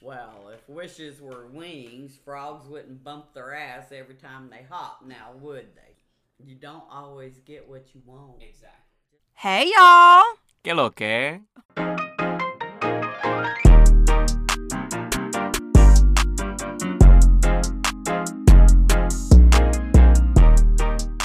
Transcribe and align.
Well, 0.00 0.50
if 0.54 0.68
wishes 0.68 1.20
were 1.20 1.46
wings, 1.46 2.16
frogs 2.24 2.68
wouldn't 2.68 3.02
bump 3.02 3.34
their 3.34 3.54
ass 3.54 3.90
every 3.92 4.14
time 4.14 4.48
they 4.50 4.64
hop, 4.68 5.02
now 5.04 5.32
would 5.40 5.74
they? 5.74 5.96
You 6.44 6.54
don't 6.54 6.84
always 6.90 7.38
get 7.40 7.68
what 7.68 7.86
you 7.94 8.02
want. 8.06 8.40
Exactly. 8.42 9.18
Hey 9.34 9.72
y'all! 9.74 10.24
¿Qué 10.64 10.74
lo 10.76 10.90
que? 10.90 11.40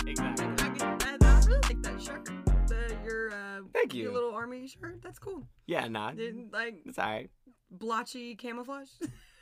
Exactly. 0.06 0.46
I, 0.48 0.70
get- 0.70 1.04
I, 1.04 1.18
I 1.22 1.42
really 1.46 1.62
like 1.62 1.82
that 1.84 2.02
shirt. 2.02 2.26
The, 2.68 2.96
your 3.06 3.32
uh, 3.32 3.60
Thank 3.74 3.94
you. 3.94 4.12
little 4.12 4.34
army 4.34 4.68
shirt. 4.68 5.02
That's 5.02 5.20
cool. 5.20 5.48
Yeah, 5.66 5.88
nah. 5.88 6.12
Did, 6.12 6.52
like 6.52 6.76
It's 6.86 6.98
alright. 7.00 7.30
Blotchy 7.74 8.36
camouflage. 8.36 8.90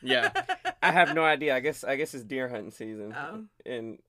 Yeah. 0.01 0.31
I 0.81 0.91
have 0.91 1.13
no 1.13 1.23
idea. 1.23 1.55
I 1.55 1.59
guess 1.59 1.83
I 1.83 1.95
guess 1.95 2.13
it's 2.15 2.23
deer 2.23 2.49
hunting 2.49 2.71
season 2.71 3.13
Oh. 3.15 3.43
in 3.65 3.99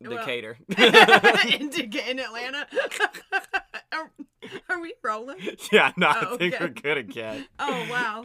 Well- 0.00 0.18
Decatur. 0.18 0.56
in, 0.68 1.70
Deca- 1.70 2.08
in 2.08 2.18
Atlanta. 2.20 2.66
are, 3.92 4.10
are 4.68 4.80
we 4.80 4.94
rolling? 5.02 5.38
yeah, 5.72 5.92
no, 5.96 6.06
I 6.08 6.24
Oh, 6.30 6.36
think 6.36 6.54
okay. 6.54 6.64
we're 6.64 6.70
good 6.70 6.98
again. 6.98 7.46
Oh 7.58 7.86
wow. 7.90 8.24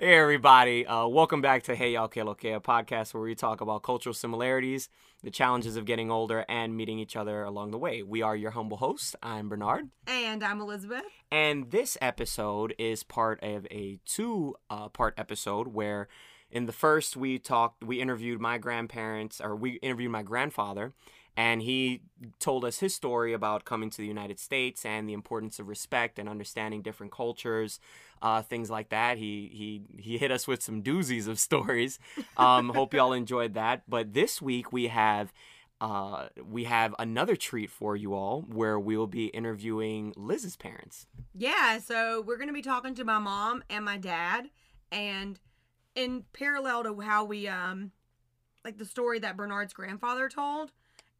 Hey 0.00 0.14
everybody, 0.14 0.86
uh, 0.86 1.06
welcome 1.06 1.42
back 1.42 1.62
to 1.64 1.74
Hey 1.74 1.92
Y'all 1.92 2.08
Que 2.08 2.24
Lo 2.24 2.32
Que, 2.34 2.54
a 2.54 2.60
podcast 2.60 3.12
where 3.12 3.22
we 3.22 3.34
talk 3.34 3.60
about 3.60 3.82
cultural 3.82 4.14
similarities, 4.14 4.88
the 5.22 5.30
challenges 5.30 5.76
of 5.76 5.84
getting 5.84 6.10
older, 6.10 6.46
and 6.48 6.74
meeting 6.74 6.98
each 6.98 7.16
other 7.16 7.42
along 7.42 7.70
the 7.70 7.76
way. 7.76 8.02
We 8.02 8.22
are 8.22 8.34
your 8.34 8.52
humble 8.52 8.78
hosts. 8.78 9.14
I'm 9.22 9.50
Bernard, 9.50 9.90
And 10.06 10.42
I'm 10.42 10.58
Elizabeth. 10.62 11.02
and 11.30 11.70
this 11.70 11.98
episode 12.00 12.74
is 12.78 13.02
part 13.02 13.42
of 13.42 13.66
a 13.70 13.98
two-part 14.06 15.14
episode 15.18 15.68
where, 15.68 16.08
in 16.50 16.64
the 16.64 16.72
first, 16.72 17.14
we 17.14 17.38
talked, 17.38 17.84
we 17.84 18.00
interviewed 18.00 18.40
my 18.40 18.56
grandparents, 18.56 19.38
or 19.38 19.54
we 19.54 19.72
interviewed 19.82 20.12
my 20.12 20.22
grandfather. 20.22 20.94
And 21.40 21.62
he 21.62 22.02
told 22.38 22.66
us 22.66 22.80
his 22.80 22.94
story 22.94 23.32
about 23.32 23.64
coming 23.64 23.88
to 23.88 23.96
the 23.96 24.06
United 24.06 24.38
States 24.38 24.84
and 24.84 25.08
the 25.08 25.14
importance 25.14 25.58
of 25.58 25.68
respect 25.68 26.18
and 26.18 26.28
understanding 26.28 26.82
different 26.82 27.12
cultures, 27.12 27.80
uh, 28.20 28.42
things 28.42 28.68
like 28.68 28.90
that. 28.90 29.16
He 29.16 29.48
he 29.50 30.02
he 30.02 30.18
hit 30.18 30.30
us 30.30 30.46
with 30.46 30.62
some 30.62 30.82
doozies 30.82 31.26
of 31.26 31.38
stories. 31.38 31.98
Um, 32.36 32.68
hope 32.74 32.92
y'all 32.92 33.14
enjoyed 33.14 33.54
that. 33.54 33.84
But 33.88 34.12
this 34.12 34.42
week 34.42 34.70
we 34.70 34.88
have 34.88 35.32
uh, 35.80 36.28
we 36.46 36.64
have 36.64 36.94
another 36.98 37.36
treat 37.36 37.70
for 37.70 37.96
you 37.96 38.12
all, 38.12 38.42
where 38.42 38.78
we 38.78 38.98
will 38.98 39.06
be 39.06 39.28
interviewing 39.28 40.12
Liz's 40.18 40.58
parents. 40.58 41.06
Yeah, 41.34 41.78
so 41.78 42.20
we're 42.20 42.36
gonna 42.36 42.52
be 42.52 42.60
talking 42.60 42.94
to 42.96 43.04
my 43.04 43.18
mom 43.18 43.64
and 43.70 43.82
my 43.82 43.96
dad, 43.96 44.50
and 44.92 45.40
in 45.94 46.24
parallel 46.34 46.84
to 46.84 47.00
how 47.00 47.24
we 47.24 47.48
um 47.48 47.92
like 48.62 48.76
the 48.76 48.84
story 48.84 49.20
that 49.20 49.38
Bernard's 49.38 49.72
grandfather 49.72 50.28
told, 50.28 50.72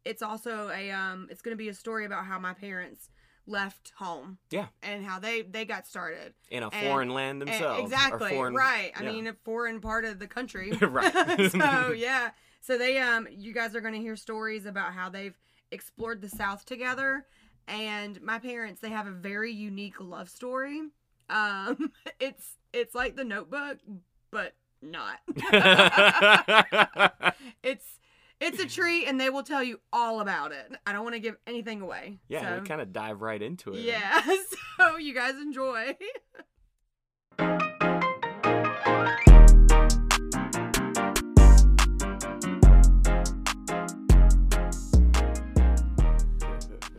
it's 0.05 0.23
also 0.23 0.71
a 0.71 0.91
um 0.91 1.29
it's 1.31 1.43
gonna 1.43 1.57
be 1.57 1.69
a 1.69 1.75
story 1.75 2.05
about 2.07 2.25
how 2.27 2.39
my 2.39 2.55
parents 2.55 3.11
left 3.47 3.93
home. 3.97 4.39
Yeah. 4.51 4.67
And 4.83 5.05
how 5.05 5.19
they 5.19 5.43
they 5.43 5.65
got 5.65 5.87
started. 5.87 6.35
in 6.51 6.63
a 6.63 6.69
And- 6.69 6.87
foreign 6.87 7.09
land 7.11 7.41
themselves. 7.43 7.83
exactly. 7.83 8.31
foreign- 8.31 8.55
right. 8.55 8.93
I 8.97 9.03
yeah. 9.03 9.11
mean, 9.13 9.27
a 9.27 9.35
foreign 9.45 9.81
part 9.81 10.05
of 10.05 10.19
the 10.19 10.27
country. 10.27 10.73
Right. 10.81 11.13
so 11.51 11.93
yeah. 11.97 12.31
So 12.61 12.79
they 12.79 12.99
um 12.99 13.27
you 13.31 13.53
guys 13.53 13.75
are 13.75 13.81
gonna 13.81 13.97
hear 13.99 14.17
stories 14.17 14.67
about 14.67 14.93
how 14.93 15.09
they've 15.09 15.37
explored 15.73 16.21
the 16.21 16.29
South 16.29 16.65
together. 16.65 17.27
And 17.69 18.21
my 18.23 18.39
parents, 18.39 18.81
they 18.81 18.91
have 18.91 19.07
a 19.07 19.13
very 19.13 19.53
unique 19.53 20.01
love 20.01 20.29
story. 20.29 20.81
Um 21.29 21.93
it's 22.21 22.57
it's 22.73 22.95
like 22.95 23.17
the 23.17 23.25
notebook, 23.25 23.79
but 24.31 24.55
not. 24.83 25.19
it's 27.63 27.99
it's 28.41 28.59
a 28.61 28.67
treat 28.67 29.07
and 29.07 29.21
they 29.21 29.31
will 29.31 29.43
tell 29.43 29.63
you 29.63 29.81
all 29.93 30.21
about 30.21 30.53
it. 30.53 30.73
I 30.87 30.93
don't 30.93 31.03
want 31.05 31.15
to 31.15 31.21
give 31.21 31.37
anything 31.47 31.81
away. 31.81 32.19
yeah, 32.29 32.57
so, 32.57 32.61
we 32.63 32.67
kind 32.69 32.81
of 32.81 32.93
dive 32.93 33.21
right 33.21 33.41
into 33.41 33.73
it. 33.75 33.81
yeah. 33.81 34.21
So 34.81 34.97
you 34.97 35.13
guys 35.13 35.35
enjoy. 35.35 35.95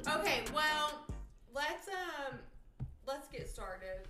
Okay, 0.08 0.42
well, 0.54 1.02
let's 1.54 1.88
um 1.88 2.38
let's 3.08 3.28
get 3.28 3.50
started. 3.50 4.08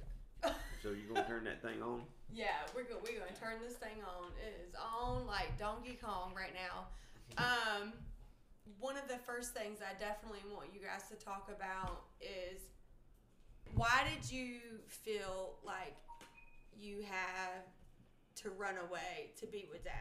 So 0.81 0.89
you 0.89 1.13
gonna 1.13 1.27
turn 1.27 1.43
that 1.45 1.61
thing 1.61 1.81
on? 1.81 2.01
Yeah, 2.33 2.45
we're 2.73 2.83
go- 2.83 2.95
we're 3.03 3.19
gonna 3.19 3.35
turn 3.37 3.59
this 3.61 3.75
thing 3.75 3.99
on. 4.07 4.27
It 4.41 4.65
is 4.65 4.73
on 4.75 5.27
like 5.27 5.59
Donkey 5.59 5.99
Kong 6.01 6.31
right 6.33 6.53
now. 6.53 6.87
Um, 7.37 7.93
one 8.79 8.97
of 8.97 9.07
the 9.07 9.17
first 9.17 9.53
things 9.53 9.79
I 9.81 9.97
definitely 9.99 10.41
want 10.53 10.69
you 10.73 10.79
guys 10.81 11.03
to 11.09 11.15
talk 11.15 11.49
about 11.55 12.03
is 12.19 12.61
why 13.75 14.03
did 14.13 14.31
you 14.31 14.59
feel 14.87 15.55
like 15.63 15.95
you 16.79 17.01
had 17.01 17.63
to 18.35 18.49
run 18.51 18.75
away 18.89 19.31
to 19.39 19.45
be 19.45 19.67
with 19.71 19.83
Dad? 19.83 19.93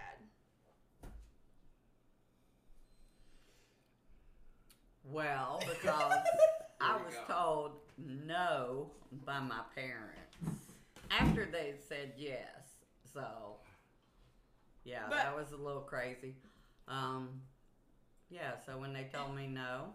Well, 5.04 5.60
because 5.68 6.18
I 6.80 6.96
was 6.96 7.14
told 7.26 7.72
no 7.98 8.90
by 9.26 9.40
my 9.40 9.60
parents 9.74 10.56
after 11.10 11.44
they 11.44 11.74
said 11.88 12.12
yes. 12.16 12.44
So, 13.12 13.56
yeah, 14.84 15.02
But- 15.08 15.16
that 15.16 15.36
was 15.36 15.52
a 15.52 15.56
little 15.56 15.82
crazy. 15.82 16.34
Um, 16.90 17.28
yeah, 18.30 18.52
so 18.66 18.78
when 18.78 18.92
they 18.92 19.06
told 19.14 19.34
me 19.34 19.46
no, 19.46 19.86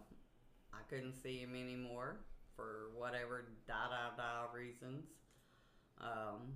I 0.73 0.79
couldn't 0.89 1.13
see 1.13 1.37
him 1.39 1.53
anymore 1.53 2.17
for 2.55 2.89
whatever 2.97 3.45
da 3.67 3.89
da 3.89 4.15
da 4.15 4.51
reasons. 4.53 5.05
Um, 5.99 6.53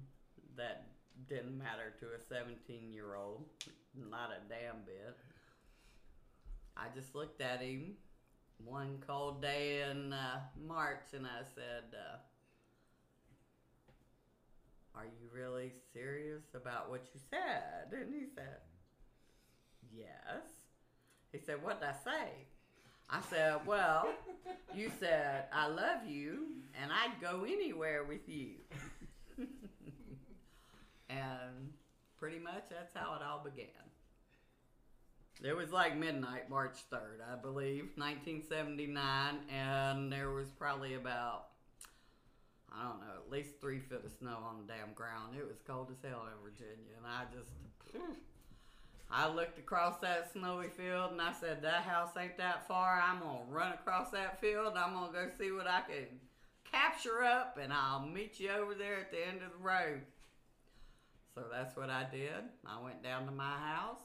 that 0.55 0.87
didn't 1.27 1.57
matter 1.57 1.93
to 1.99 2.05
a 2.07 2.19
17 2.19 2.91
year 2.93 3.15
old, 3.15 3.45
not 3.95 4.31
a 4.31 4.39
damn 4.49 4.83
bit. 4.85 5.17
I 6.77 6.87
just 6.95 7.15
looked 7.15 7.41
at 7.41 7.61
him 7.61 7.95
one 8.63 9.01
cold 9.05 9.41
day 9.41 9.89
in 9.89 10.13
uh, 10.13 10.39
March 10.67 11.13
and 11.13 11.25
I 11.25 11.43
said, 11.55 11.93
uh, 11.93 12.17
Are 14.97 15.05
you 15.05 15.29
really 15.33 15.71
serious 15.93 16.43
about 16.53 16.89
what 16.89 17.05
you 17.13 17.19
said? 17.29 17.91
And 17.93 18.13
he 18.13 18.25
said, 18.33 18.59
Yes. 19.95 20.43
He 21.31 21.39
said, 21.39 21.63
What 21.63 21.79
did 21.79 21.89
I 21.89 21.93
say? 21.93 22.29
I 23.09 23.21
said, 23.29 23.65
Well, 23.65 24.07
you 24.75 24.91
said, 24.99 25.45
I 25.53 25.67
love 25.67 26.05
you 26.07 26.47
and 26.81 26.91
I'd 26.91 27.19
go 27.21 27.43
anywhere 27.43 28.03
with 28.03 28.27
you. 28.27 28.55
and 31.09 31.73
pretty 32.17 32.39
much 32.39 32.63
that's 32.69 32.93
how 32.93 33.15
it 33.15 33.21
all 33.23 33.43
began. 33.43 33.67
It 35.41 35.55
was 35.55 35.71
like 35.71 35.97
midnight, 35.97 36.49
March 36.49 36.79
3rd, 36.91 37.23
I 37.31 37.35
believe, 37.41 37.91
1979, 37.95 39.39
and 39.49 40.11
there 40.11 40.31
was 40.31 40.51
probably 40.51 40.95
about, 40.95 41.45
I 42.69 42.83
don't 42.83 42.99
know, 42.99 43.15
at 43.25 43.31
least 43.31 43.51
three 43.61 43.79
feet 43.79 44.03
of 44.03 44.11
snow 44.19 44.37
on 44.45 44.57
the 44.57 44.73
damn 44.73 44.93
ground. 44.93 45.37
It 45.39 45.47
was 45.47 45.61
cold 45.65 45.87
as 45.91 45.97
hell 46.03 46.27
in 46.27 46.43
Virginia, 46.43 46.91
and 46.97 47.07
I 47.07 47.23
just, 47.33 47.47
I 49.11 49.27
looked 49.27 49.57
across 49.57 49.97
that 50.01 50.31
snowy 50.31 50.67
field 50.67 51.11
and 51.11 51.21
I 51.21 51.33
said, 51.33 51.61
That 51.61 51.83
house 51.83 52.11
ain't 52.17 52.37
that 52.37 52.67
far. 52.67 53.01
I'm 53.01 53.19
going 53.19 53.47
to 53.47 53.53
run 53.53 53.73
across 53.73 54.11
that 54.11 54.39
field, 54.39 54.73
I'm 54.77 54.93
going 54.93 55.07
to 55.07 55.13
go 55.13 55.29
see 55.37 55.51
what 55.51 55.67
I 55.67 55.81
can 55.81 56.05
capture 56.71 57.23
up, 57.23 57.57
and 57.61 57.73
I'll 57.73 58.05
meet 58.05 58.39
you 58.39 58.51
over 58.51 58.75
there 58.75 58.99
at 58.99 59.11
the 59.11 59.27
end 59.27 59.41
of 59.41 59.51
the 59.51 59.63
road. 59.63 60.01
So 61.33 61.43
that's 61.51 61.75
what 61.75 61.89
I 61.89 62.05
did. 62.11 62.43
I 62.65 62.81
went 62.83 63.03
down 63.03 63.25
to 63.25 63.31
my 63.31 63.57
house. 63.57 64.01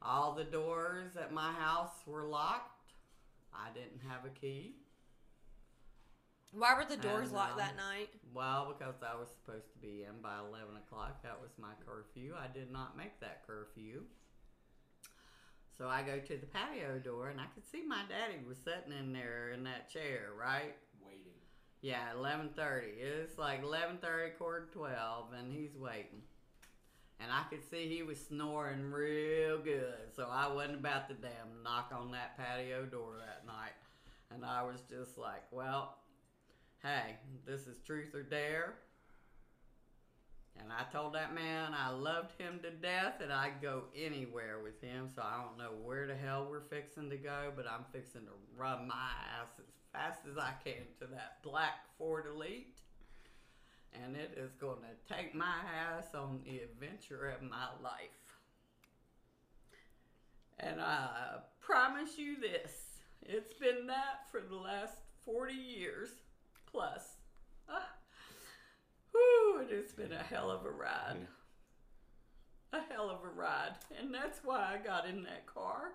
All 0.00 0.34
the 0.34 0.44
doors 0.44 1.16
at 1.16 1.32
my 1.32 1.52
house 1.52 1.90
were 2.06 2.24
locked. 2.24 2.92
I 3.54 3.68
didn't 3.72 4.00
have 4.08 4.24
a 4.24 4.30
key. 4.30 4.74
Why 6.52 6.74
were 6.74 6.84
the 6.84 7.00
doors 7.00 7.28
And, 7.28 7.36
locked 7.36 7.52
um, 7.52 7.58
that 7.58 7.76
night? 7.76 8.10
Well, 8.34 8.76
because 8.76 9.00
I 9.02 9.18
was 9.18 9.28
supposed 9.30 9.72
to 9.72 9.78
be 9.78 10.04
in 10.04 10.20
by 10.22 10.36
11 10.38 10.76
o'clock. 10.76 11.22
That 11.22 11.40
was 11.40 11.50
my 11.58 11.72
curfew. 11.86 12.34
I 12.36 12.52
did 12.52 12.70
not 12.70 12.96
make 12.96 13.18
that 13.20 13.46
curfew. 13.46 14.02
So 15.78 15.88
I 15.88 16.02
go 16.02 16.18
to 16.18 16.36
the 16.36 16.46
patio 16.46 16.98
door 16.98 17.30
and 17.30 17.40
I 17.40 17.46
could 17.54 17.66
see 17.66 17.82
my 17.86 18.02
daddy 18.08 18.38
was 18.46 18.58
sitting 18.58 18.92
in 18.92 19.12
there 19.12 19.50
in 19.50 19.64
that 19.64 19.90
chair, 19.90 20.28
right? 20.38 20.76
Waiting. 21.04 21.32
Yeah, 21.80 22.12
11:30. 22.14 23.00
It's 23.00 23.38
like 23.38 23.62
11:30, 23.64 24.36
quarter 24.36 24.66
to 24.66 24.72
12, 24.72 25.32
and 25.32 25.52
he's 25.52 25.74
waiting. 25.74 26.22
And 27.18 27.32
I 27.32 27.44
could 27.48 27.64
see 27.68 27.88
he 27.88 28.02
was 28.02 28.18
snoring 28.20 28.90
real 28.90 29.58
good, 29.58 30.12
so 30.14 30.28
I 30.30 30.52
wasn't 30.52 30.80
about 30.80 31.08
to 31.08 31.14
damn 31.14 31.62
knock 31.64 31.92
on 31.96 32.10
that 32.12 32.36
patio 32.36 32.84
door 32.84 33.14
that 33.18 33.46
night. 33.46 33.74
And 34.30 34.44
I 34.44 34.62
was 34.62 34.80
just 34.90 35.18
like, 35.18 35.42
well, 35.50 35.96
hey, 36.82 37.16
this 37.46 37.66
is 37.66 37.78
truth 37.86 38.14
or 38.14 38.22
dare. 38.22 38.74
And 40.60 40.70
I 40.70 40.84
told 40.92 41.14
that 41.14 41.34
man 41.34 41.72
I 41.74 41.90
loved 41.90 42.38
him 42.38 42.60
to 42.62 42.70
death 42.70 43.20
and 43.22 43.32
I'd 43.32 43.62
go 43.62 43.84
anywhere 43.96 44.58
with 44.62 44.80
him. 44.80 45.08
So 45.14 45.22
I 45.22 45.42
don't 45.42 45.58
know 45.58 45.72
where 45.82 46.06
the 46.06 46.14
hell 46.14 46.46
we're 46.50 46.60
fixing 46.60 47.08
to 47.10 47.16
go, 47.16 47.52
but 47.56 47.66
I'm 47.66 47.84
fixing 47.92 48.22
to 48.22 48.32
run 48.56 48.86
my 48.88 49.10
ass 49.40 49.48
as 49.58 49.72
fast 49.92 50.20
as 50.30 50.36
I 50.38 50.52
can 50.64 50.82
to 51.00 51.06
that 51.12 51.42
black 51.42 51.86
Ford 51.98 52.24
Elite. 52.32 52.78
And 53.94 54.16
it 54.16 54.36
is 54.36 54.52
going 54.54 54.78
to 54.80 55.14
take 55.14 55.34
my 55.34 55.54
ass 55.74 56.14
on 56.14 56.40
the 56.44 56.58
adventure 56.58 57.30
of 57.30 57.42
my 57.42 57.68
life. 57.82 58.10
And 60.58 60.80
I 60.80 61.38
promise 61.60 62.18
you 62.18 62.40
this 62.40 62.72
it's 63.22 63.54
been 63.54 63.86
that 63.86 64.28
for 64.30 64.40
the 64.40 64.56
last 64.56 64.96
40 65.24 65.54
years 65.54 66.08
plus. 66.72 67.02
Ah. 67.68 67.88
Whew, 69.12 69.60
it 69.68 69.76
has 69.76 69.92
been 69.92 70.12
a 70.12 70.22
hell 70.22 70.50
of 70.50 70.64
a 70.64 70.70
ride. 70.70 71.26
A 72.72 72.80
hell 72.92 73.10
of 73.10 73.18
a 73.24 73.28
ride. 73.38 73.72
And 74.00 74.12
that's 74.14 74.40
why 74.42 74.74
I 74.74 74.84
got 74.84 75.06
in 75.06 75.22
that 75.24 75.46
car. 75.46 75.92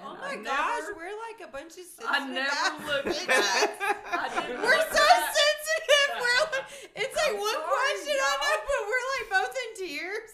And 0.00 0.08
oh 0.08 0.16
I 0.20 0.36
my 0.36 0.42
gosh, 0.42 0.80
never- 0.80 0.94
we're 0.96 1.18
like 1.30 1.48
a 1.48 1.52
bunch 1.52 1.72
of 1.78 1.84
sensitive 1.84 2.08
I 2.10 2.26
never 2.26 2.50
ass 2.50 2.86
looked 2.86 3.06
bitches. 3.06 3.26
back. 3.28 4.48
We're 4.48 4.60
look 4.60 4.88
so 4.90 5.04
back. 5.06 5.34
sensitive. 5.36 6.10
We're 6.18 6.40
like, 6.40 6.64
it's 6.96 7.16
like 7.16 7.30
I'm 7.30 7.38
one 7.38 7.52
sorry, 7.52 7.64
question 7.64 8.14
I 8.14 8.18
know, 8.18 8.48
y'all. 8.48 8.62
but 8.66 8.80
we're 8.88 9.06
like 9.14 9.26
both 9.30 9.54
in 9.62 9.86
tears. 9.86 10.32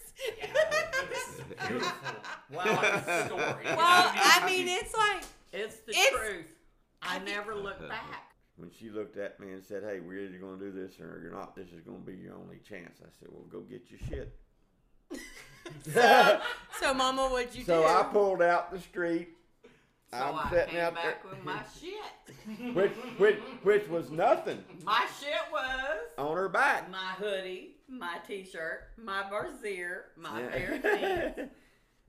this 1.09 1.27
is 1.27 1.67
beautiful. 1.67 1.91
Well, 2.51 2.75
Fucking 2.75 3.27
story. 3.27 3.65
well, 3.77 4.11
I 4.13 4.43
mean, 4.45 4.67
it's 4.67 4.93
like 4.93 5.23
It's 5.53 5.77
the 5.85 5.91
It's- 5.91 6.11
truth. 6.11 6.55
I 7.01 7.19
never 7.19 7.55
look 7.55 7.77
uh-huh. 7.79 7.87
back. 7.89 8.27
When 8.57 8.69
she 8.69 8.89
looked 8.89 9.17
at 9.17 9.39
me 9.39 9.53
and 9.53 9.63
said, 9.63 9.83
"Hey, 9.83 9.99
we're 10.01 10.19
either 10.19 10.37
going 10.37 10.59
to 10.59 10.65
do 10.65 10.71
this 10.71 10.99
or 10.99 11.19
you're 11.23 11.31
not. 11.31 11.55
This 11.55 11.69
is 11.69 11.81
going 11.81 12.01
to 12.03 12.05
be 12.11 12.17
your 12.17 12.35
only 12.35 12.57
chance." 12.67 12.99
I 13.01 13.09
said, 13.19 13.29
"Well, 13.31 13.45
go 13.49 13.61
get 13.61 13.89
your 13.89 13.99
shit." 14.07 14.35
so. 15.93 16.39
So, 16.79 16.93
Mama, 16.95 17.27
what'd 17.27 17.53
you 17.55 17.63
so 17.63 17.81
do? 17.81 17.87
So 17.87 17.93
I 17.95 18.03
pulled 18.03 18.41
out 18.41 18.71
the 18.71 18.79
street. 18.79 19.29
So 20.11 20.17
I'm 20.17 20.35
I 20.35 20.49
sitting 20.49 20.69
came 20.75 20.79
out 20.79 20.95
there, 20.95 21.17
with 21.29 21.43
my 21.43 21.59
shit. 21.79 22.73
which, 22.75 22.91
which, 23.17 23.37
which 23.63 23.87
was 23.87 24.09
nothing 24.11 24.61
My 24.83 25.05
shit 25.21 25.29
was 25.51 25.99
on 26.17 26.35
her 26.35 26.49
back. 26.49 26.89
my 26.91 27.13
hoodie, 27.19 27.75
my 27.87 28.17
t-shirt, 28.27 28.81
my 28.97 29.23
brassiere, 29.29 30.05
my 30.17 30.41
Yeah. 30.41 30.49
pair 30.49 30.73
of 30.73 31.35
jeans, 31.37 31.49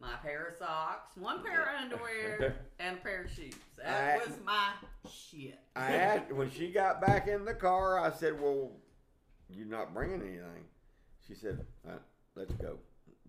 my 0.02 0.16
pair 0.22 0.49
of 0.49 0.56
socks, 0.58 1.16
one 1.16 1.43
pair 1.44 1.62
of 1.62 1.82
underwear, 1.82 2.56
and 2.81 2.99
a 2.99 3.00
pair 3.00 3.22
of 3.25 3.31
shoes. 3.31 3.54
That 3.78 4.20
I- 4.20 4.26
was 4.26 4.37
my 4.44 4.70
shit. 5.10 5.58
I 5.76 5.93
asked 5.94 6.32
when 6.32 6.50
she 6.50 6.70
got 6.72 7.00
back 7.00 7.28
in 7.28 7.44
the 7.44 7.54
car. 7.54 7.99
I 8.00 8.10
said, 8.10 8.38
"Well, 8.40 8.72
you're 9.49 9.66
not 9.66 9.94
bringing 9.94 10.20
anything." 10.20 10.64
She 11.26 11.34
said, 11.34 11.64
uh, 11.88 11.93
"Let's 12.34 12.52
go." 12.54 12.78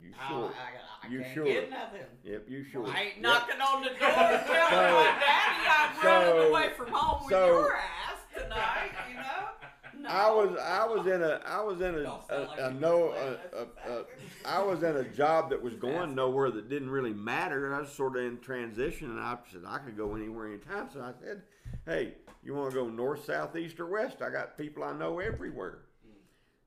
You 0.02 0.12
Oh, 0.20 0.28
sure? 0.28 0.54
I, 0.60 1.08
I 1.08 1.10
You 1.10 1.22
can't 1.22 1.34
sure? 1.34 1.46
get 1.46 1.70
nothing. 1.70 2.02
Yep, 2.26 2.46
you 2.50 2.64
sure? 2.66 2.86
I 2.88 3.02
ain't 3.04 3.14
Yep. 3.16 3.22
knocking 3.22 3.62
on 3.62 3.84
the 3.84 3.90
door 3.90 4.10
and 4.10 4.46
telling 4.48 4.70
So- 4.70 4.96
my 4.96 5.16
daddy 5.22 5.70
I'm 5.70 5.96
so- 6.02 6.08
running 6.36 6.50
away 6.52 6.70
from 6.76 6.88
home 6.92 7.24
with 7.24 7.32
so- 7.32 7.46
your 7.48 7.74
ass 7.74 8.20
tonight. 8.34 8.92
You 9.10 9.16
know? 9.16 9.48
No. 10.04 10.10
I 10.10 10.30
was 10.30 10.58
I 10.60 10.86
was 10.86 11.08
in 11.08 11.24
a 11.24 11.40
I 11.46 11.62
was 11.62 11.80
in 11.80 11.96
a, 11.96 12.04
Don't 12.04 12.30
like 12.30 12.60
a, 12.60 12.68
a 12.68 12.74
no 12.74 13.12
a, 13.12 13.30
that. 13.32 13.74
a, 13.88 13.92
a, 13.94 14.04
I 14.46 14.62
was 14.62 14.84
in 14.84 14.98
a 14.98 15.04
job 15.06 15.50
that 15.52 15.62
was 15.64 15.76
going 15.76 16.14
nowhere 16.14 16.52
that 16.52 16.70
didn't 16.70 16.90
really 16.90 17.14
matter 17.14 17.66
and 17.66 17.74
I 17.74 17.80
was 17.80 17.90
sort 17.92 18.18
of 18.18 18.24
in 18.26 18.38
transition 18.40 19.10
and 19.12 19.20
I 19.20 19.38
said 19.52 19.62
I 19.66 19.78
could 19.78 19.96
go 19.96 20.16
anywhere 20.16 20.48
anytime 20.48 20.90
so 20.94 21.00
I 21.02 21.14
said 21.24 21.44
hey 21.86 22.16
you 22.44 22.54
want 22.54 22.72
to 22.72 22.76
go 22.76 22.90
north 22.90 23.24
south 23.26 23.56
east 23.56 23.80
or 23.80 23.88
west 23.88 24.22
I 24.22 24.30
got 24.30 24.58
people 24.58 24.84
I 24.84 24.92
know 24.94 25.20
everywhere 25.20 25.80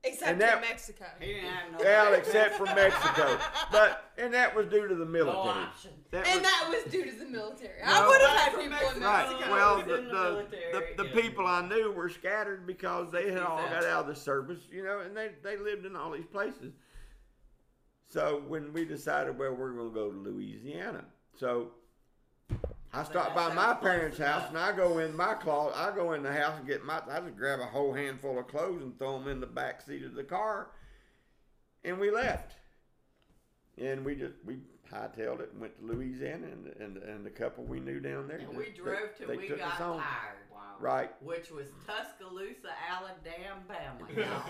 Except 0.07 0.31
and 0.31 0.41
that- 0.41 0.55
in 0.55 0.61
Mexico. 0.61 1.05
He 1.19 1.33
didn't 1.33 1.49
have 1.49 1.71
no 1.71 1.77
well 1.79 2.13
except 2.13 2.55
for 2.55 2.65
Mexico 2.65 3.37
but 3.71 4.11
and 4.17 4.33
that 4.33 4.55
was 4.55 4.67
due 4.67 4.87
to 4.87 4.95
the 4.95 5.05
no 5.05 5.11
military 5.11 5.63
option. 5.65 5.91
that 6.11 6.25
And 6.27 6.41
was, 6.41 6.51
that 6.51 6.69
was 6.83 6.91
due 6.91 7.05
to 7.05 7.11
the 7.17 7.25
military. 7.25 7.79
No. 7.85 7.91
I 7.91 8.07
would 8.07 8.21
have 8.21 8.29
Right, 8.29 8.39
had 8.39 8.51
from 8.53 8.61
people 8.61 8.77
in 8.95 8.99
Mexico. 8.99 9.39
Right. 9.41 9.49
Well, 9.51 9.77
the, 9.79 9.85
the 9.85 10.45
the, 10.71 10.83
the, 10.97 11.03
the 11.03 11.21
people 11.21 11.45
I 11.45 11.67
knew 11.67 11.91
were 11.91 12.09
scattered 12.09 12.65
because 12.65 13.11
they 13.11 13.31
had 13.31 13.41
all 13.43 13.57
got 13.57 13.83
out 13.85 14.01
of 14.01 14.07
the 14.07 14.15
service, 14.15 14.59
you 14.71 14.83
know, 14.83 14.99
and 15.01 15.15
they, 15.15 15.31
they 15.43 15.57
lived 15.57 15.85
in 15.85 15.95
all 15.95 16.11
these 16.11 16.25
places. 16.25 16.73
So 18.09 18.41
when 18.47 18.71
we 18.73 18.85
decided, 18.85 19.37
well, 19.37 19.53
we're 19.53 19.73
going 19.73 19.89
to 19.89 19.93
go 19.93 20.11
to 20.11 20.17
Louisiana. 20.17 21.03
So 21.35 21.71
I 22.93 23.03
So 23.03 23.11
stopped 23.11 23.35
by 23.35 23.53
my 23.53 23.73
parents' 23.73 24.17
house 24.17 24.47
and 24.49 24.57
I 24.57 24.71
go 24.75 24.99
in 24.99 25.15
my 25.15 25.33
closet. 25.33 25.77
I 25.77 25.93
go 25.95 26.13
in 26.13 26.23
the 26.23 26.31
house 26.31 26.57
and 26.57 26.65
get 26.67 26.83
my, 26.85 27.01
I 27.09 27.19
just 27.19 27.35
grab 27.37 27.59
a 27.59 27.65
whole 27.65 27.93
handful 27.93 28.39
of 28.39 28.47
clothes 28.47 28.81
and 28.81 28.97
throw 28.97 29.19
them 29.19 29.27
in 29.27 29.39
the 29.39 29.45
back 29.47 29.81
seat 29.81 30.03
of 30.03 30.15
the 30.15 30.23
car. 30.23 30.71
And 31.83 31.99
we 31.99 32.09
left. 32.11 32.53
And 33.77 34.03
we 34.05 34.15
just, 34.15 34.33
we 34.45 34.57
hightailed 34.91 35.41
it 35.41 35.49
and 35.51 35.61
went 35.61 35.77
to 35.79 35.85
Louisiana 35.85 36.47
and, 36.47 36.67
and, 36.79 36.97
and 37.03 37.25
the 37.25 37.29
couple 37.29 37.63
we 37.65 37.79
knew 37.79 37.99
down 37.99 38.27
there. 38.27 38.37
And 38.37 38.53
they- 38.53 38.57
we 38.57 38.69
drove 38.71 39.15
till 39.17 39.27
they 39.27 39.37
we 39.37 39.47
took 39.49 39.59
got 39.59 39.77
tired, 39.77 40.01
Wow. 40.51 40.59
Right. 40.79 41.11
which 41.21 41.51
was 41.51 41.67
Tuscaloosa, 41.85 42.69
Alabama. 42.89 44.07
Now, 44.17 44.45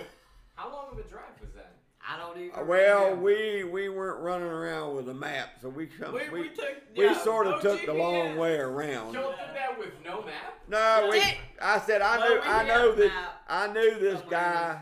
How 0.56 0.72
long 0.72 0.88
of 0.92 0.98
a 1.00 1.04
drive 1.10 1.39
was 1.42 1.51
that? 1.56 1.75
I 2.09 2.18
don't 2.18 2.38
even. 2.38 2.68
Well, 2.68 3.04
remember. 3.06 3.21
we 3.24 3.63
we 3.65 3.89
weren't 3.89 4.21
running 4.21 4.48
around 4.48 4.95
with 4.95 5.09
a 5.09 5.13
map, 5.13 5.56
so 5.62 5.68
we 5.69 5.88
come, 5.88 6.13
we, 6.13 6.30
we, 6.30 6.42
we 6.42 6.50
took 6.50 6.65
we 6.95 7.06
yeah, 7.06 7.21
sort 7.21 7.48
no 7.48 7.56
of 7.56 7.62
took 7.62 7.86
the 7.86 7.94
long 7.94 8.38
way 8.38 8.56
around. 8.56 9.13
Y'all 9.13 9.31
did 9.31 9.39
that 9.56 9.77
with 9.77 9.92
no 10.06 10.21
map? 10.24 10.59
No, 10.69 11.09
we. 11.12 11.21
I 11.62 11.80
said 11.80 12.01
I 12.01 12.18
Well, 12.18 12.30
knew 12.30 12.42
I 12.42 12.63
know 12.65 12.92
a 12.92 12.95
that 12.95 13.07
map 13.07 13.42
I 13.50 13.68
knew 13.68 14.00
this 14.00 14.19
somewhere 14.19 14.30
guy. 14.39 14.81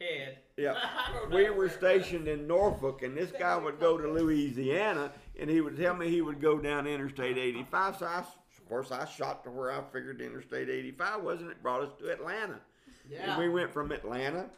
Head. 0.00 0.38
Yeah, 0.56 0.76
we 1.32 1.50
were 1.50 1.68
stationed 1.68 2.28
in 2.28 2.46
Norfolk, 2.46 3.02
and 3.02 3.16
this 3.16 3.32
guy 3.32 3.56
would 3.56 3.80
go 3.80 3.98
to 3.98 4.06
Louisiana, 4.08 5.10
and 5.36 5.50
he 5.50 5.60
would 5.60 5.76
tell 5.76 5.94
me 5.96 6.08
he 6.08 6.22
would 6.22 6.40
go 6.40 6.60
down 6.60 6.86
Interstate 6.86 7.36
85. 7.36 7.96
So 7.96 8.06
I, 8.06 8.18
of 8.20 8.68
course, 8.68 8.92
I 8.92 9.04
shot 9.04 9.42
to 9.44 9.50
where 9.50 9.72
I 9.72 9.82
figured 9.92 10.20
Interstate 10.20 10.68
85 10.68 11.22
was, 11.24 11.40
and 11.40 11.50
it 11.50 11.60
brought 11.60 11.82
us 11.82 11.90
to 11.98 12.08
Atlanta. 12.12 12.60
was. 13.10 13.18
And 13.30 13.42
we 13.42 13.48
went 13.48 13.72
from 13.72 13.90
Atlanta 13.90 14.48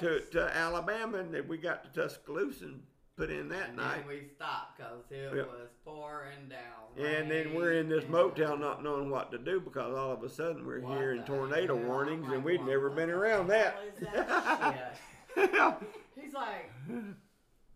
to, 0.00 0.20
to 0.20 0.56
Alabama, 0.56 1.18
and 1.18 1.34
then 1.34 1.46
we 1.48 1.58
got 1.58 1.84
to 1.84 1.90
Tuscaloosa 2.00 2.64
and 2.66 2.82
put 3.16 3.30
in 3.30 3.48
that 3.50 3.68
and 3.68 3.76
night. 3.76 4.06
we 4.08 4.22
stopped 4.34 4.78
because 4.78 5.04
it 5.10 5.32
Yeah. 5.36 5.42
was 5.42 5.68
pouring 5.84 6.48
down. 6.48 6.58
And 7.06 7.30
then 7.30 7.54
we're 7.54 7.72
in 7.72 7.88
this 7.88 8.04
motel 8.08 8.56
not 8.56 8.82
knowing 8.82 9.10
what 9.10 9.30
to 9.32 9.38
do 9.38 9.60
because 9.60 9.94
all 9.96 10.12
of 10.12 10.22
a 10.22 10.28
sudden 10.28 10.66
we're 10.66 10.80
What 10.80 10.98
hearing 10.98 11.22
tornado 11.24 11.76
hell? 11.76 11.86
warnings 11.86 12.28
and 12.30 12.42
we'd 12.44 12.64
never 12.64 12.90
been 12.90 13.10
around 13.10 13.48
that. 13.48 13.76
that? 14.00 14.98
He's 16.20 16.34
like, 16.34 16.70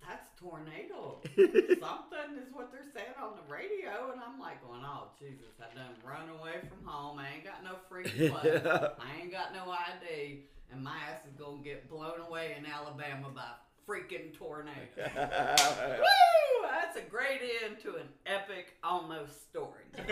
that's 0.07 0.29
tornado. 0.39 1.21
Something 1.37 2.37
is 2.39 2.53
what 2.53 2.71
they're 2.73 2.89
saying 2.95 3.15
on 3.21 3.33
the 3.37 3.53
radio, 3.53 4.13
and 4.13 4.21
I'm 4.21 4.39
like, 4.39 4.63
going, 4.67 4.83
oh 4.85 5.09
Jesus, 5.19 5.47
I 5.61 5.75
done 5.75 5.95
run 6.07 6.29
away 6.39 6.61
from 6.69 6.87
home. 6.87 7.19
I 7.19 7.35
ain't 7.37 7.45
got 7.45 7.65
no 7.65 7.77
free 7.89 8.05
play. 8.05 8.61
I 8.65 9.21
ain't 9.23 9.33
got 9.33 9.53
no 9.55 9.71
ID, 9.73 10.41
and 10.73 10.83
my 10.83 10.97
ass 11.11 11.21
is 11.27 11.35
gonna 11.39 11.63
get 11.63 11.89
blown 11.89 12.21
away 12.27 12.57
in 12.59 12.67
Alabama 12.67 13.29
by 13.35 13.43
a 13.43 13.91
freaking 13.91 14.33
tornado. 14.37 14.77
Woo! 14.97 16.69
That's 16.71 16.97
a 16.97 17.03
great 17.09 17.41
end 17.65 17.79
to 17.83 17.97
an 17.97 18.09
epic 18.27 18.75
almost 18.83 19.49
story. 19.49 19.85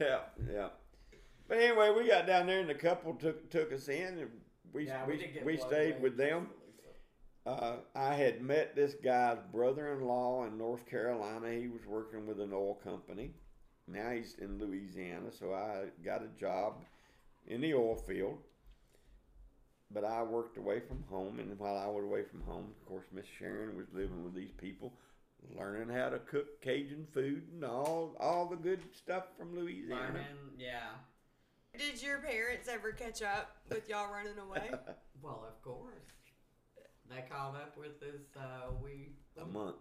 yeah, 0.00 0.20
yeah. 0.50 0.68
But 1.48 1.58
anyway, 1.58 1.90
we 1.96 2.08
got 2.08 2.26
down 2.26 2.46
there 2.46 2.60
and 2.60 2.68
the 2.68 2.74
couple 2.74 3.14
took 3.14 3.50
took 3.50 3.72
us 3.72 3.88
in 3.88 4.18
and 4.18 4.30
we 4.72 4.86
Yeah, 4.86 5.06
we, 5.06 5.16
did 5.16 5.34
get 5.34 5.44
we 5.44 5.56
stayed 5.56 6.00
with 6.00 6.16
them. 6.16 6.48
Uh, 7.44 7.76
I 7.96 8.14
had 8.14 8.40
met 8.40 8.76
this 8.76 8.94
guy's 9.02 9.38
brother-in-law 9.52 10.46
in 10.46 10.56
North 10.56 10.86
Carolina. 10.86 11.50
He 11.52 11.66
was 11.66 11.84
working 11.86 12.26
with 12.26 12.40
an 12.40 12.52
oil 12.52 12.74
company. 12.74 13.32
Now 13.88 14.10
he's 14.10 14.36
in 14.40 14.58
Louisiana, 14.58 15.32
so 15.32 15.52
I 15.52 15.86
got 16.04 16.22
a 16.22 16.28
job 16.38 16.84
in 17.46 17.60
the 17.60 17.74
oil 17.74 17.96
field. 17.96 18.38
But 19.90 20.04
I 20.04 20.22
worked 20.22 20.56
away 20.56 20.80
from 20.80 21.04
home, 21.10 21.38
and 21.38 21.58
while 21.58 21.76
I 21.76 21.86
was 21.86 22.04
away 22.04 22.22
from 22.24 22.40
home, 22.42 22.66
of 22.80 22.88
course, 22.88 23.04
Miss 23.12 23.26
Sharon 23.38 23.76
was 23.76 23.86
living 23.92 24.24
with 24.24 24.34
these 24.34 24.52
people, 24.56 24.94
learning 25.54 25.94
how 25.94 26.08
to 26.08 26.18
cook 26.18 26.62
Cajun 26.62 27.06
food 27.12 27.42
and 27.52 27.62
all 27.64 28.16
all 28.18 28.46
the 28.46 28.56
good 28.56 28.80
stuff 28.96 29.24
from 29.38 29.54
Louisiana. 29.54 30.00
Learning, 30.06 30.56
yeah. 30.58 30.92
Did 31.76 32.02
your 32.02 32.18
parents 32.18 32.68
ever 32.68 32.92
catch 32.92 33.22
up 33.22 33.56
with 33.68 33.88
y'all 33.88 34.12
running 34.12 34.38
away? 34.38 34.70
Well, 35.22 35.46
of 35.46 35.62
course. 35.62 35.94
They 37.08 37.22
called 37.30 37.54
up 37.54 37.76
with 37.78 38.02
us. 38.02 38.24
Uh, 38.36 38.72
we 38.82 39.10
a 39.40 39.44
month. 39.44 39.76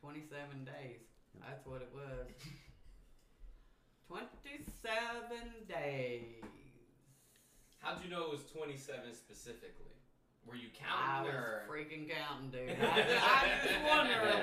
twenty-seven 0.00 0.64
days. 0.64 1.00
That's 1.46 1.66
what 1.66 1.82
it 1.82 1.90
was. 1.92 2.26
Twenty-seven 4.08 5.66
days. 5.68 6.42
How'd 7.78 8.02
you 8.04 8.10
know 8.10 8.24
it 8.24 8.30
was 8.30 8.44
27 8.52 9.14
specifically? 9.14 9.94
Were 10.46 10.56
you 10.56 10.68
counting? 10.72 10.96
I 10.96 11.06
counting 11.06 11.32
was 11.32 11.34
or? 11.34 11.62
freaking 11.68 12.04
counting, 12.08 12.50
dude. 12.50 12.76
I, 12.82 12.84
I 12.84 13.66
just 13.66 13.80
wondering 13.84 14.42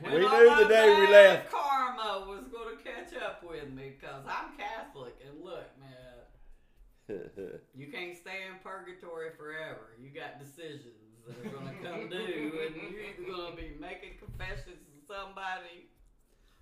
when, 0.00 0.12
when 0.12 0.12
We 0.12 0.28
knew 0.28 0.62
the 0.62 0.68
day 0.68 0.88
we 1.00 1.06
left. 1.08 1.50
Karma 1.50 2.26
was 2.28 2.44
going 2.52 2.76
to 2.76 2.82
catch 2.84 3.14
up 3.20 3.42
with 3.42 3.70
me 3.72 3.96
because 3.98 4.24
I'm 4.28 4.56
Catholic, 4.56 5.16
and 5.26 5.42
look, 5.42 5.66
man, 5.80 6.10
You 7.74 7.86
can't 7.90 8.16
stay 8.16 8.46
in 8.46 8.58
purgatory 8.62 9.30
forever. 9.36 9.96
You 9.98 10.10
got 10.10 10.38
decisions 10.38 10.94
that 11.26 11.34
are 11.42 11.50
gonna 11.50 11.74
come 11.82 12.08
due, 12.08 12.54
and 12.66 12.74
you're 12.76 13.02
either 13.02 13.26
gonna 13.26 13.56
be 13.56 13.74
making 13.80 14.18
confessions 14.18 14.78
to 14.78 14.94
somebody, 15.06 15.90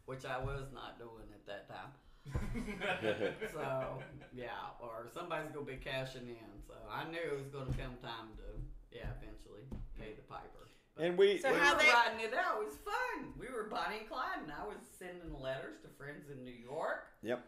which 0.06 0.25
I 0.25 0.38
was 0.38 0.72
not 0.72 0.98
doing 0.98 1.28
at 1.34 1.44
that 1.46 1.68
time. 1.68 1.92
So 3.52 3.99
yeah, 4.35 4.49
or 4.80 5.06
somebody's 5.12 5.50
gonna 5.52 5.66
be 5.66 5.76
cashing 5.76 6.28
in. 6.28 6.50
So 6.66 6.75
I 6.90 7.04
knew 7.11 7.18
it 7.18 7.37
was 7.38 7.49
gonna 7.49 7.66
come 7.76 7.97
time 8.02 8.30
to 8.37 8.97
yeah, 8.97 9.08
eventually 9.20 9.64
pay 9.99 10.12
the 10.14 10.23
piper. 10.23 10.68
But 10.97 11.04
and 11.04 11.18
we, 11.18 11.38
So 11.38 11.49
we 11.50 11.54
we 11.54 11.61
how 11.61 11.75
were 11.76 11.82
they- 11.82 11.88
riding 11.88 12.20
it 12.20 12.35
out. 12.35 12.61
It 12.61 12.66
was 12.66 12.76
fun. 12.85 13.32
We 13.38 13.47
were 13.52 13.64
Bonnie 13.70 13.99
and 14.00 14.08
Clyde, 14.08 14.42
and 14.42 14.52
I 14.52 14.66
was 14.66 14.78
sending 14.99 15.32
letters 15.40 15.76
to 15.82 15.88
friends 15.97 16.30
in 16.30 16.44
New 16.44 16.54
York. 16.54 17.06
Yep. 17.23 17.44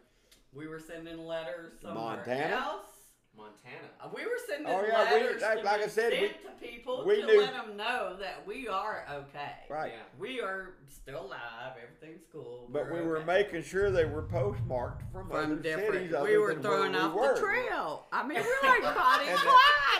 We 0.53 0.67
were 0.67 0.81
sending 0.81 1.27
letters 1.27 1.73
somewhere 1.81 2.17
Montana? 2.17 2.55
else. 2.55 3.00
Montana. 3.41 3.89
Uh, 4.03 4.09
We 4.15 4.23
were 4.25 4.39
sending 4.47 4.67
Oh, 4.73 4.85
yeah, 4.87 5.13
we- 5.15 5.21
letters 5.21 5.43
like- 5.43 5.59
to 5.59 5.65
like 5.65 5.83
I 5.83 5.87
said, 5.89 6.13
we- 6.13 6.29
to 6.29 6.51
people 6.61 7.05
we 7.07 7.21
to 7.21 7.27
knew- 7.27 7.41
let 7.41 7.53
them 7.55 7.77
know 7.77 8.17
that 8.19 8.47
we 8.47 8.69
are 8.69 9.07
okay. 9.11 9.65
right. 9.69 9.93
Yeah. 9.93 10.03
We 10.19 10.41
are 10.41 10.75
still 10.89 11.27
alive. 11.27 11.75
Everything's 11.83 12.25
cool. 12.33 12.67
But 12.71 12.91
we're 12.91 13.01
we 13.03 13.07
were 13.09 13.17
okay. 13.19 13.27
making 13.27 13.63
sure 13.63 13.91
they 13.91 14.05
were 14.05 14.23
postmarked 14.23 15.03
from, 15.13 15.33
other 15.33 15.57
different. 15.57 15.93
cities. 15.95 16.15
we 16.23 16.37
were 16.39 16.55
throwing 16.55 16.93
where 16.93 17.09
we 17.09 17.19
off 17.29 17.35
the 17.37 17.41
trail. 17.41 18.07
I 18.13 18.27
mean, 18.27 18.39
we're 18.63 18.69
like 18.69 18.83
Bonnie 18.95 19.29
and 19.29 19.39
And 19.39 19.49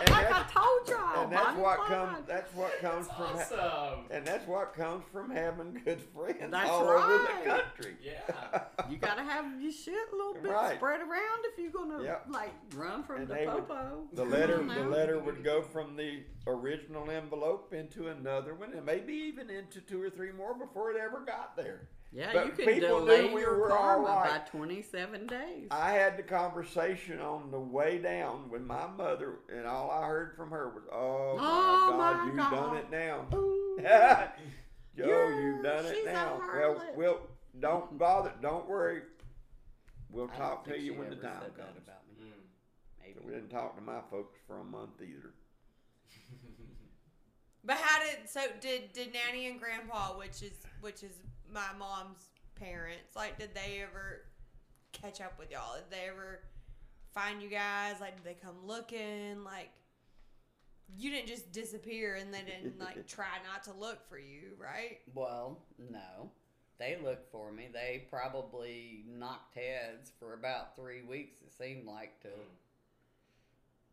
and 0.01 0.09
like 0.11 0.31
I 0.31 0.43
told 0.51 0.87
y'all. 0.89 1.23
And 1.23 1.31
that's 1.31 1.57
what 1.57 1.77
comes. 1.87 2.27
That's 2.27 2.53
what 2.55 2.79
comes 2.79 3.07
That's 3.07 3.17
from. 3.49 3.59
Ha- 3.59 3.93
awesome. 3.93 4.05
and 4.11 4.25
that's 4.25 4.47
what 4.47 4.73
comes 4.73 5.03
from 5.11 5.29
having 5.31 5.81
good 5.85 6.01
friends 6.01 6.51
That's 6.51 6.69
all 6.69 6.87
over 6.89 7.17
the 7.17 7.49
country. 7.49 7.97
Yeah. 8.01 8.63
You 8.89 8.97
gotta 8.97 9.23
have 9.23 9.61
your 9.61 9.71
shit 9.71 9.93
a 10.11 10.15
little 10.15 10.33
bit 10.33 10.51
Right. 10.51 10.75
spread 10.75 10.99
around 11.01 11.45
if 11.45 11.57
you're 11.57 11.71
gonna 11.71 12.03
Yep. 12.03 12.25
like 12.29 12.51
run 12.75 13.03
from 13.03 13.17
And 13.21 13.27
the 13.27 13.30
they 13.33 13.45
would- 13.47 13.67
popo. 13.67 14.07
The 14.13 14.25
letter, 14.25 14.57
the 14.63 14.83
letter 14.85 15.19
would 15.19 15.43
go 15.43 15.61
from 15.61 15.95
the 15.95 16.23
original 16.47 17.09
envelope 17.09 17.73
into 17.73 18.07
another 18.09 18.53
one, 18.53 18.73
and 18.73 18.85
maybe 18.85 19.13
even 19.13 19.49
into 19.49 19.81
two 19.81 20.01
or 20.01 20.09
three 20.09 20.31
more 20.31 20.53
before 20.53 20.91
it 20.91 20.97
ever 20.97 21.21
got 21.21 21.55
there. 21.55 21.87
Yeah, 22.13 22.31
but 22.33 22.45
you 22.45 22.51
can 22.51 22.65
people 22.65 22.99
delay 22.99 23.29
knew 23.29 23.35
we 23.35 23.41
your 23.41 23.57
were 23.57 23.69
karma 23.69 24.03
right. 24.05 24.43
by 24.43 24.57
27 24.59 25.27
days. 25.27 25.67
I 25.71 25.93
had 25.93 26.17
the 26.17 26.23
conversation 26.23 27.21
on 27.21 27.51
the 27.51 27.59
way 27.59 27.99
down 27.99 28.49
with 28.49 28.63
my 28.63 28.85
mother, 28.85 29.39
and 29.49 29.65
all 29.65 29.89
I 29.89 30.05
heard 30.05 30.35
from 30.35 30.49
her 30.51 30.67
was, 30.69 30.83
"Oh 30.91 31.37
my 31.37 31.43
Oh, 31.43 31.91
God, 31.91 32.17
my 32.17 32.25
you've 32.25 32.35
God. 32.35 32.51
done 32.51 32.75
it 32.75 32.91
now, 32.91 33.27
Ooh. 33.33 33.77
Joe, 33.81 35.05
Yeah, 35.07 35.39
you've 35.39 35.63
done 35.63 35.85
it 35.85 36.03
now." 36.05 36.37
Well, 36.53 36.75
harlot. 36.75 36.95
we'll 36.95 37.21
don't 37.61 37.97
bother, 37.97 38.33
don't 38.41 38.67
worry. 38.67 39.03
We'll 40.09 40.29
I 40.33 40.37
talk 40.37 40.65
to 40.65 40.77
you 40.77 40.93
when 40.95 41.09
the 41.09 41.15
time 41.15 41.39
said 41.43 41.55
that 41.55 41.57
comes. 41.75 41.77
About 43.11 43.25
me. 43.25 43.31
Maybe. 43.31 43.35
We 43.35 43.39
didn't 43.39 43.49
talk 43.49 43.75
to 43.75 43.81
my 43.81 43.99
folks 44.09 44.39
for 44.47 44.59
a 44.59 44.63
month 44.63 45.01
either. 45.01 45.33
But 47.63 47.77
how 47.77 47.99
did 47.99 48.27
so 48.27 48.41
did 48.59 48.91
did 48.91 49.13
Nanny 49.13 49.47
and 49.47 49.59
Grandpa, 49.59 50.17
which 50.17 50.41
is 50.41 50.65
which 50.79 51.03
is 51.03 51.21
my 51.53 51.67
mom's 51.77 52.29
parents, 52.55 53.15
like 53.15 53.37
did 53.37 53.53
they 53.53 53.83
ever 53.83 54.23
catch 54.93 55.21
up 55.21 55.37
with 55.37 55.51
y'all? 55.51 55.75
Did 55.75 55.91
they 55.91 56.07
ever 56.09 56.39
find 57.13 57.39
you 57.41 57.49
guys? 57.49 58.01
Like 58.01 58.15
did 58.15 58.25
they 58.25 58.33
come 58.33 58.55
looking? 58.65 59.43
Like 59.43 59.69
you 60.97 61.11
didn't 61.11 61.27
just 61.27 61.51
disappear 61.51 62.15
and 62.15 62.33
they 62.33 62.41
didn't 62.41 62.79
like 62.79 63.05
try 63.15 63.37
not 63.51 63.63
to 63.65 63.79
look 63.79 64.07
for 64.09 64.17
you, 64.17 64.53
right? 64.59 64.99
Well, 65.13 65.59
no. 65.77 66.31
They 66.79 66.97
looked 67.01 67.31
for 67.31 67.51
me. 67.51 67.69
They 67.71 68.07
probably 68.09 69.05
knocked 69.07 69.53
heads 69.53 70.11
for 70.19 70.33
about 70.33 70.75
three 70.75 71.03
weeks, 71.03 71.37
it 71.45 71.53
seemed 71.53 71.85
like, 71.85 72.19
to. 72.21 72.29
Hmm. 72.29 72.55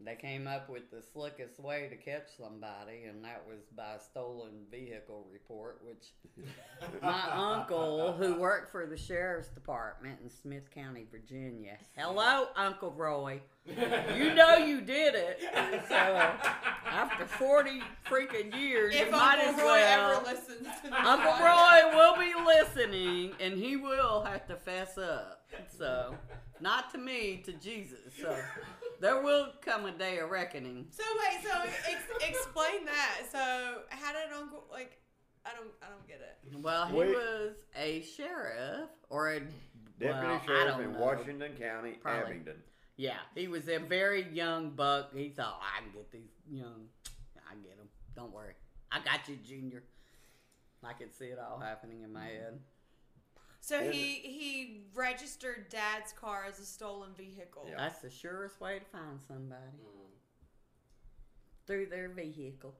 They 0.00 0.14
came 0.14 0.46
up 0.46 0.70
with 0.70 0.92
the 0.92 1.02
slickest 1.12 1.58
way 1.58 1.88
to 1.90 1.96
catch 1.96 2.28
somebody, 2.38 3.04
and 3.08 3.24
that 3.24 3.42
was 3.48 3.58
by 3.76 3.94
a 3.94 4.00
stolen 4.00 4.64
vehicle 4.70 5.26
report, 5.32 5.80
which 5.84 6.12
my 7.02 7.30
uncle, 7.32 8.12
who 8.12 8.36
worked 8.36 8.70
for 8.70 8.86
the 8.86 8.96
sheriff's 8.96 9.48
department 9.48 10.20
in 10.22 10.30
Smyth 10.30 10.70
County, 10.72 11.04
Virginia. 11.10 11.78
Hello, 11.96 12.46
Uncle 12.56 12.92
Roy. 12.92 13.40
You 13.66 14.34
know 14.34 14.56
you 14.56 14.80
did 14.80 15.14
it. 15.16 15.40
So 15.88 15.94
after 16.86 17.26
40 17.26 17.82
freaking 18.08 18.56
years, 18.58 18.94
If 18.94 19.06
you 19.06 19.10
might 19.10 19.40
Uncle 19.40 19.54
as 19.54 19.60
Roy 19.60 19.64
well. 19.80 20.10
ever 20.12 20.24
listens 20.24 20.58
to 20.82 20.82
this 20.90 20.92
Uncle 21.04 21.32
podcast. 21.32 21.82
Roy 21.92 21.96
will 21.96 22.16
be 22.16 22.32
listening, 22.46 23.32
and 23.40 23.54
he 23.58 23.76
will 23.76 24.22
have 24.22 24.46
to 24.46 24.54
fess 24.56 24.96
up. 24.96 25.44
So, 25.76 26.14
not 26.60 26.92
to 26.92 26.98
me, 26.98 27.42
to 27.46 27.52
Jesus. 27.52 27.98
So, 28.20 28.36
there 29.00 29.22
will 29.22 29.48
come 29.60 29.86
a 29.86 29.92
day 29.92 30.18
of 30.18 30.30
reckoning. 30.30 30.86
So 30.90 31.02
wait, 31.18 31.44
so 31.44 31.60
ex- 31.88 32.28
explain 32.28 32.84
that. 32.86 33.22
So 33.30 33.82
how 33.90 34.12
did 34.12 34.32
Uncle 34.36 34.64
like? 34.70 34.98
I 35.46 35.50
don't, 35.56 35.70
I 35.82 35.86
don't 35.88 36.06
get 36.06 36.20
it. 36.20 36.62
Well, 36.62 36.86
he 36.86 36.96
Wait. 36.96 37.08
was 37.08 37.54
a 37.74 38.02
sheriff 38.02 38.90
or 39.08 39.32
a 39.32 39.40
Deputy 39.98 40.26
well, 40.26 40.40
I 40.42 40.46
Sheriff 40.46 40.68
don't 40.68 40.84
in 40.84 40.92
know. 40.92 40.98
Washington 40.98 41.52
County, 41.58 41.92
Probably. 41.92 42.22
Abingdon. 42.22 42.54
Yeah, 42.96 43.16
he 43.34 43.48
was 43.48 43.68
a 43.68 43.78
very 43.78 44.28
young 44.32 44.70
buck. 44.70 45.14
He 45.14 45.30
thought 45.30 45.58
oh, 45.60 45.64
I 45.76 45.82
can 45.82 45.92
get 45.92 46.10
these 46.12 46.30
young. 46.50 46.86
I 47.36 47.54
get 47.54 47.76
them. 47.78 47.88
Don't 48.14 48.32
worry, 48.32 48.54
I 48.92 48.98
got 49.00 49.28
you, 49.28 49.36
Junior. 49.36 49.82
I 50.84 50.92
could 50.92 51.12
see 51.12 51.26
it 51.26 51.38
all 51.38 51.58
happening 51.58 52.02
in 52.02 52.12
my 52.12 52.20
mm-hmm. 52.20 52.44
head. 52.44 52.60
So 53.68 53.80
And- 53.80 53.92
he 53.92 54.14
he 54.20 54.86
registered 54.94 55.68
Dad's 55.68 56.14
car 56.14 56.46
as 56.46 56.58
a 56.58 56.64
stolen 56.64 57.12
vehicle. 57.12 57.66
Yeah. 57.68 57.76
That's 57.76 58.00
the 58.00 58.08
surest 58.08 58.58
way 58.62 58.78
to 58.78 58.84
find 58.86 59.20
somebody 59.20 59.60
Mm. 59.76 60.08
through 61.66 61.84
their 61.90 62.08
vehicle, 62.08 62.74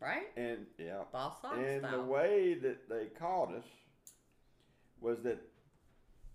right? 0.00 0.32
And 0.36 0.66
yeah, 0.78 1.04
Boss 1.12 1.40
Hogg 1.42 1.58
and 1.58 1.84
the 1.84 2.02
way 2.02 2.54
that 2.54 2.88
they 2.88 3.06
caught 3.06 3.54
us 3.54 3.64
was 5.00 5.22
that 5.22 5.38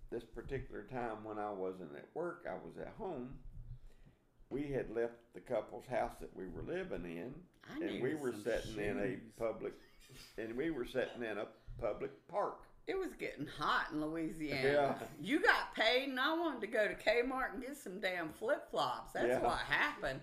this 0.10 0.24
particular 0.24 0.84
time 0.86 1.26
when 1.26 1.38
I 1.38 1.52
wasn't 1.52 1.94
at 1.98 2.08
work, 2.16 2.46
I 2.50 2.54
was 2.66 2.78
at 2.78 2.94
home. 2.94 3.44
We 4.50 4.72
had 4.72 4.90
left 4.90 5.34
the 5.34 5.42
couple's 5.42 5.86
house 5.88 6.16
that 6.22 6.34
we 6.34 6.48
were 6.48 6.62
living 6.64 7.04
in, 7.04 7.46
I 7.70 7.84
and 7.84 8.02
we 8.02 8.16
were 8.16 8.32
some 8.32 8.44
sitting 8.44 8.78
in 8.80 9.00
a 9.00 9.18
public, 9.38 9.74
and 10.38 10.56
we 10.56 10.70
were 10.70 10.86
sitting 10.86 11.24
in 11.24 11.38
a 11.40 11.48
public 11.78 12.26
park. 12.30 12.62
It 12.90 12.98
was 12.98 13.14
getting 13.14 13.46
hot 13.46 13.90
in 13.94 14.02
Louisiana. 14.04 14.98
Yeah. 15.00 15.08
You 15.22 15.44
got 15.44 15.76
paid, 15.76 16.10
and 16.10 16.20
I 16.20 16.34
wanted 16.36 16.62
to 16.62 16.68
go 16.68 16.88
to 16.88 16.96
Kmart 16.96 17.54
and 17.54 17.62
get 17.62 17.78
some 17.78 18.00
damn 18.00 18.30
flip 18.34 18.68
flops. 18.72 19.14
That's 19.14 19.28
Yeah. 19.28 19.40
what 19.42 19.60
happened. 19.60 20.20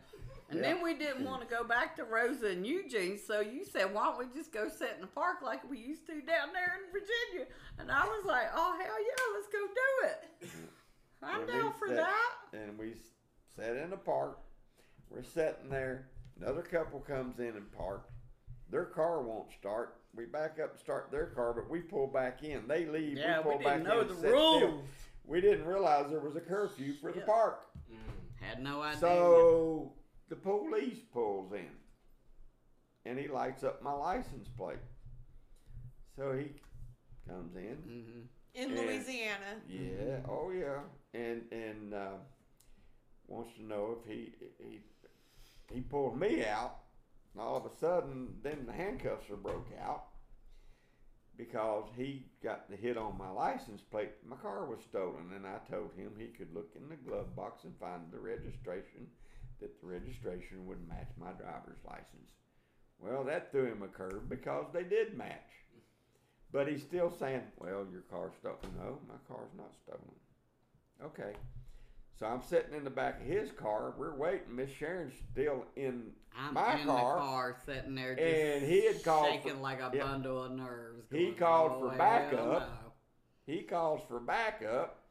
And 0.51 0.59
Yeah. 0.59 0.75
then 0.75 0.83
we 0.83 0.95
didn't 0.95 1.25
want 1.25 1.43
to 1.43 1.47
go 1.47 1.63
back 1.63 1.95
to 1.95 2.05
Rosa 2.05 2.49
and 2.49 2.67
Eugene, 2.67 3.19
so 3.19 3.39
you 3.39 3.65
said, 3.65 3.95
"Why 3.95 4.07
don't 4.07 4.19
we 4.19 4.27
just 4.35 4.51
go 4.51 4.69
sit 4.69 4.91
in 4.97 5.01
the 5.03 5.07
park 5.07 5.43
like 5.43 5.63
we 5.71 5.79
used 5.79 6.07
to 6.09 6.21
down 6.23 6.53
there 6.53 6.77
in 6.85 6.91
Virginia?" 6.91 7.47
And 7.79 7.91
I 7.93 8.05
was 8.05 8.25
like, 8.25 8.49
"Oh 8.53 8.77
hell 8.77 9.03
yeah, 9.03 9.35
let's 9.35 9.47
go 9.49 9.65
do 9.67 10.07
it." 10.09 10.47
Mm-hmm. 10.47 10.67
I'm 11.25 11.41
And 11.43 11.49
down 11.51 11.73
for 11.75 11.87
sat- 11.87 11.97
that. 11.99 12.35
And 12.53 12.77
we 12.77 12.97
sat 13.55 13.77
in 13.77 13.91
the 13.91 13.97
park. 13.97 14.41
We're 15.09 15.23
sitting 15.23 15.71
there. 15.71 16.09
Another 16.41 16.63
couple 16.63 16.99
comes 17.01 17.39
in 17.39 17.57
and 17.57 17.71
park. 17.73 18.09
Their 18.71 18.85
car 18.87 19.23
won't 19.23 19.53
start. 19.59 19.97
We 20.15 20.25
back 20.25 20.59
up 20.63 20.71
and 20.73 20.81
start 20.81 21.11
their 21.13 21.27
car, 21.27 21.53
but 21.53 21.69
we 21.71 21.81
pull 21.81 22.07
back 22.07 22.43
in. 22.43 22.67
They 22.67 22.87
leave. 22.87 23.19
Yeah, 23.19 23.39
we 23.39 23.43
pull 23.45 23.59
we 23.59 23.65
back 23.65 23.79
didn't 23.79 23.89
know 23.89 24.01
in. 24.01 24.09
the 24.09 24.15
rules. 24.15 24.85
We 25.25 25.41
didn't 25.41 25.67
realize 25.67 26.11
there 26.11 26.21
was 26.21 26.37
a 26.37 26.41
curfew 26.41 26.95
for 26.95 27.13
the 27.13 27.21
park. 27.21 27.67
Mm. 27.93 28.45
Had 28.45 28.63
no 28.63 28.81
idea. 28.83 29.01
So 29.01 29.93
the 30.29 30.37
police 30.37 30.99
pulls 31.13 31.53
in, 31.53 31.69
and 33.05 33.19
he 33.19 33.29
lights 33.29 33.63
up 33.65 33.83
my 33.83 33.93
license 33.93 34.49
plate. 34.57 34.79
So 36.17 36.33
he 36.33 36.53
comes 37.29 37.55
in. 37.57 37.77
hmm 37.77 38.21
In 38.55 38.71
Yeah. 38.71 38.81
Louisiana. 38.83 39.61
Yeah. 39.69 40.19
Oh 40.29 40.51
yeah. 40.51 40.81
And 41.13 41.43
and 41.53 41.93
uh, 41.95 42.09
wants 43.29 43.55
to 43.57 43.65
know 43.65 43.99
if 44.01 44.11
he 44.11 44.33
he 44.59 44.81
he 45.73 45.81
pulled 45.83 46.19
me 46.19 46.45
out. 46.47 46.79
All 47.39 47.57
of 47.57 47.67
a 47.67 47.77
sudden, 47.77 48.29
then 48.43 48.65
the 48.67 48.73
handcuffs 48.73 49.29
are 49.31 49.37
broke 49.37 49.71
out 49.83 50.07
because 51.37 51.85
he 51.97 52.27
got 52.43 52.71
the 52.71 52.77
hit 52.77 52.97
on 52.97 53.19
my 53.19 53.31
license 53.31 53.83
plate. 53.83 54.13
My 54.27 54.37
car 54.37 54.65
was 54.65 54.79
stolen, 54.89 55.33
and 55.35 55.47
I 55.47 55.59
told 55.71 55.91
him 55.97 56.13
he 56.17 56.29
could 56.29 56.55
look 56.55 56.73
in 56.75 56.89
the 56.89 56.97
glove 56.97 57.37
box 57.37 57.65
and 57.65 57.75
find 57.79 58.03
the 58.11 58.19
registration. 58.19 59.07
That 59.61 59.81
the 59.81 59.87
registration 59.87 60.67
would 60.67 60.87
match 60.87 61.09
my 61.19 61.33
driver's 61.33 61.83
license. 61.87 62.31
Well, 62.99 63.25
that 63.25 63.51
threw 63.51 63.65
him 63.65 63.83
a 63.83 63.89
curve 63.89 64.29
because 64.29 64.67
they 64.73 64.83
did 64.83 65.17
match. 65.17 65.51
But 66.53 66.69
he's 66.69 66.83
still 66.83 67.11
saying, 67.11 67.43
"Well, 67.57 67.87
your 67.91 68.03
car's 68.03 68.35
stolen." 68.39 68.77
No, 68.79 68.99
my 69.09 69.17
car's 69.27 69.53
not 69.57 69.75
stolen. 69.83 70.15
Okay. 71.03 71.35
So 72.19 72.27
I'm 72.27 72.43
sitting 72.43 72.75
in 72.75 72.85
the 72.85 72.91
back 72.91 73.21
of 73.21 73.27
his 73.27 73.51
car. 73.53 73.93
We're 73.99 74.15
waiting. 74.15 74.55
Miss 74.57 74.71
Sharon's 74.71 75.13
still 75.33 75.65
in 75.77 76.13
I'm 76.37 76.55
my 76.55 76.79
in 76.81 76.87
car. 76.87 77.15
the 77.15 77.21
car, 77.21 77.57
sitting 77.67 77.95
there, 77.95 78.15
just 78.15 78.27
And 78.27 78.65
he 78.67 78.87
had 78.87 79.03
called 79.05 79.27
shaking 79.27 79.53
for- 79.57 79.61
like 79.61 79.81
a 79.81 79.91
yeah. 79.95 80.03
bundle 80.05 80.45
of 80.45 80.53
nerves. 80.53 81.07
He 81.11 81.33
called 81.33 81.73
"Oh, 81.75 81.91
for 81.91 81.97
backup. 81.97 82.39
no." 82.39 82.93
He 83.47 83.63
calls 83.63 84.01
for 84.09 84.19
backup, 84.19 85.03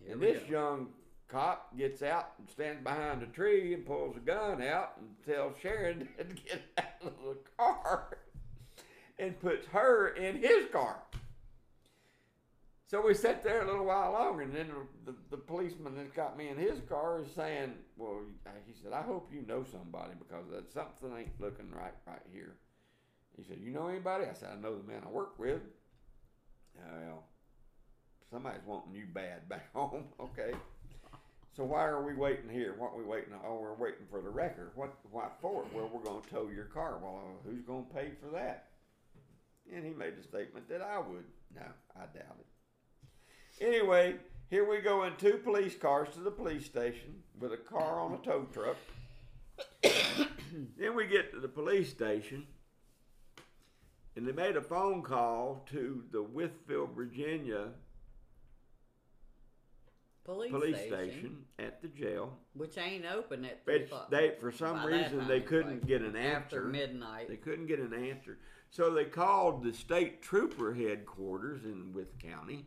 Here 0.00 0.12
and 0.12 0.22
this 0.22 0.42
go. 0.44 0.48
young 0.50 0.88
cop 1.28 1.76
gets 1.76 2.02
out 2.02 2.32
and 2.38 2.48
stands 2.48 2.82
behind 2.82 3.22
a 3.22 3.26
tree 3.26 3.74
and 3.74 3.84
pulls 3.84 4.16
a 4.16 4.20
gun 4.20 4.62
out 4.62 4.92
and 4.98 5.10
tells 5.26 5.58
Sharon 5.58 6.08
to 6.18 6.24
get 6.24 6.62
out 6.78 7.02
of 7.02 7.12
the 7.24 7.36
car 7.58 8.16
and 9.18 9.38
puts 9.40 9.66
her 9.68 10.08
in 10.14 10.36
his 10.36 10.66
car. 10.72 11.02
So 12.94 13.04
we 13.04 13.12
sat 13.12 13.42
there 13.42 13.62
a 13.62 13.66
little 13.66 13.86
while 13.86 14.12
longer, 14.12 14.42
and 14.42 14.54
then 14.54 14.68
the, 15.04 15.10
the, 15.10 15.18
the 15.32 15.36
policeman 15.36 15.96
that 15.96 16.14
got 16.14 16.38
me 16.38 16.48
in 16.48 16.56
his 16.56 16.78
car 16.88 17.20
is 17.20 17.26
saying, 17.34 17.72
"Well," 17.96 18.20
he 18.68 18.72
said, 18.80 18.92
"I 18.92 19.02
hope 19.02 19.32
you 19.34 19.42
know 19.48 19.64
somebody 19.64 20.12
because 20.16 20.44
that 20.52 20.72
something 20.72 21.18
ain't 21.18 21.40
looking 21.40 21.72
right 21.72 21.92
right 22.06 22.22
here." 22.32 22.54
He 23.36 23.42
said, 23.42 23.58
"You 23.60 23.72
know 23.72 23.88
anybody?" 23.88 24.26
I 24.26 24.34
said, 24.34 24.50
"I 24.52 24.62
know 24.62 24.78
the 24.78 24.86
man 24.86 25.02
I 25.04 25.10
work 25.10 25.36
with." 25.40 25.62
Well, 26.76 27.24
somebody's 28.30 28.64
wanting 28.64 28.94
you 28.94 29.06
bad 29.12 29.48
back 29.48 29.72
home. 29.74 30.04
Okay. 30.20 30.52
So 31.56 31.64
why 31.64 31.86
are 31.86 32.04
we 32.04 32.14
waiting 32.14 32.48
here? 32.48 32.76
What 32.78 32.92
are 32.92 32.98
we 32.98 33.04
waiting? 33.04 33.34
Oh, 33.44 33.58
we're 33.60 33.74
waiting 33.74 34.06
for 34.08 34.22
the 34.22 34.30
record. 34.30 34.70
What? 34.76 34.94
What 35.10 35.32
for? 35.42 35.64
Well, 35.74 35.90
we're 35.92 36.08
going 36.08 36.22
to 36.22 36.30
tow 36.30 36.48
your 36.48 36.66
car. 36.66 37.00
Well, 37.02 37.24
uh, 37.24 37.50
who's 37.50 37.62
going 37.62 37.86
to 37.86 37.92
pay 37.92 38.12
for 38.22 38.30
that? 38.36 38.68
And 39.74 39.84
he 39.84 39.90
made 39.90 40.16
the 40.16 40.22
statement 40.22 40.68
that 40.68 40.80
I 40.80 40.98
would. 40.98 41.24
No, 41.56 41.66
I 41.96 42.02
doubt 42.16 42.36
it. 42.38 42.46
Anyway, 43.60 44.16
here 44.50 44.68
we 44.68 44.80
go 44.80 45.04
in 45.04 45.14
two 45.16 45.38
police 45.42 45.76
cars 45.76 46.08
to 46.14 46.20
the 46.20 46.30
police 46.30 46.64
station 46.64 47.22
with 47.38 47.52
a 47.52 47.56
car 47.56 48.00
on 48.00 48.14
a 48.14 48.18
tow 48.18 48.46
truck. 48.52 48.76
then 50.76 50.96
we 50.96 51.06
get 51.06 51.32
to 51.32 51.40
the 51.40 51.48
police 51.48 51.90
station, 51.90 52.46
and 54.16 54.26
they 54.26 54.32
made 54.32 54.56
a 54.56 54.62
phone 54.62 55.02
call 55.02 55.64
to 55.70 56.02
the 56.10 56.22
Wytheville, 56.22 56.94
Virginia 56.94 57.68
Police, 60.24 60.50
police 60.50 60.76
station, 60.76 60.92
station 60.92 61.44
at 61.58 61.82
the 61.82 61.88
jail. 61.88 62.38
which 62.54 62.76
ain't 62.78 63.04
open 63.04 63.44
at 63.44 63.64
three 63.64 63.84
o'clock. 63.84 64.10
they, 64.10 64.32
for 64.40 64.50
some 64.50 64.76
By 64.76 64.90
that 64.90 65.12
reason, 65.12 65.28
they 65.28 65.40
couldn't 65.40 65.86
get 65.86 66.02
an 66.02 66.16
after 66.16 66.56
answer. 66.56 66.68
midnight. 66.68 67.28
They 67.28 67.36
couldn't 67.36 67.66
get 67.66 67.78
an 67.78 67.92
answer. 67.92 68.38
So 68.70 68.90
they 68.92 69.04
called 69.04 69.62
the 69.62 69.72
state 69.72 70.22
trooper 70.22 70.74
headquarters 70.74 71.64
in 71.64 71.92
Wythe 71.92 72.18
County 72.18 72.66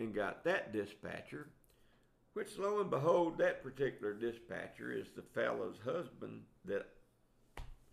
and 0.00 0.14
got 0.14 0.44
that 0.44 0.72
dispatcher, 0.72 1.48
which 2.32 2.58
lo 2.58 2.80
and 2.80 2.90
behold, 2.90 3.38
that 3.38 3.62
particular 3.62 4.12
dispatcher 4.12 4.92
is 4.92 5.06
the 5.14 5.22
fellow's 5.34 5.76
husband 5.84 6.42
that 6.64 6.86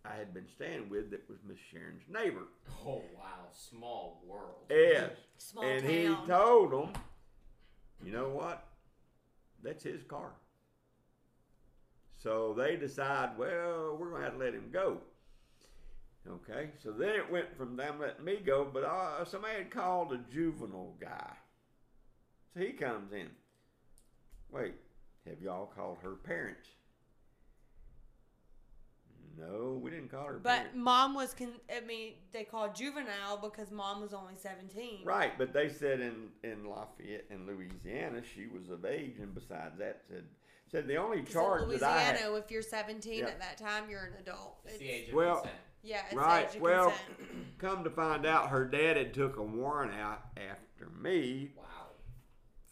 I 0.05 0.15
had 0.15 0.33
been 0.33 0.47
staying 0.55 0.89
with 0.89 1.11
that 1.11 1.29
was 1.29 1.39
Miss 1.47 1.57
Sharon's 1.71 2.03
neighbor. 2.09 2.47
Oh 2.85 3.03
wow, 3.15 3.49
small 3.51 4.23
world. 4.25 4.65
Yes. 4.69 5.11
Small 5.37 5.63
and 5.63 5.81
town. 5.81 5.91
he 5.91 6.27
told 6.27 6.71
them, 6.71 6.93
you 8.03 8.11
know 8.11 8.29
what? 8.29 8.65
That's 9.63 9.83
his 9.83 10.03
car. 10.03 10.31
So 12.17 12.55
they 12.57 12.75
decide, 12.77 13.37
well, 13.37 13.97
we're 13.99 14.09
going 14.09 14.21
to 14.21 14.25
have 14.25 14.37
to 14.37 14.43
let 14.43 14.53
him 14.53 14.69
go. 14.71 14.97
Okay, 16.29 16.71
so 16.83 16.91
then 16.91 17.15
it 17.15 17.31
went 17.31 17.55
from 17.57 17.77
them 17.77 17.99
letting 18.01 18.25
me 18.25 18.37
go, 18.45 18.67
but 18.71 18.83
uh, 18.83 19.23
somebody 19.23 19.59
had 19.59 19.71
called 19.71 20.11
a 20.11 20.19
juvenile 20.31 20.95
guy. 20.99 21.33
So 22.57 22.63
he 22.63 22.71
comes 22.71 23.13
in. 23.13 23.27
Wait, 24.51 24.73
have 25.27 25.41
y'all 25.41 25.67
called 25.67 25.97
her 26.01 26.15
parents? 26.15 26.67
No, 29.37 29.79
we 29.79 29.91
didn't 29.91 30.09
call 30.09 30.25
her 30.25 30.39
But 30.41 30.49
parents. 30.57 30.75
mom 30.75 31.13
was, 31.13 31.35
con- 31.35 31.59
I 31.75 31.81
mean, 31.81 32.13
they 32.31 32.43
called 32.43 32.73
juvenile 32.73 33.37
because 33.37 33.69
mom 33.71 34.01
was 34.01 34.11
only 34.13 34.33
17. 34.35 35.05
Right, 35.05 35.37
but 35.37 35.53
they 35.53 35.69
said 35.69 35.99
in, 35.99 36.29
in 36.43 36.65
Lafayette 36.67 37.25
in 37.29 37.45
Louisiana 37.45 38.21
she 38.35 38.47
was 38.47 38.69
of 38.69 38.83
age, 38.85 39.17
and 39.19 39.35
besides 39.35 39.77
that 39.77 40.01
said 40.09 40.23
said 40.69 40.85
the 40.87 40.97
only 40.97 41.19
'Cause 41.19 41.27
in 41.27 41.33
charge 41.33 41.59
that 41.61 41.83
I 41.83 42.09
Louisiana, 42.11 42.17
had. 42.35 42.43
if 42.43 42.51
you're 42.51 42.61
17 42.63 43.19
Yeah. 43.19 43.27
at 43.27 43.39
that 43.39 43.57
time, 43.57 43.89
you're 43.89 44.05
an 44.05 44.13
adult. 44.19 44.57
It's 44.65 44.73
It's, 44.73 44.79
the 44.81 44.89
age 44.89 45.09
of 45.09 45.13
Well, 45.15 45.35
consent. 45.35 45.55
yeah, 45.83 46.01
it's 46.07 46.15
Right, 46.15 46.49
age 46.49 46.55
of 46.55 46.62
well, 46.62 46.89
consent. 46.89 47.58
come 47.60 47.84
to 47.84 47.89
find 47.91 48.25
out, 48.25 48.49
her 48.49 48.65
dad 48.65 48.97
had 48.97 49.13
took 49.13 49.38
a 49.38 49.43
warrant 49.43 49.93
out 49.93 50.23
after 50.36 50.89
me 50.99 51.51
Wow. 51.55 51.63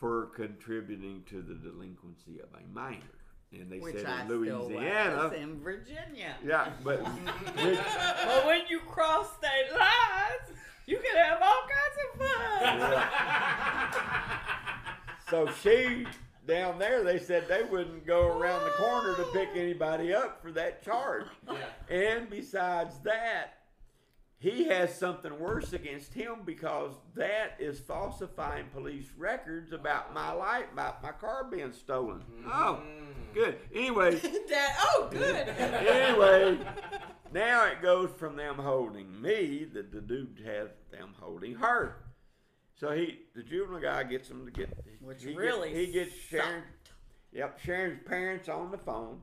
For 0.05 0.27
contributing 0.35 1.23
to 1.27 1.41
the 1.41 1.55
delinquency 1.55 2.39
of 2.39 2.49
a 2.53 2.61
minor, 2.71 3.01
and 3.51 3.71
they 3.71 3.79
which 3.79 3.95
said 3.95 4.05
I 4.05 4.21
in 4.21 4.27
still 4.27 4.37
Louisiana. 4.37 5.15
was 5.15 5.33
in 5.33 5.59
Virginia. 5.61 6.35
Yeah, 6.45 6.69
but 6.83 7.03
But 7.55 8.45
when 8.45 8.61
you 8.69 8.81
cross 8.81 9.35
state 9.35 9.71
lines, 9.71 10.59
you 10.85 10.99
can 10.99 11.15
have 11.17 11.41
all 11.41 11.63
kinds 11.73 11.97
of 12.03 12.19
fun. 13.97 15.47
so 15.47 15.49
she 15.63 16.05
down 16.47 16.77
there, 16.77 17.03
they 17.03 17.17
said 17.17 17.47
they 17.47 17.63
wouldn't 17.63 18.05
go 18.05 18.37
around 18.37 18.63
the 18.63 18.71
corner 18.77 19.15
to 19.15 19.23
pick 19.33 19.49
oh. 19.55 19.59
anybody 19.59 20.13
up 20.13 20.39
for 20.39 20.51
that 20.51 20.83
charge. 20.83 21.25
Yeah. 21.47 21.55
And 21.89 22.29
besides 22.29 22.99
that, 22.99 23.55
he 24.38 24.65
has 24.65 24.95
something 24.98 25.39
worse 25.39 25.74
against 25.74 26.13
him 26.13 26.39
because 26.45 26.91
that 27.15 27.56
is 27.60 27.80
falsifying 27.80 28.65
police 28.74 29.08
records 29.17 29.71
about 29.71 30.13
my 30.13 30.32
life, 30.32 30.65
about 30.74 31.02
my 31.02 31.12
car 31.12 31.45
being 31.45 31.71
stolen. 31.74 32.21
Oh, 32.45 32.82
Mm. 32.84 33.34
good. 33.34 33.58
Anyway, 33.74 34.19
Dad, 34.50 34.76
oh, 34.82 35.08
good. 35.12 35.48
anyway, 35.58 36.58
now 37.34 37.65
it 37.65 37.82
goes 37.82 38.10
from 38.17 38.36
them 38.36 38.56
holding 38.56 39.19
me 39.21 39.65
that 39.74 39.91
the 39.91 40.02
dude 40.02 40.41
has 40.45 40.69
them 40.91 41.13
holding 41.19 41.56
her. 41.56 41.98
So 42.78 42.91
he, 42.91 43.19
the 43.34 43.41
juvenile 43.41 43.80
guy, 43.82 44.04
gets 44.04 44.30
him 44.30 44.45
to 44.45 44.52
get. 44.52 44.69
Which 45.02 45.24
he 45.24 45.30
get- 45.30 45.38
really 45.38 45.74
he 45.74 45.91
gets 45.91 46.13
Sharon. 46.13 46.63
Yep, 47.32 47.60
Sharon's 47.60 48.00
parents 48.06 48.48
on 48.50 48.69
the 48.71 48.78
phone, 48.78 49.21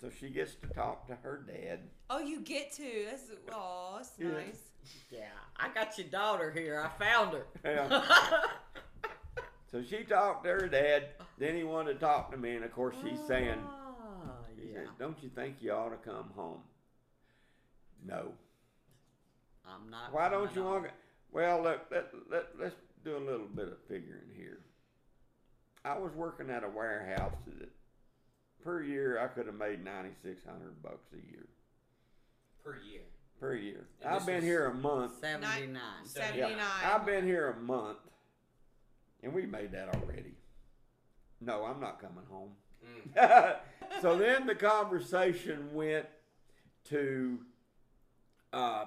so 0.00 0.08
she 0.10 0.28
gets 0.30 0.54
to 0.56 0.66
talk 0.68 1.06
to 1.08 1.14
her 1.16 1.44
dad. 1.46 1.80
oh, 2.10 2.18
you 2.20 2.40
get 2.40 2.72
to. 2.74 3.06
That's, 3.10 3.22
oh, 3.52 3.94
that's 3.96 4.12
Yeah. 4.18 4.28
nice. 4.30 4.60
Yeah, 5.10 5.26
I 5.56 5.68
got 5.74 5.98
your 5.98 6.06
daughter 6.06 6.50
here. 6.50 6.80
I 6.80 6.88
found 7.02 7.34
her. 7.34 7.46
Yeah. 7.64 8.02
So 9.70 9.82
she 9.82 10.02
talked 10.02 10.44
to 10.44 10.50
her 10.50 10.66
dad. 10.66 11.08
Then 11.36 11.54
he 11.54 11.62
wanted 11.62 11.92
to 11.92 11.98
talk 12.00 12.30
to 12.30 12.38
me, 12.38 12.56
and 12.56 12.64
of 12.64 12.72
course 12.72 12.96
she's 13.04 13.20
saying, 13.28 13.58
Ah, 13.66 14.36
he 14.56 14.68
yeah. 14.70 14.78
says, 14.78 14.88
"Don't 14.98 15.22
you 15.22 15.28
think 15.28 15.56
you 15.60 15.72
ought 15.72 15.90
to 15.90 15.96
come 16.10 16.30
home?" 16.34 16.62
No. 18.02 18.32
I'm 19.66 19.90
not. 19.90 20.10
Why 20.14 20.30
don't 20.30 20.54
you 20.56 20.62
on. 20.62 20.70
want? 20.72 20.84
to 20.84 20.90
Well, 21.32 21.62
look, 21.62 21.80
let, 21.90 22.06
let, 22.30 22.44
let's 22.58 22.76
do 23.04 23.14
a 23.14 23.18
little 23.18 23.46
bit 23.46 23.68
of 23.68 23.76
figuring 23.88 24.30
here. 24.34 24.60
I 25.84 25.98
was 25.98 26.14
working 26.14 26.48
at 26.48 26.64
a 26.64 26.68
warehouse 26.70 27.34
that 27.58 27.68
per 28.64 28.82
year 28.82 29.18
I 29.22 29.28
could 29.28 29.46
have 29.46 29.54
made 29.54 29.84
ninety 29.84 30.10
six 30.22 30.44
hundred 30.44 30.82
bucks 30.82 31.08
a 31.12 31.30
year 31.30 31.46
Per 32.64 32.76
year. 32.90 33.00
per 33.40 33.54
year. 33.54 33.86
And 34.02 34.14
I've 34.14 34.26
been 34.26 34.42
here 34.42 34.66
a 34.66 34.74
month. 34.74 35.12
Seventy-nine. 35.20 36.04
Seventy- 36.04 36.40
79. 36.40 36.66
I've 36.84 37.06
been 37.06 37.24
here 37.24 37.50
a 37.50 37.60
month, 37.60 37.98
and 39.22 39.32
we 39.32 39.46
made 39.46 39.72
that 39.72 39.94
already. 39.94 40.34
No, 41.40 41.64
I'm 41.64 41.80
not 41.80 42.00
coming 42.00 42.24
home. 42.30 42.50
Mm. 43.16 43.56
so 44.02 44.16
then 44.18 44.46
the 44.46 44.54
conversation 44.56 45.72
went 45.72 46.06
to, 46.88 47.38
uh, 48.52 48.86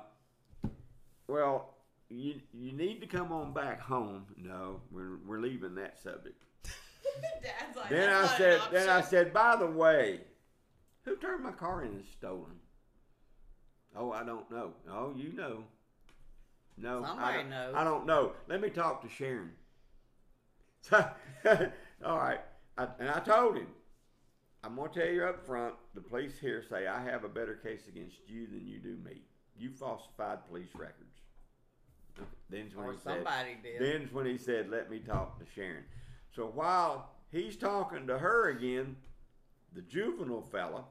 well, 1.27 1.75
you 2.09 2.41
you 2.53 2.73
need 2.73 2.99
to 3.01 3.07
come 3.07 3.31
on 3.31 3.53
back 3.53 3.79
home. 3.79 4.25
No, 4.37 4.81
we're 4.91 5.17
we're 5.25 5.39
leaving 5.39 5.75
that 5.75 5.97
subject. 6.01 6.43
Dad's 7.43 7.77
like, 7.77 7.89
then 7.89 8.09
I 8.09 8.27
said, 8.37 8.61
then 8.71 8.89
I 8.89 9.01
said, 9.01 9.33
by 9.33 9.55
the 9.55 9.67
way, 9.67 10.21
who 11.03 11.15
turned 11.17 11.43
my 11.43 11.51
car 11.51 11.83
in 11.83 11.89
and 11.89 12.05
stolen? 12.05 12.59
Oh, 13.95 14.11
I 14.11 14.23
don't 14.23 14.49
know. 14.51 14.71
Oh, 14.89 15.13
you 15.15 15.33
know. 15.33 15.63
No, 16.77 17.03
I 17.03 17.07
Somebody 17.07 17.37
don't, 17.39 17.49
knows. 17.49 17.73
I 17.75 17.83
don't 17.83 18.05
know. 18.05 18.31
Let 18.47 18.61
me 18.61 18.69
talk 18.69 19.01
to 19.03 19.09
Sharon. 19.09 19.51
So, 20.83 20.97
all 22.03 22.17
right, 22.17 22.39
I, 22.75 22.87
and 22.99 23.07
I 23.07 23.19
told 23.19 23.55
him, 23.55 23.67
I'm 24.63 24.75
gonna 24.75 24.89
tell 24.89 25.05
you 25.05 25.25
up 25.25 25.45
front. 25.45 25.75
The 25.93 26.01
police 26.01 26.39
here 26.39 26.63
say 26.67 26.87
I 26.87 27.03
have 27.03 27.23
a 27.23 27.29
better 27.29 27.53
case 27.53 27.81
against 27.87 28.17
you 28.25 28.47
than 28.47 28.65
you 28.65 28.79
do 28.79 28.97
me. 29.05 29.21
You 29.55 29.69
falsified 29.69 30.39
police 30.49 30.69
records. 30.73 31.19
Then's 32.49 32.75
when 32.75 32.85
Or 32.85 32.91
he 32.93 32.97
said, 32.97 33.13
somebody 33.13 33.57
did. 33.61 33.79
Then's 33.79 34.11
when 34.11 34.25
he 34.25 34.39
said, 34.39 34.71
"Let 34.71 34.89
me 34.89 34.97
talk 34.99 35.37
to 35.37 35.45
Sharon." 35.53 35.83
So 36.33 36.47
while 36.47 37.11
he's 37.29 37.57
talking 37.57 38.07
to 38.07 38.17
her 38.17 38.49
again, 38.49 38.97
the 39.73 39.81
juvenile 39.81 40.41
fella 40.41 40.85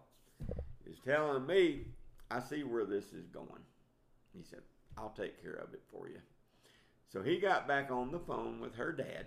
is 0.84 0.98
telling 1.00 1.46
me, 1.46 1.86
"I 2.30 2.40
see 2.40 2.62
where 2.62 2.84
this 2.84 3.12
is 3.12 3.26
going." 3.28 3.64
He 4.32 4.42
said, 4.42 4.62
"I'll 4.96 5.10
take 5.10 5.42
care 5.42 5.54
of 5.54 5.74
it 5.74 5.82
for 5.90 6.08
you." 6.08 6.20
So 7.08 7.22
he 7.22 7.40
got 7.40 7.66
back 7.66 7.90
on 7.90 8.12
the 8.12 8.20
phone 8.20 8.60
with 8.60 8.74
her 8.76 8.92
dad, 8.92 9.26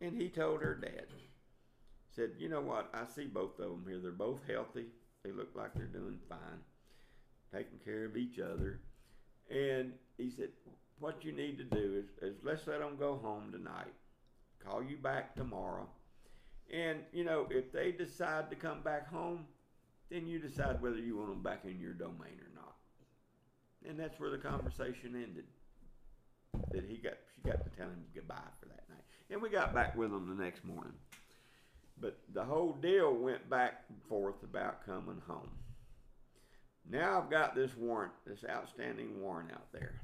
and 0.00 0.16
he 0.16 0.30
told 0.30 0.62
her 0.62 0.74
dad, 0.74 1.08
said, 2.10 2.36
"You 2.38 2.48
know 2.48 2.62
what? 2.62 2.88
I 2.94 3.04
see 3.04 3.26
both 3.26 3.58
of 3.58 3.70
them 3.70 3.86
here. 3.86 4.00
They're 4.00 4.12
both 4.12 4.46
healthy. 4.46 4.90
They 5.22 5.32
look 5.32 5.54
like 5.54 5.74
they're 5.74 5.86
doing 5.86 6.18
fine, 6.28 6.64
taking 7.52 7.78
care 7.80 8.04
of 8.04 8.16
each 8.16 8.38
other." 8.38 8.80
And 9.50 9.98
he 10.16 10.30
said, 10.30 10.52
"What 10.98 11.24
you 11.24 11.32
need 11.32 11.58
to 11.58 11.64
do 11.64 11.94
is, 11.94 12.08
is 12.22 12.42
let's 12.42 12.66
let 12.66 12.80
them 12.80 12.96
go 12.96 13.16
home 13.16 13.52
tonight. 13.52 13.94
Call 14.64 14.82
you 14.82 14.96
back 14.96 15.34
tomorrow, 15.34 15.88
And 16.72 17.00
you 17.12 17.24
know, 17.24 17.46
if 17.50 17.72
they 17.72 17.92
decide 17.92 18.50
to 18.50 18.56
come 18.56 18.82
back 18.82 19.08
home, 19.08 19.46
then 20.10 20.26
you 20.26 20.38
decide 20.38 20.80
whether 20.82 20.98
you 20.98 21.16
want 21.16 21.30
them 21.30 21.42
back 21.42 21.64
in 21.64 21.80
your 21.80 21.92
domain 21.92 22.40
or 22.40 22.50
not. 22.54 22.74
And 23.88 23.98
that's 23.98 24.18
where 24.18 24.30
the 24.30 24.38
conversation 24.38 25.14
ended. 25.14 25.44
That 26.72 26.84
he 26.84 26.96
got, 26.96 27.14
she 27.34 27.42
got 27.42 27.64
to 27.64 27.70
tell 27.76 27.86
him 27.86 28.04
goodbye 28.14 28.34
for 28.58 28.66
that 28.66 28.88
night, 28.88 29.04
and 29.30 29.42
we 29.42 29.50
got 29.50 29.74
back 29.74 29.96
with 29.96 30.10
them 30.10 30.28
the 30.28 30.42
next 30.42 30.64
morning. 30.64 30.94
But 32.00 32.18
the 32.32 32.44
whole 32.44 32.72
deal 32.72 33.14
went 33.14 33.48
back 33.48 33.84
and 33.88 34.02
forth 34.08 34.42
about 34.42 34.84
coming 34.84 35.20
home. 35.26 35.50
Now 36.88 37.20
I've 37.20 37.30
got 37.30 37.54
this 37.54 37.76
warrant, 37.76 38.12
this 38.26 38.44
outstanding 38.48 39.20
warrant 39.20 39.50
out 39.52 39.72
there. 39.72 40.00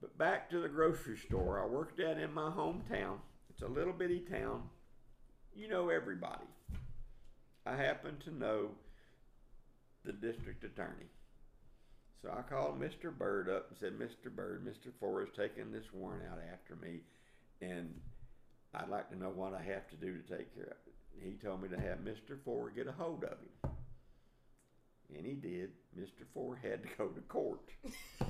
But 0.00 0.16
back 0.18 0.50
to 0.50 0.60
the 0.60 0.68
grocery 0.68 1.16
store 1.16 1.62
I 1.62 1.66
worked 1.66 2.00
at 2.00 2.18
in 2.18 2.32
my 2.32 2.50
hometown. 2.50 3.18
It's 3.54 3.62
a 3.62 3.68
little 3.72 3.92
bitty 3.92 4.20
town. 4.30 4.62
You 5.54 5.68
know 5.68 5.88
everybody. 5.88 6.44
I 7.66 7.76
happen 7.76 8.16
to 8.24 8.34
know 8.34 8.68
the 10.04 10.12
district 10.12 10.64
attorney. 10.64 11.06
So 12.22 12.30
I 12.30 12.42
called 12.42 12.80
Mr. 12.80 13.16
Bird 13.16 13.48
up 13.48 13.68
and 13.70 13.78
said, 13.78 13.92
Mr. 13.98 14.34
Bird, 14.34 14.66
Mr. 14.66 14.90
Forrest 14.98 15.32
taking 15.36 15.70
this 15.70 15.84
warrant 15.92 16.24
out 16.30 16.38
after 16.52 16.74
me, 16.76 17.00
and 17.60 17.94
I'd 18.74 18.88
like 18.88 19.10
to 19.10 19.18
know 19.18 19.28
what 19.30 19.54
I 19.54 19.62
have 19.62 19.88
to 19.90 19.96
do 19.96 20.16
to 20.16 20.36
take 20.36 20.54
care 20.54 20.64
of 20.64 20.76
it. 20.86 20.94
He 21.22 21.32
told 21.46 21.62
me 21.62 21.68
to 21.68 21.80
have 21.80 21.98
Mr. 21.98 22.38
Ford 22.44 22.72
get 22.74 22.88
a 22.88 22.92
hold 22.92 23.24
of 23.24 23.30
him. 23.32 23.70
And 25.16 25.24
he 25.26 25.34
did. 25.34 25.70
Mr. 25.98 26.24
Ford 26.32 26.58
had 26.62 26.82
to 26.82 26.88
go 26.98 27.08
to 27.08 27.20
court. 27.22 27.60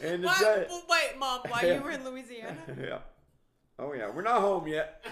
and 0.00 0.22
the 0.22 0.26
Why, 0.28 0.36
judge, 0.38 0.68
wait, 0.88 1.18
mom, 1.18 1.40
while 1.48 1.66
you 1.66 1.80
were 1.82 1.90
in 1.90 2.04
Louisiana? 2.08 2.56
yeah. 2.80 2.98
Oh 3.78 3.92
yeah, 3.92 4.10
we're 4.10 4.22
not 4.22 4.40
home 4.40 4.66
yet. 4.66 5.04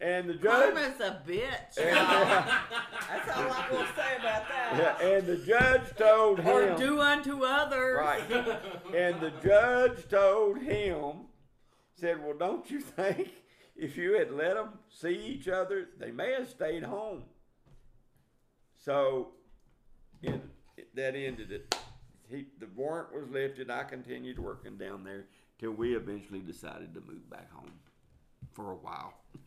And 0.00 0.28
the 0.28 0.34
judge, 0.34 0.74
Karma's 0.74 1.00
a 1.00 1.22
bitch. 1.26 1.78
and, 1.78 1.96
That's 1.96 3.36
all 3.36 3.52
I'm 3.52 3.70
gonna 3.70 3.88
say 3.96 4.16
about 4.18 4.48
that. 4.48 4.98
yeah, 5.00 5.06
and 5.06 5.26
the 5.26 5.36
judge 5.36 5.96
told 5.96 6.40
him, 6.40 6.48
Or 6.48 6.76
do 6.76 7.00
unto 7.00 7.44
others. 7.44 7.98
right? 7.98 8.22
And 8.94 9.20
the 9.20 9.32
judge 9.42 10.08
told 10.08 10.58
him, 10.58 11.26
said, 11.94 12.22
"Well, 12.22 12.36
don't 12.36 12.68
you 12.70 12.80
think 12.80 13.30
if 13.76 13.96
you 13.96 14.18
had 14.18 14.32
let 14.32 14.54
them 14.54 14.70
see 14.90 15.14
each 15.14 15.48
other, 15.48 15.88
they 15.98 16.10
may 16.10 16.32
have 16.32 16.48
stayed 16.48 16.82
home?" 16.82 17.22
So, 18.76 19.28
in, 20.22 20.42
that 20.94 21.14
ended 21.14 21.52
it. 21.52 21.74
He, 22.28 22.46
the 22.58 22.68
warrant 22.74 23.14
was 23.14 23.28
lifted. 23.30 23.70
I 23.70 23.84
continued 23.84 24.38
working 24.38 24.76
down 24.76 25.04
there 25.04 25.26
till 25.62 25.70
we 25.72 25.94
eventually 25.94 26.40
decided 26.40 26.92
to 26.92 27.00
move 27.02 27.30
back 27.30 27.48
home 27.52 27.70
for 28.52 28.72
a 28.72 28.74
while. 28.74 29.14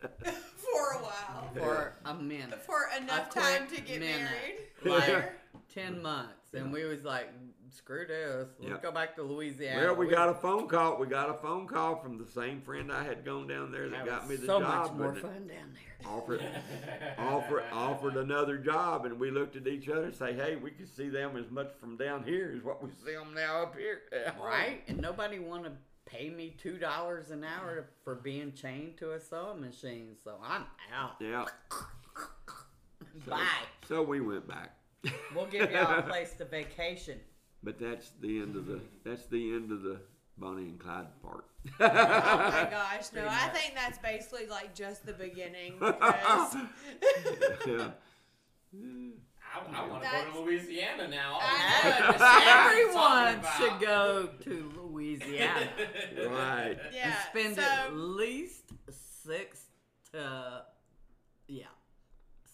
For 0.56 0.92
a 0.94 0.98
while. 0.98 1.50
For 1.54 1.94
a 2.06 2.14
minute. 2.14 2.60
For 2.62 2.88
enough 3.00 3.30
A 3.36 3.40
time 3.40 3.68
to 3.68 3.80
get 3.80 4.00
minute. 4.00 4.22
married. 4.24 4.56
Like 4.84 5.32
ten 5.72 6.02
months. 6.02 6.52
And 6.54 6.72
we 6.72 6.84
was 6.84 7.04
like, 7.04 7.28
screw 7.70 8.04
this. 8.06 8.48
Let's 8.58 8.70
Yep. 8.70 8.82
go 8.82 8.90
back 8.92 9.14
to 9.16 9.22
Louisiana. 9.22 9.80
Well, 9.86 9.96
we 9.96 10.08
got 10.08 10.28
a 10.28 10.34
phone 10.34 10.66
call. 10.68 10.98
We 10.98 11.06
got 11.06 11.30
a 11.30 11.34
phone 11.34 11.66
call 11.66 11.96
from 11.96 12.18
the 12.18 12.26
same 12.26 12.60
friend 12.62 12.90
I 12.92 13.04
had 13.04 13.24
gone 13.24 13.46
down 13.46 13.70
there 13.72 13.88
that, 13.88 14.04
That 14.04 14.06
got 14.06 14.28
me 14.28 14.36
the 14.36 14.46
so 14.46 14.60
job. 14.60 14.84
much 14.90 14.98
more 14.98 15.14
fun 15.14 15.46
down 15.46 15.72
there. 15.74 16.10
Offered, 16.12 16.42
offered, 17.18 17.64
offered 17.72 18.16
another 18.16 18.58
job, 18.58 19.06
and 19.06 19.18
we 19.20 19.30
looked 19.30 19.56
at 19.56 19.66
each 19.66 19.88
other 19.88 20.04
and 20.06 20.14
say, 20.14 20.32
"Hey, 20.34 20.56
we 20.56 20.70
can 20.72 20.86
see 20.86 21.08
them 21.08 21.36
as 21.36 21.50
much 21.50 21.72
from 21.80 21.96
down 21.96 22.22
here 22.24 22.52
as 22.56 22.62
what 22.64 22.82
we 22.82 22.90
see 23.04 23.12
them 23.14 23.34
now 23.34 23.62
up 23.62 23.76
here." 23.76 24.02
Right? 24.42 24.82
And 24.88 24.98
nobody 24.98 25.38
want 25.38 25.64
to 25.64 25.72
pay 26.06 26.30
me 26.30 26.54
two 26.58 26.78
dollars 26.78 27.30
an 27.30 27.44
hour 27.44 27.90
for 28.02 28.14
being 28.14 28.52
chained 28.52 28.96
to 28.98 29.12
a 29.12 29.20
sewing 29.20 29.60
machine. 29.60 30.14
So 30.22 30.36
I'm 30.42 30.64
out. 30.94 31.16
Yeah. 31.20 31.44
So, 33.24 33.30
Bye. 33.30 33.46
So 33.88 34.02
we 34.02 34.20
went 34.20 34.46
back. 34.46 34.76
We'll 35.34 35.46
give 35.46 35.70
y'all 35.70 36.00
a 36.00 36.02
place 36.08 36.34
to 36.34 36.44
vacation. 36.44 37.18
But 37.62 37.78
that's 37.78 38.10
the 38.20 38.40
end 38.40 38.56
of 38.56 38.66
the. 38.66 38.80
That's 39.04 39.26
the 39.26 39.54
end 39.54 39.72
of 39.72 39.82
the 39.82 40.00
Bonnie 40.36 40.64
and 40.64 40.78
Clyde 40.78 41.06
part. 41.22 41.46
Oh 41.80 41.84
my 41.84 42.68
gosh, 42.70 43.12
no! 43.14 43.26
I 43.28 43.48
think 43.48 43.74
that's 43.74 43.98
basically 43.98 44.46
like 44.46 44.74
just 44.74 45.06
the 45.06 45.14
beginning 45.14 45.74
because 45.78 46.56
yeah. 47.66 47.88
I, 49.56 49.82
I 49.82 49.88
want 49.88 50.02
to 50.02 50.08
go 50.10 50.32
to 50.32 50.40
Louisiana 50.40 51.08
now. 51.08 51.38
I 51.40 52.70
Everyone 52.72 53.44
should 53.58 53.80
go 53.80 54.28
to 54.44 54.72
Louisiana 54.76 55.70
Right. 56.28 56.76
and 56.94 57.14
spend 57.30 57.56
so, 57.56 57.62
at 57.62 57.94
least 57.94 58.64
six 58.90 59.66
to 60.12 60.62
yeah 61.48 61.64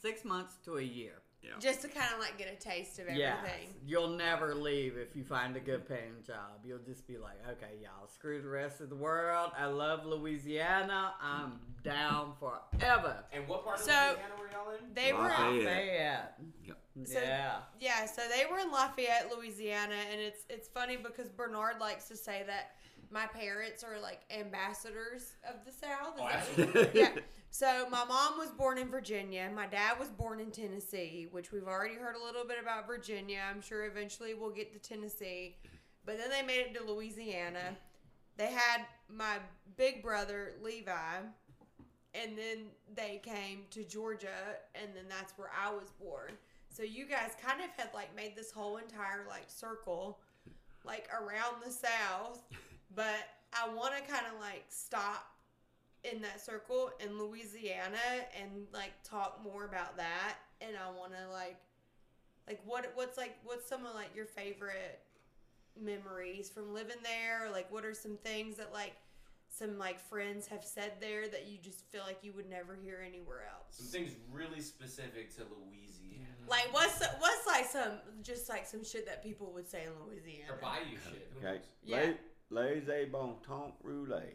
six 0.00 0.24
months 0.24 0.56
to 0.64 0.76
a 0.78 0.82
year. 0.82 1.21
Just 1.60 1.82
to 1.82 1.88
kind 1.88 2.12
of 2.14 2.20
like 2.20 2.38
get 2.38 2.48
a 2.52 2.56
taste 2.56 2.98
of 2.98 3.06
everything. 3.06 3.20
Yes, 3.20 3.38
everything. 3.46 3.74
you'll 3.86 4.08
never 4.08 4.54
leave 4.54 4.96
if 4.96 5.14
you 5.16 5.24
find 5.24 5.56
a 5.56 5.60
good 5.60 5.88
paying 5.88 6.22
job. 6.26 6.60
You'll 6.64 6.78
just 6.86 7.06
be 7.06 7.18
like, 7.18 7.36
okay, 7.50 7.72
y'all, 7.82 8.08
screw 8.08 8.40
the 8.42 8.48
rest 8.48 8.80
of 8.80 8.88
the 8.90 8.96
world. 8.96 9.50
I 9.58 9.66
love 9.66 10.04
Louisiana. 10.06 11.14
I'm 11.22 11.60
down 11.84 12.32
forever. 12.38 13.24
And 13.32 13.46
what 13.48 13.64
part 13.64 13.78
of 13.78 13.84
So- 13.84 13.90
Louisiana 13.92 14.34
were 14.38 14.48
y'all 14.50 14.70
in? 14.78 14.94
They 14.94 15.12
were 15.12 15.20
Lafayette. 15.22 15.64
Lafayette. 15.64 16.40
Yep. 16.66 16.78
So- 17.06 17.20
yeah. 17.20 17.56
Yeah, 17.80 18.06
so 18.06 18.22
they 18.28 18.44
were 18.50 18.58
in 18.58 18.70
Lafayette, 18.70 19.30
Louisiana, 19.36 19.96
and 20.10 20.20
it's 20.20 20.44
it's 20.50 20.68
funny 20.68 20.96
because 20.96 21.28
Bernard 21.30 21.80
likes 21.80 22.06
to 22.08 22.16
say 22.16 22.42
that 22.46 22.72
my 23.10 23.26
parents 23.26 23.82
are 23.84 23.98
like 24.00 24.20
ambassadors 24.30 25.32
of 25.48 25.56
the 25.66 25.72
South. 25.72 26.14
Is 26.16 26.20
Oh, 26.20 26.28
absolutely. 26.28 27.00
yeah. 27.00 27.08
So 27.54 27.86
my 27.90 28.02
mom 28.06 28.38
was 28.38 28.50
born 28.50 28.78
in 28.78 28.88
Virginia. 28.88 29.50
My 29.54 29.66
dad 29.66 29.98
was 30.00 30.08
born 30.08 30.40
in 30.40 30.50
Tennessee, 30.50 31.28
which 31.32 31.52
we've 31.52 31.68
already 31.68 31.96
heard 31.96 32.16
a 32.16 32.24
little 32.24 32.46
bit 32.46 32.56
about 32.58 32.86
Virginia. 32.86 33.40
I'm 33.48 33.60
sure 33.60 33.84
eventually 33.84 34.32
we'll 34.32 34.48
get 34.48 34.72
to 34.72 34.78
Tennessee. 34.78 35.56
But 36.06 36.16
then 36.16 36.30
they 36.30 36.40
made 36.40 36.60
it 36.60 36.74
to 36.78 36.82
Louisiana. 36.82 37.76
They 38.38 38.46
had 38.46 38.86
my 39.06 39.36
big 39.76 40.02
brother 40.02 40.54
Levi, 40.62 40.92
and 42.14 42.38
then 42.38 42.68
they 42.94 43.20
came 43.22 43.64
to 43.72 43.84
Georgia, 43.84 44.56
and 44.74 44.88
then 44.96 45.04
that's 45.10 45.34
where 45.36 45.50
I 45.54 45.70
was 45.74 45.90
born. 46.02 46.32
So 46.70 46.82
you 46.82 47.04
guys 47.04 47.32
kind 47.46 47.60
of 47.60 47.68
had 47.76 47.92
like 47.92 48.16
made 48.16 48.34
this 48.34 48.50
whole 48.50 48.78
entire 48.78 49.26
like 49.28 49.44
circle, 49.48 50.20
like 50.86 51.06
around 51.12 51.62
the 51.62 51.70
South. 51.70 52.42
But 52.94 53.26
I 53.54 53.72
want 53.74 53.94
to 53.96 54.02
kind 54.02 54.26
of 54.26 54.38
like 54.38 54.66
stop 54.68 55.31
in 56.10 56.20
that 56.22 56.40
circle 56.40 56.90
in 57.04 57.18
Louisiana 57.18 58.26
and 58.40 58.66
like 58.72 58.92
talk 59.04 59.40
more 59.42 59.64
about 59.64 59.96
that. 59.96 60.36
And 60.60 60.76
I 60.76 60.90
want 60.98 61.12
to 61.12 61.32
like, 61.32 61.56
like 62.48 62.60
what 62.64 62.90
what's 62.94 63.16
like 63.16 63.36
what's 63.44 63.68
some 63.68 63.86
of 63.86 63.94
like 63.94 64.14
your 64.14 64.26
favorite 64.26 65.00
memories 65.80 66.50
from 66.50 66.74
living 66.74 66.96
there? 67.04 67.50
Like 67.52 67.70
what 67.70 67.84
are 67.84 67.94
some 67.94 68.16
things 68.16 68.56
that 68.56 68.72
like 68.72 68.94
some 69.48 69.78
like 69.78 70.00
friends 70.00 70.46
have 70.46 70.64
said 70.64 70.92
there 71.00 71.28
that 71.28 71.46
you 71.46 71.58
just 71.62 71.84
feel 71.92 72.02
like 72.06 72.18
you 72.22 72.32
would 72.32 72.48
never 72.48 72.76
hear 72.82 73.04
anywhere 73.06 73.44
else? 73.52 73.76
Some 73.78 73.86
things 73.86 74.16
really 74.32 74.60
specific 74.60 75.34
to 75.36 75.42
Louisiana. 75.42 76.26
Like 76.48 76.68
what's 76.72 76.98
what's 77.20 77.46
like 77.46 77.66
some 77.66 77.98
just 78.22 78.48
like 78.48 78.66
some 78.66 78.84
shit 78.84 79.06
that 79.06 79.22
people 79.22 79.52
would 79.54 79.70
say 79.70 79.84
in 79.84 79.92
Louisiana? 80.04 80.52
Or 80.52 80.58
bayou 80.60 80.96
shit. 81.10 81.30
Who 81.34 81.46
Okay. 81.46 81.60
Yeah. 81.84 82.12
Les, 82.50 82.82
les 82.86 83.06
bon 83.06 83.36
temps 83.46 83.72
roulé. 83.84 84.34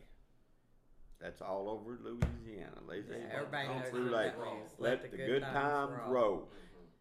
That's 1.21 1.41
all 1.41 1.69
over 1.69 1.97
Louisiana. 2.03 2.77
Les 2.87 2.97
Yeah, 2.97 3.17
bon 3.17 3.31
everybody 3.33 3.67
temps 3.67 3.91
knows 3.91 3.93
what 3.93 4.01
roulé. 4.11 4.23
that 4.25 4.39
means. 4.39 4.69
Let, 4.77 5.11
the, 5.11 5.17
good, 5.17 5.41
times 5.43 5.91
roll. 6.07 6.11
roll. 6.13 6.49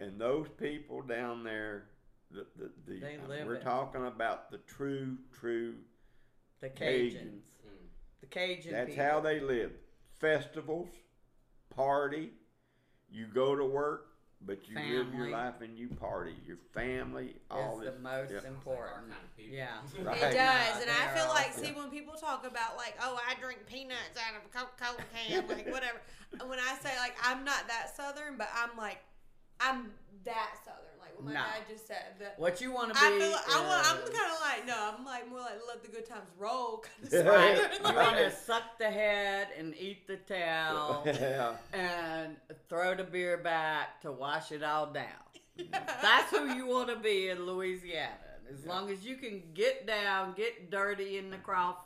And 0.01 0.21
those 0.21 0.49
people 0.59 1.03
down 1.03 1.45
there, 1.45 1.85
the 2.31 2.47
the, 2.57 2.71
the 2.87 3.01
They 3.01 3.17
uh, 3.17 3.29
live 3.29 3.47
we're 3.47 3.55
it. 3.57 3.63
talking 3.63 4.07
about 4.07 4.51
the 4.51 4.59
true 4.59 5.17
true. 5.33 5.75
The 6.61 6.69
Cajuns. 6.71 7.13
Cajuns. 7.13 7.43
Mm. 7.67 7.87
The 8.21 8.27
Cajun 8.27 8.73
That's 8.73 8.91
people. 8.91 9.05
how 9.05 9.21
they 9.21 9.41
live. 9.41 9.73
Festivals, 10.19 10.89
party. 11.75 12.31
You 13.11 13.27
go 13.27 13.55
to 13.55 13.65
work, 13.65 14.06
but 14.45 14.59
you 14.69 14.77
live 14.77 14.87
your 15.15 15.27
Family. 15.27 15.31
life 15.31 15.55
and 15.61 15.77
you 15.79 15.89
party. 15.89 16.35
Your 16.47 16.59
family, 16.75 17.35
all 17.51 17.81
is 17.81 17.87
this. 17.87 17.95
the 17.95 18.01
most 18.01 18.31
yeah. 18.31 18.41
Sounds 18.41 18.45
like 18.45 18.45
our 18.45 18.51
important. 18.53 19.09
kind 19.11 19.25
of 19.25 19.37
people. 19.37 19.57
Yeah. 19.57 19.69
Right. 20.05 20.17
It 20.17 20.35
does, 20.37 20.83
and 20.83 20.91
I 20.91 21.17
feel 21.17 21.29
like 21.29 21.53
see 21.53 21.73
when 21.73 21.91
people 21.91 22.15
talk 22.15 22.47
about 22.47 22.77
like, 22.77 22.95
oh, 23.03 23.19
I 23.27 23.35
drink 23.41 23.61
peanuts 23.67 24.15
out 24.17 24.37
of 24.37 24.45
a 24.47 24.51
Coca 24.57 24.77
Cola 24.79 25.03
can, 25.15 25.49
like 25.49 25.67
whatever. 25.73 26.01
when 26.47 26.59
I 26.59 26.77
say 26.83 26.93
like 26.99 27.17
I'm 27.23 27.45
not 27.45 27.67
that 27.69 27.97
southern, 27.97 28.37
but 28.37 28.49
I'm 28.55 28.77
like 28.77 28.99
I'm 29.61 29.91
that 30.25 30.53
southern, 30.65 30.86
like 31.17 31.25
what 31.25 31.25
my 31.25 31.33
No. 31.33 31.47
dad 31.47 31.63
just 31.69 31.87
said. 31.87 32.15
That 32.21 32.39
What 32.39 32.61
you 32.61 32.73
want 32.73 32.95
to 32.95 33.01
be? 33.01 33.07
I 33.07 33.19
feel 33.19 33.31
like, 33.31 33.57
I 33.57 33.61
want, 33.67 33.87
I'm 33.93 34.03
is- 34.03 34.11
kind 34.19 34.33
of 34.33 34.41
like 34.41 34.67
no, 34.67 34.95
I'm 34.99 35.05
like 35.05 35.29
more 35.29 35.41
like 35.41 35.61
let 35.67 35.83
the 35.83 35.89
good 35.89 36.07
times 36.07 36.29
roll 36.39 36.79
kind 36.79 37.13
of 37.27 37.27
Right. 37.27 37.71
You 37.89 37.95
want 37.97 38.17
to 38.19 38.31
suck 38.31 38.79
the 38.79 38.91
head 38.91 39.49
and 39.59 39.75
eat 39.79 40.07
the 40.07 40.17
tail 40.17 41.03
yeah. 41.07 41.55
and 41.73 42.37
throw 42.69 42.95
the 42.95 43.05
beer 43.05 43.37
back 43.39 44.01
to 44.03 44.13
wash 44.13 44.53
it 44.53 44.63
all 44.63 44.87
down. 44.87 45.05
That's 46.03 46.31
who 46.31 46.53
you 46.55 46.67
want 46.67 46.89
to 46.91 46.97
be 46.97 47.29
in 47.31 47.47
Louisiana. 47.47 48.13
As 48.53 48.65
long 48.67 48.91
as 48.91 49.05
you 49.05 49.17
can 49.17 49.43
get 49.55 49.87
down, 49.87 50.35
get 50.37 50.71
dirty 50.71 51.17
in 51.19 51.31
the 51.31 51.39
craw, 51.39 51.77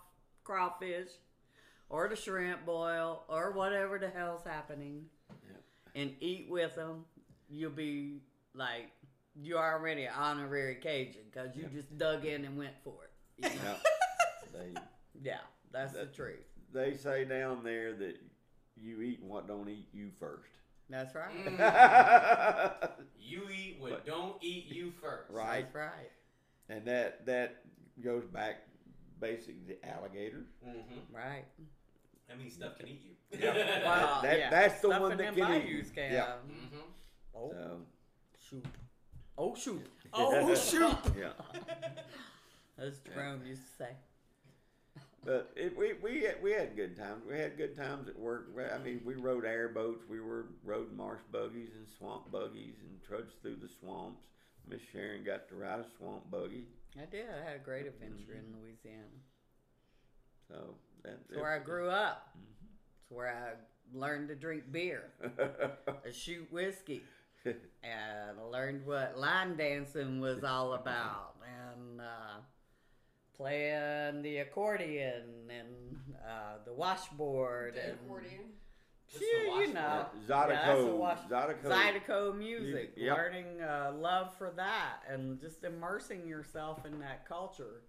crawfish, 0.44 1.08
or 1.88 2.08
the 2.08 2.16
shrimp 2.16 2.66
boil 2.66 3.22
or 3.28 3.52
whatever 3.52 3.98
the 3.98 4.10
hell's 4.10 4.42
happening, 4.44 5.06
and 5.94 6.12
eat 6.20 6.48
with 6.50 6.74
them, 6.74 7.04
you'll 7.48 7.70
be 7.70 8.20
like 8.54 8.90
you're 9.34 9.58
already 9.58 10.04
an 10.04 10.12
honorary 10.18 10.76
Cajun 10.76 11.22
because 11.30 11.54
you 11.56 11.64
just 11.72 11.96
dug 11.98 12.24
in 12.24 12.44
and 12.44 12.56
went 12.56 12.74
for 12.84 12.94
it. 13.04 13.52
you 13.52 13.58
know? 13.64 13.74
Yeah. 13.74 13.76
they 14.52 14.80
yeah, 15.22 15.38
that's 15.72 15.92
the 15.92 16.06
truth. 16.06 16.38
they 16.72 16.94
say 16.94 17.24
down 17.24 17.62
there 17.64 17.92
that 17.94 18.16
you 18.76 19.00
eat 19.02 19.22
what 19.22 19.46
don't 19.46 19.68
eat 19.68 19.88
you 19.92 20.10
first. 20.18 20.50
That's 20.88 21.14
right. 21.14 21.30
and 21.46 21.56
You 23.20 23.42
eat 23.50 23.76
what 23.78 23.90
But- 23.92 24.06
don't 24.06 24.36
eat 24.42 24.66
you 24.68 24.92
first. 25.00 25.30
Right. 25.30 25.62
That's 25.62 25.74
right. 25.74 26.10
And 26.68 26.84
that 26.86 27.26
that 27.26 27.62
goes 28.02 28.24
back 28.26 28.66
basically 29.20 29.62
to 29.68 29.88
alligators. 29.88 30.46
Mm-hmm. 30.66 31.14
Right. 31.16 31.44
That 32.28 32.38
means 32.38 32.54
stuff 32.54 32.78
can 32.78 32.88
eat 32.88 33.02
you. 33.04 33.38
Yeah. 33.40 33.52
Well, 33.84 34.22
that- 34.22 34.38
yeah, 34.38 34.50
that's 34.50 34.80
the 34.80 34.88
stuff 34.88 35.00
one 35.02 35.16
that 35.16 35.34
can 35.34 35.62
eat 35.62 35.68
you. 35.68 35.82
can. 35.94 36.12
Yeah. 36.12 36.32
hmm 36.46 36.78
Oh 37.36 37.50
So, 37.52 37.76
shoot. 38.48 38.64
Oh 39.40 39.54
shoot. 39.54 39.86
Oh 40.12 40.54
shoot. 40.56 40.96
yeah. 41.18 41.30
As 42.76 42.98
Jerome 42.98 43.40
used 43.46 43.62
to 43.62 43.84
say. 43.84 43.90
But 45.24 45.52
it, 45.54 45.76
we 45.78 45.92
we 46.02 46.22
had, 46.22 46.42
we 46.42 46.52
had 46.52 46.74
good 46.76 46.96
times. 46.96 47.22
We 47.28 47.38
had 47.38 47.56
good 47.56 47.76
times 47.76 48.08
at 48.08 48.18
work. 48.18 48.48
I 48.74 48.78
mean, 48.78 49.00
we 49.04 49.14
rode 49.14 49.44
airboats. 49.44 50.02
We 50.08 50.20
were 50.20 50.46
rode 50.64 50.92
marsh 50.92 51.20
buggies 51.30 51.70
and 51.76 51.86
swamp 51.96 52.32
buggies 52.32 52.74
and 52.80 53.00
trudged 53.06 53.40
through 53.40 53.56
the 53.62 53.68
swamps. 53.68 54.20
Miss 54.68 54.80
Sharon 54.92 55.24
got 55.24 55.48
to 55.48 55.54
ride 55.54 55.80
a 55.80 55.86
swamp 55.96 56.30
buggy. 56.30 56.64
I 57.00 57.04
did. 57.04 57.26
I 57.28 57.44
had 57.48 57.56
a 57.56 57.64
great 57.64 57.86
mm-hmm. 57.86 58.02
adventure 58.02 58.34
in 58.34 58.60
Louisiana. 58.60 59.20
So 60.48 60.74
that's 61.04 61.30
where 61.32 61.52
I 61.52 61.60
grew 61.60 61.88
up. 61.88 62.30
Mm-hmm. 62.36 62.66
It's 63.02 63.10
where 63.10 63.28
I 63.28 63.96
learned 63.96 64.28
to 64.28 64.34
drink 64.34 64.64
beer, 64.72 65.04
and 65.22 66.14
shoot 66.14 66.50
whiskey, 66.50 67.02
and 67.44 68.50
learned 68.50 68.84
what 68.86 69.18
line 69.18 69.56
dancing 69.56 70.20
was 70.20 70.44
all 70.44 70.74
about, 70.74 71.36
and 71.44 72.00
uh, 72.00 72.40
playing 73.36 74.22
the 74.22 74.38
accordion 74.38 75.22
and 75.48 75.96
uh, 76.26 76.58
the 76.64 76.72
washboard 76.72 77.74
The 77.74 77.82
and 77.90 77.92
accordion. 78.04 78.40
What's 79.12 79.18
the 79.18 79.26
Yeah, 79.48 79.60
you 79.60 79.72
know. 79.74 80.06
Zydeco, 80.28 80.86
Yeah, 80.86 80.92
wash- 80.92 81.18
Zydeco. 81.28 81.64
Zydeco 81.64 82.36
music, 82.38 82.64
Music, 82.66 82.92
yep. 82.96 83.16
learning 83.16 83.60
uh, 83.60 83.92
love 83.98 84.36
for 84.36 84.50
that, 84.56 84.98
and 85.08 85.40
just 85.40 85.64
immersing 85.64 86.26
yourself 86.28 86.84
in 86.86 87.00
that 87.00 87.26
culture. 87.26 87.82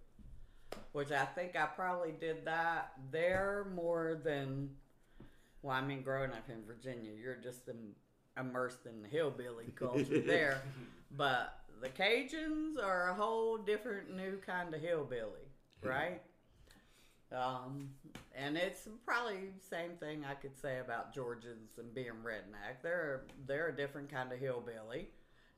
Which 0.92 1.12
I 1.12 1.26
think 1.26 1.54
I 1.54 1.66
probably 1.66 2.12
did 2.18 2.44
that 2.46 2.92
there 3.10 3.66
more 3.74 4.18
than. 4.24 4.70
Well, 5.60 5.76
I 5.76 5.80
mean, 5.82 6.02
growing 6.02 6.30
up 6.30 6.48
in 6.48 6.64
Virginia, 6.66 7.12
you're 7.12 7.36
just 7.36 7.68
im- 7.68 7.94
immersed 8.38 8.86
in 8.86 9.02
the 9.02 9.08
hillbilly 9.08 9.72
culture 9.74 10.20
there. 10.20 10.62
But 11.14 11.58
the 11.82 11.90
Cajuns 11.90 12.82
are 12.82 13.10
a 13.10 13.14
whole 13.14 13.58
different 13.58 14.16
new 14.16 14.38
kind 14.38 14.72
of 14.74 14.80
hillbilly, 14.80 15.46
right? 15.82 16.22
Um, 17.34 17.90
and 18.34 18.56
it's 18.56 18.88
probably 19.04 19.36
the 19.58 19.64
same 19.68 19.92
thing 20.00 20.24
I 20.24 20.34
could 20.34 20.56
say 20.56 20.78
about 20.78 21.14
Georgians 21.14 21.72
and 21.78 21.94
being 21.94 22.12
redneck. 22.24 22.82
They're 22.82 23.24
they're 23.46 23.68
a 23.68 23.76
different 23.76 24.10
kind 24.10 24.32
of 24.32 24.38
hillbilly, 24.38 25.08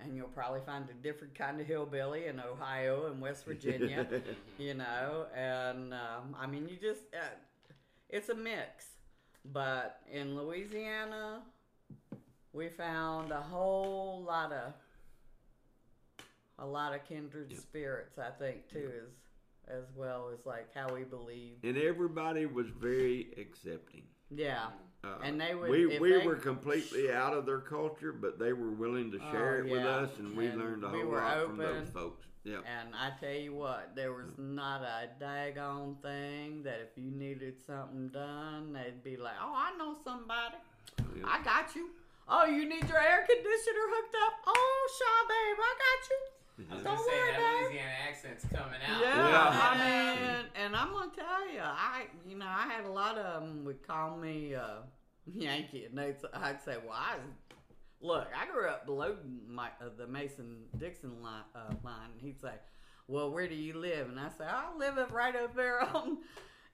and 0.00 0.16
you'll 0.16 0.28
probably 0.28 0.60
find 0.60 0.88
a 0.90 0.94
different 0.94 1.34
kind 1.34 1.60
of 1.60 1.66
hillbilly 1.66 2.26
in 2.26 2.40
Ohio 2.40 3.06
and 3.06 3.20
West 3.20 3.44
Virginia. 3.44 4.06
you 4.58 4.74
know, 4.74 5.26
and 5.36 5.92
um, 5.92 6.36
I 6.38 6.46
mean, 6.46 6.68
you 6.68 6.76
just 6.76 7.02
uh, 7.14 7.34
it's 8.08 8.28
a 8.28 8.34
mix. 8.34 8.86
But 9.52 10.00
in 10.10 10.36
Louisiana, 10.36 11.42
we 12.54 12.68
found 12.68 13.32
a 13.32 13.40
whole 13.40 14.22
lot 14.26 14.52
of 14.52 14.72
a 16.58 16.64
lot 16.66 16.94
of 16.94 17.04
kindred 17.04 17.54
spirits. 17.56 18.16
I 18.18 18.30
think 18.30 18.68
too, 18.70 18.90
as 19.02 19.10
as 19.66 19.84
well 19.96 20.30
as 20.32 20.44
like 20.46 20.68
how 20.74 20.92
we 20.94 21.02
believe. 21.04 21.56
and 21.62 21.76
everybody 21.76 22.46
was 22.46 22.66
very 22.68 23.28
accepting. 23.38 24.02
Yeah, 24.30 24.66
Uh, 25.02 25.18
And 25.22 25.38
they 25.38 25.54
would- 25.54 25.68
We 25.70 25.98
we 25.98 26.12
they- 26.12 26.26
were 26.26 26.36
completely 26.36 27.12
out 27.12 27.34
of 27.34 27.44
their 27.44 27.60
culture, 27.60 28.10
but 28.12 28.38
they 28.38 28.54
were 28.54 28.70
willing 28.70 29.10
to 29.12 29.18
share 29.18 29.56
Oh, 29.56 29.66
it 29.66 29.70
with 29.70 29.84
us, 29.84 30.18
and 30.18 30.34
we 30.34 30.46
And 30.46 30.58
learned 30.58 30.82
a 30.84 30.88
whole 30.88 31.04
were 31.04 31.18
lot 31.20 31.46
from 31.46 31.56
those 31.58 31.90
folks. 31.90 32.26
Yeah. 32.42 32.60
and 32.64 32.94
I 32.94 33.10
tell 33.20 33.32
you 33.34 33.54
what, 33.54 33.94
there 33.94 34.12
was 34.14 34.36
not 34.38 34.82
a 34.82 35.10
daggone 35.20 36.00
thing 36.00 36.62
that 36.62 36.80
if 36.80 36.96
you 36.96 37.10
needed 37.10 37.58
something 37.66 38.08
done, 38.08 38.72
they'd 38.72 39.02
be 39.04 39.16
like, 39.18 39.36
"Oh, 39.40 39.52
I 39.54 39.76
know 39.76 39.94
somebody. 40.04 40.56
Yeah. 41.16 41.24
I 41.26 41.42
got 41.42 41.74
you. 41.76 41.90
Oh, 42.28 42.44
you 42.46 42.68
need 42.68 42.88
your 42.88 42.98
air 42.98 43.20
conditioner 43.26 43.86
hooked 43.92 44.14
up. 44.26 44.32
Oh, 44.46 44.88
Shaw, 44.98 45.28
babe, 45.28 45.58
I 45.60 45.74
got 45.84 46.10
you." 46.10 46.18
I 46.70 46.74
was 46.74 46.84
Don't 46.84 46.94
gonna 46.96 47.08
say 47.08 47.18
worry, 47.18 47.32
that 47.32 47.52
babe. 47.52 47.62
Louisiana 47.66 47.90
accent's 48.08 48.44
coming 48.44 48.80
out. 48.86 49.00
Yeah, 49.00 49.28
Yeah. 49.28 49.60
I 49.62 50.14
mean, 50.38 50.46
and 50.64 50.76
I'm 50.76 50.92
gonna 50.92 51.10
tell 51.14 51.52
you, 51.52 51.60
I, 51.60 52.04
you 52.28 52.38
know, 52.38 52.46
I 52.46 52.66
had 52.68 52.84
a 52.84 52.90
lot 52.92 53.18
of 53.18 53.42
them 53.42 53.64
would 53.64 53.84
call 53.86 54.16
me 54.16 54.54
uh, 54.54 54.82
Yankee, 55.34 55.84
and 55.86 55.98
they'd, 55.98 56.16
I'd 56.32 56.62
say, 56.62 56.76
well, 56.84 56.94
I 56.96 57.16
look, 58.00 58.28
I 58.40 58.46
grew 58.50 58.68
up 58.68 58.86
below 58.86 59.16
my 59.48 59.66
uh, 59.80 59.88
the 59.98 60.06
Mason 60.06 60.58
Dixon 60.78 61.22
line, 61.22 61.42
uh, 61.56 61.74
line, 61.82 62.10
and 62.12 62.20
he'd 62.22 62.40
say, 62.40 62.52
well, 63.08 63.30
where 63.32 63.48
do 63.48 63.54
you 63.54 63.74
live? 63.76 64.08
And 64.08 64.18
I 64.20 64.28
say, 64.28 64.44
I 64.48 64.74
live 64.78 64.96
up 64.96 65.12
right 65.12 65.34
up 65.34 65.54
there 65.56 65.80
on 65.82 66.18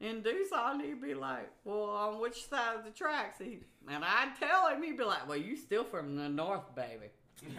in 0.00 0.22
Duson. 0.22 0.80
He'd 0.84 1.00
be 1.02 1.14
like, 1.14 1.50
well, 1.64 1.84
on 1.90 2.20
which 2.20 2.46
side 2.48 2.76
of 2.78 2.84
the 2.84 2.90
tracks? 2.90 3.38
He, 3.38 3.58
and 3.88 4.04
I'd 4.04 4.32
tell 4.38 4.68
him, 4.68 4.82
he'd 4.82 4.96
be 4.98 5.04
like, 5.04 5.28
well, 5.28 5.36
you 5.38 5.56
still 5.56 5.84
from 5.84 6.16
the 6.16 6.28
north, 6.28 6.74
baby. 6.74 7.06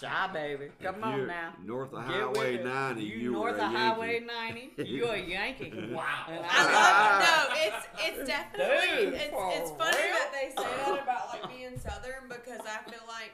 Shy, 0.00 0.30
baby. 0.32 0.68
Come 0.82 0.96
If 0.96 1.04
on 1.04 1.18
you're 1.18 1.26
now. 1.26 1.52
North 1.64 1.92
of 1.92 2.06
Get 2.06 2.16
Highway 2.16 2.62
90, 2.64 3.02
You, 3.02 3.16
you, 3.16 3.32
north 3.32 3.56
a 3.58 3.66
of 3.66 3.72
Yankee. 3.72 3.76
Highway 3.76 4.20
90, 4.20 4.72
you 4.90 5.06
a 5.08 5.16
Yankee. 5.18 5.70
wow. 5.92 6.04
And 6.28 6.44
I 6.48 6.64
love 6.72 7.60
it. 7.60 7.68
no, 7.68 7.76
it's 7.76 7.86
it's 8.18 8.28
definitely 8.28 9.04
Dude, 9.04 9.14
it's 9.14 9.34
it's 9.34 9.70
funny 9.72 9.96
real? 9.98 10.12
that 10.14 10.30
they 10.32 10.48
say 10.48 10.68
that 10.78 11.02
about 11.02 11.28
like 11.28 11.48
being 11.54 11.78
southern 11.78 12.28
because 12.28 12.60
I 12.60 12.90
feel 12.90 13.02
like 13.06 13.32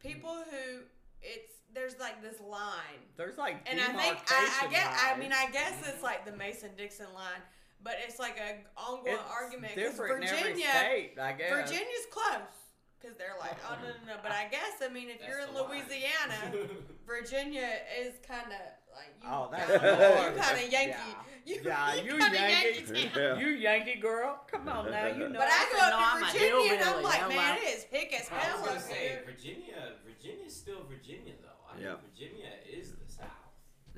people 0.00 0.42
who 0.50 0.80
it's 1.22 1.52
there's 1.74 1.98
like 1.98 2.22
this 2.22 2.40
line. 2.40 3.00
There's 3.16 3.38
like 3.38 3.66
And 3.70 3.80
I 3.80 3.92
think 3.92 4.18
I, 4.28 4.66
I 4.66 4.70
get 4.70 4.86
I 4.86 5.18
mean 5.18 5.32
I 5.32 5.50
guess 5.50 5.74
it's 5.86 6.02
like 6.02 6.26
the 6.26 6.36
Mason 6.36 6.70
Dixon 6.76 7.06
line, 7.14 7.40
but 7.82 7.94
it's 8.06 8.18
like 8.18 8.38
a 8.38 8.80
ongoing 8.80 9.14
It's 9.14 9.22
argument 9.30 9.74
because 9.74 9.92
different 9.92 10.22
in 10.22 10.28
every 10.28 10.42
Virginia 10.42 10.70
state, 10.76 11.12
I 11.20 11.32
guess. 11.32 11.50
Virginia's 11.50 12.06
close 12.10 12.54
because 13.00 13.16
they're 13.16 13.36
like 13.40 13.56
oh 13.68 13.76
no 13.82 13.88
no 13.88 14.14
no, 14.14 14.20
but 14.22 14.32
I 14.32 14.48
guess 14.50 14.82
I 14.82 14.88
mean 14.92 15.08
if 15.08 15.20
That's 15.20 15.28
you're 15.28 15.40
in. 15.40 15.54
Louisiana, 15.54 16.68
Virginia 17.06 17.68
is 17.98 18.14
kind 18.26 18.52
of 18.52 18.60
like 18.94 19.14
you 19.20 19.28
Oh, 19.28 19.48
that's 19.50 19.70
kinda, 19.70 20.32
you 20.34 20.40
kind 20.40 20.64
of 20.64 20.72
Yankee. 20.72 20.94
Yeah. 20.98 21.22
You, 21.44 21.60
Yeah, 21.64 21.94
you, 22.02 22.02
you 22.12 22.18
kind 22.18 22.34
of 22.34 22.40
Yankee. 22.40 22.92
Yankee. 22.94 23.10
Yeah. 23.16 23.38
You 23.38 23.46
Yankee 23.48 24.00
girl, 24.00 24.40
come 24.50 24.68
on 24.68 24.90
now, 24.90 25.06
you 25.06 25.28
know. 25.28 25.38
But 25.40 25.48
I 25.50 25.66
said, 25.70 25.80
go 25.80 25.88
no, 25.90 25.96
up 25.96 26.14
I'm 26.14 26.20
to 26.20 26.24
a 26.26 26.32
Virginia 26.32 26.72
and 26.72 26.72
I'm 26.72 26.78
hillbilly, 26.86 27.04
like, 27.04 27.20
hello. 27.20 27.34
man, 27.36 27.58
it 27.58 27.68
is 27.68 27.82
hick 27.84 28.14
as 28.20 28.30
I 28.30 28.34
hell 28.34 28.58
was 28.58 28.66
gonna 28.68 28.78
up 28.80 28.84
say 28.84 29.08
here. 29.08 29.22
Virginia. 29.26 29.92
Virginia's 30.06 30.54
still 30.56 30.82
Virginia 30.88 31.32
though. 31.42 31.48
I 31.74 31.80
Yeah. 31.80 31.88
mean, 31.88 31.96
Virginia 32.12 32.50
is 32.70 32.92
the 32.92 33.10
South. 33.12 33.26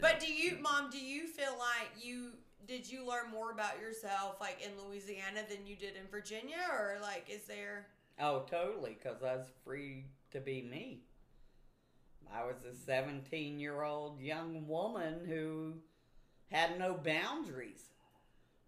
But 0.00 0.20
do 0.20 0.32
you, 0.32 0.58
mom? 0.60 0.90
Do 0.90 0.98
you 0.98 1.26
feel 1.26 1.52
like 1.58 1.90
you 2.02 2.32
did 2.66 2.90
you 2.90 3.06
learn 3.06 3.30
more 3.30 3.50
about 3.52 3.78
yourself 3.78 4.40
like 4.40 4.58
in 4.64 4.70
Louisiana 4.88 5.40
than 5.48 5.66
you 5.66 5.76
did 5.76 5.96
in 5.96 6.06
Virginia, 6.10 6.56
or 6.72 6.96
like 7.02 7.26
is 7.28 7.44
there? 7.44 7.86
Oh, 8.18 8.44
totally, 8.50 8.96
because 9.00 9.22
I 9.22 9.36
was 9.36 9.46
free 9.64 10.04
to 10.30 10.40
be 10.40 10.62
me. 10.62 11.02
I 12.32 12.44
was 12.44 12.56
a 12.64 12.74
17 12.74 13.58
year 13.58 13.82
old 13.82 14.20
young 14.20 14.66
woman 14.68 15.24
who 15.26 15.74
had 16.50 16.78
no 16.78 16.94
boundaries. 16.94 17.82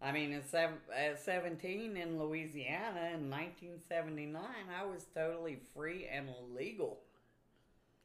I 0.00 0.12
mean, 0.12 0.32
at, 0.34 0.48
sev- 0.48 0.70
at 0.94 1.20
17 1.20 1.96
in 1.96 2.18
Louisiana 2.20 3.12
in 3.14 3.30
1979, 3.30 4.42
I 4.78 4.84
was 4.84 5.06
totally 5.14 5.58
free 5.74 6.06
and 6.12 6.28
legal. 6.54 6.98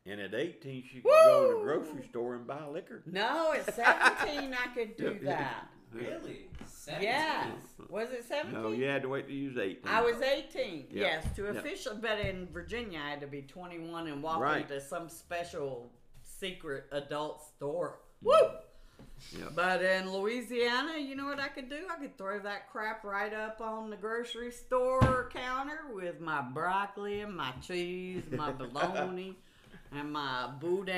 And 0.05 0.19
at 0.19 0.33
18, 0.33 0.83
she 0.89 1.01
could 1.01 1.03
go 1.03 1.51
to 1.51 1.57
the 1.57 1.63
grocery 1.63 2.07
store 2.09 2.35
and 2.35 2.47
buy 2.47 2.65
liquor. 2.65 3.03
No, 3.05 3.53
at 3.53 3.75
17, 3.75 4.53
I 4.53 4.67
could 4.73 4.95
do 4.97 5.19
that. 5.23 5.67
Really? 5.93 6.49
17? 6.65 7.03
Yes. 7.09 7.47
Was 7.89 8.09
it 8.11 8.23
17? 8.25 8.53
No, 8.61 8.71
you 8.71 8.85
had 8.85 9.01
to 9.01 9.09
wait 9.09 9.27
till 9.27 9.35
you 9.35 9.49
was 9.49 9.57
18. 9.57 9.81
I 9.85 10.01
was 10.01 10.21
18. 10.21 10.87
Yeah. 10.89 11.01
Yes, 11.03 11.35
to 11.35 11.43
Yeah. 11.45 11.49
official, 11.51 11.95
but 11.95 12.19
in 12.19 12.47
Virginia, 12.47 12.99
I 13.05 13.09
had 13.09 13.21
to 13.21 13.27
be 13.27 13.41
21 13.41 14.07
and 14.07 14.23
walk 14.23 14.39
Right. 14.39 14.61
into 14.61 14.79
some 14.79 15.09
special 15.09 15.91
secret 16.23 16.85
adult 16.91 17.43
store. 17.43 17.99
Woo! 18.21 18.33
Yeah. 19.37 19.49
But 19.53 19.83
in 19.83 20.11
Louisiana, 20.11 20.97
you 20.97 21.15
know 21.15 21.25
what 21.25 21.39
I 21.39 21.49
could 21.49 21.69
do? 21.69 21.85
I 21.89 21.97
could 21.99 22.17
throw 22.17 22.39
that 22.39 22.71
crap 22.71 23.03
right 23.03 23.33
up 23.33 23.61
on 23.61 23.89
the 23.89 23.97
grocery 23.97 24.51
store 24.51 25.29
counter 25.33 25.81
with 25.93 26.19
my 26.19 26.41
broccoli 26.41 27.21
and 27.21 27.35
my 27.35 27.51
cheese, 27.61 28.23
my 28.31 28.51
bologna, 28.51 29.37
and 29.91 30.11
my 30.11 30.47
boudin, 30.59 30.95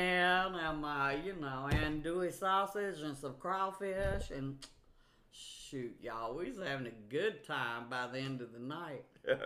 and 0.55 0.81
my, 0.81 1.15
you 1.15 1.33
know, 1.35 1.67
andouille 1.71 2.31
sausage 2.31 3.01
and 3.01 3.17
some 3.17 3.33
crawfish 3.39 4.29
and 4.31 4.65
shoot, 5.73 5.95
y'all, 6.03 6.35
we 6.35 6.51
was 6.51 6.59
having 6.63 6.85
a 6.85 6.91
good 7.09 7.43
time 7.43 7.85
by 7.89 8.05
the 8.05 8.19
end 8.19 8.41
of 8.41 8.53
the 8.53 8.59
night. 8.59 9.03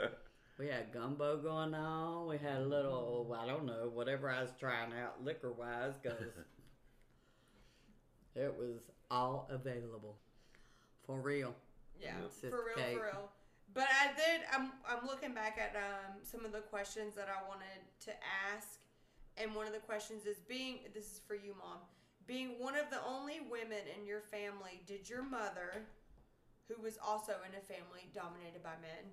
We 0.60 0.66
had 0.66 0.92
gumbo 0.92 1.38
going 1.38 1.76
on. 1.76 2.28
We 2.28 2.40
had 2.40 2.62
a 2.62 2.66
little, 2.66 3.38
I 3.40 3.46
don't 3.46 3.68
know, 3.68 3.92
whatever 3.94 4.28
I 4.28 4.42
was 4.42 4.50
trying 4.60 4.92
out 4.92 5.24
liquor 5.24 5.52
wise, 5.52 5.94
because 6.02 6.18
it 8.36 8.56
was 8.58 8.90
all 9.12 9.48
available. 9.52 10.18
For 11.06 11.22
real. 11.22 11.54
Yeah, 12.02 12.14
Sister 12.32 12.50
for 12.50 12.64
real, 12.66 12.76
Kate. 12.76 12.98
for 12.98 13.04
real. 13.04 13.30
But 13.76 13.86
I 14.02 14.08
did. 14.16 14.48
I'm 14.52 14.72
I'm 14.90 15.06
looking 15.06 15.36
back 15.36 15.60
at 15.62 15.76
um, 15.76 16.16
some 16.24 16.44
of 16.44 16.52
the 16.52 16.62
questions 16.62 17.14
that 17.14 17.28
I 17.30 17.48
wanted 17.48 17.86
to 18.06 18.12
ask, 18.52 18.80
and 19.38 19.54
one 19.54 19.68
of 19.68 19.74
the 19.74 19.80
questions 19.80 20.26
is 20.26 20.40
being. 20.40 20.80
This 20.92 21.04
is 21.04 21.22
for 21.28 21.36
you, 21.36 21.54
mom. 21.60 21.78
Being 22.26 22.56
one 22.58 22.76
of 22.76 22.90
the 22.90 23.06
only 23.08 23.42
women 23.48 23.86
in 23.96 24.08
your 24.08 24.22
family, 24.22 24.82
did 24.88 25.08
your 25.08 25.22
mother, 25.22 25.86
who 26.68 26.82
was 26.82 26.98
also 27.06 27.34
in 27.48 27.56
a 27.56 27.62
family 27.62 28.10
dominated 28.14 28.64
by 28.64 28.76
men, 28.82 29.12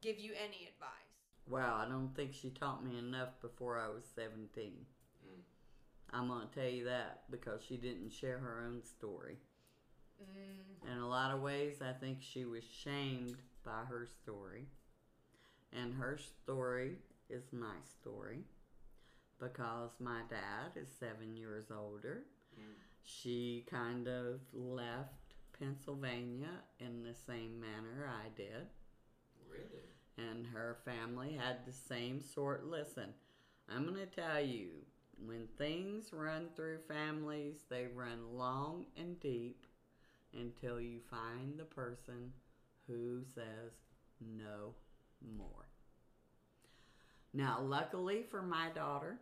give 0.00 0.18
you 0.18 0.32
any 0.32 0.68
advice? 0.68 1.12
Wow, 1.48 1.82
I 1.84 1.88
don't 1.88 2.14
think 2.14 2.32
she 2.32 2.50
taught 2.50 2.84
me 2.84 2.98
enough 2.98 3.40
before 3.40 3.78
I 3.78 3.88
was 3.88 4.04
17. 4.14 4.72
Mm. 5.24 5.40
I'm 6.12 6.28
going 6.28 6.46
to 6.48 6.54
tell 6.54 6.68
you 6.68 6.84
that 6.84 7.24
because 7.30 7.62
she 7.66 7.76
didn't 7.76 8.12
share 8.12 8.38
her 8.38 8.64
own 8.66 8.82
story. 8.84 9.38
Mm, 10.22 10.92
In 10.92 10.98
a 10.98 11.08
lot 11.08 11.32
of 11.34 11.40
ways, 11.40 11.80
I 11.82 11.92
think 11.92 12.18
she 12.20 12.44
was 12.44 12.64
shamed 12.64 13.36
by 13.64 13.84
her 13.88 14.06
story. 14.22 14.66
And 15.72 15.94
her 15.94 16.18
story 16.18 16.96
is 17.30 17.44
my 17.52 17.76
story 18.00 18.44
because 19.40 19.90
my 19.98 20.20
dad 20.28 20.76
is 20.76 20.88
seven 21.00 21.36
years 21.36 21.66
older. 21.70 22.24
Mm. 22.58 22.74
She 23.02 23.64
kind 23.68 24.06
of 24.06 24.40
left 24.52 25.21
Pennsylvania 25.62 26.50
in 26.80 27.02
the 27.02 27.14
same 27.14 27.60
manner 27.60 28.08
I 28.08 28.28
did. 28.36 28.66
Really? 29.48 29.82
and 30.18 30.46
her 30.46 30.78
family 30.84 31.38
had 31.38 31.64
the 31.66 31.72
same 31.72 32.20
sort. 32.20 32.66
Listen, 32.66 33.14
I'm 33.68 33.84
going 33.84 33.96
to 33.96 34.06
tell 34.06 34.40
you, 34.40 34.68
when 35.24 35.46
things 35.58 36.12
run 36.12 36.48
through 36.54 36.78
families, 36.88 37.56
they 37.68 37.86
run 37.94 38.36
long 38.36 38.86
and 38.96 39.18
deep 39.20 39.66
until 40.34 40.80
you 40.80 40.98
find 41.10 41.58
the 41.58 41.64
person 41.64 42.32
who 42.86 43.22
says 43.34 43.72
no 44.20 44.74
more. 45.36 45.68
Now, 47.32 47.60
luckily 47.62 48.22
for 48.22 48.42
my 48.42 48.68
daughter, 48.74 49.18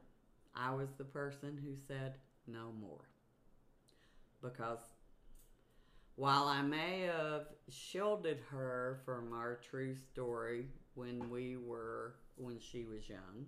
I 0.55 0.74
was 0.74 0.88
the 0.96 1.05
person 1.05 1.61
who 1.62 1.76
said 1.87 2.14
no 2.46 2.72
more. 2.81 3.09
Because 4.42 4.81
while 6.20 6.48
I 6.48 6.61
may 6.61 7.09
have 7.11 7.46
shielded 7.70 8.40
her 8.50 9.00
from 9.06 9.33
our 9.33 9.59
true 9.70 9.94
story 9.94 10.66
when 10.92 11.30
we 11.30 11.56
were 11.56 12.16
when 12.37 12.59
she 12.61 12.85
was 12.85 13.09
young 13.09 13.46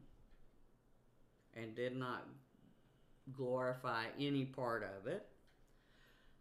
and 1.53 1.77
did 1.77 1.95
not 1.95 2.27
glorify 3.31 4.05
any 4.19 4.47
part 4.47 4.85
of 4.85 5.07
it, 5.07 5.27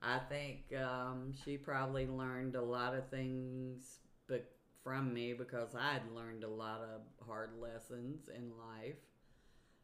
I 0.02 0.20
think 0.20 0.74
um, 0.82 1.34
she 1.44 1.58
probably 1.58 2.08
learned 2.08 2.56
a 2.56 2.64
lot 2.64 2.96
of 2.96 3.10
things 3.10 4.00
but 4.30 4.50
from 4.86 5.14
me 5.14 5.34
because 5.34 5.76
I'd 5.76 6.16
learned 6.16 6.46
a 6.46 6.50
lot 6.50 6.80
of 6.80 7.28
hard 7.28 7.50
lessons 7.62 8.30
in 8.34 8.52
life. 8.58 8.96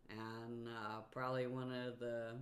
And 0.10 0.70
uh, 0.70 1.02
probably 1.12 1.48
one 1.48 1.74
of 1.74 2.00
the 2.00 2.36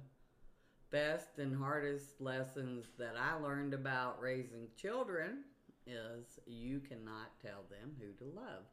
best 0.91 1.39
and 1.39 1.55
hardest 1.55 2.19
lessons 2.19 2.85
that 2.97 3.15
I 3.19 3.41
learned 3.41 3.73
about 3.73 4.21
raising 4.21 4.67
children 4.79 5.43
is 5.87 6.39
you 6.45 6.79
cannot 6.79 7.39
tell 7.41 7.63
them 7.69 7.95
who 7.99 8.11
to 8.25 8.31
love. 8.35 8.65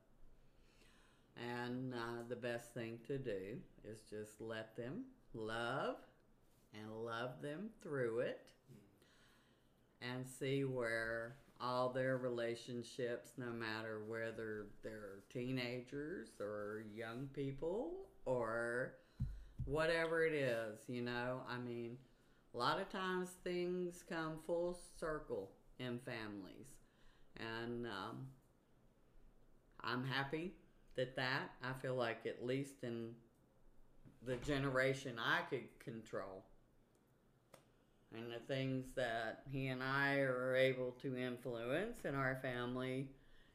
And 1.36 1.94
uh, 1.94 2.22
the 2.28 2.36
best 2.36 2.74
thing 2.74 2.98
to 3.06 3.18
do 3.18 3.56
is 3.84 4.00
just 4.08 4.40
let 4.40 4.76
them 4.76 5.04
love 5.34 5.96
and 6.74 7.04
love 7.04 7.42
them 7.42 7.70
through 7.82 8.20
it 8.20 8.40
and 10.00 10.26
see 10.26 10.64
where 10.64 11.36
all 11.60 11.90
their 11.90 12.16
relationships, 12.16 13.32
no 13.36 13.50
matter 13.52 14.02
whether 14.06 14.66
they're 14.82 15.20
teenagers 15.32 16.28
or 16.40 16.84
young 16.94 17.28
people 17.32 17.92
or 18.24 18.94
whatever 19.64 20.24
it 20.24 20.34
is, 20.34 20.80
you 20.88 21.02
know, 21.02 21.40
I 21.48 21.58
mean, 21.58 21.96
a 22.54 22.58
lot 22.58 22.80
of 22.80 22.90
times 22.90 23.30
things 23.44 24.04
come 24.08 24.38
full 24.46 24.78
circle 24.98 25.50
in 25.78 25.98
families. 26.00 26.66
And 27.38 27.86
um, 27.86 28.26
I'm 29.82 30.04
happy 30.04 30.52
that 30.96 31.16
that, 31.16 31.50
I 31.62 31.72
feel 31.80 31.94
like 31.94 32.26
at 32.26 32.44
least 32.44 32.82
in 32.82 33.10
the 34.24 34.36
generation 34.36 35.16
I 35.18 35.40
could 35.48 35.66
control 35.82 36.44
and 38.14 38.30
the 38.30 38.54
things 38.54 38.86
that 38.94 39.42
he 39.50 39.68
and 39.68 39.82
I 39.82 40.16
are 40.16 40.54
able 40.54 40.92
to 41.02 41.16
influence 41.16 42.04
in 42.04 42.14
our 42.14 42.38
family 42.42 43.08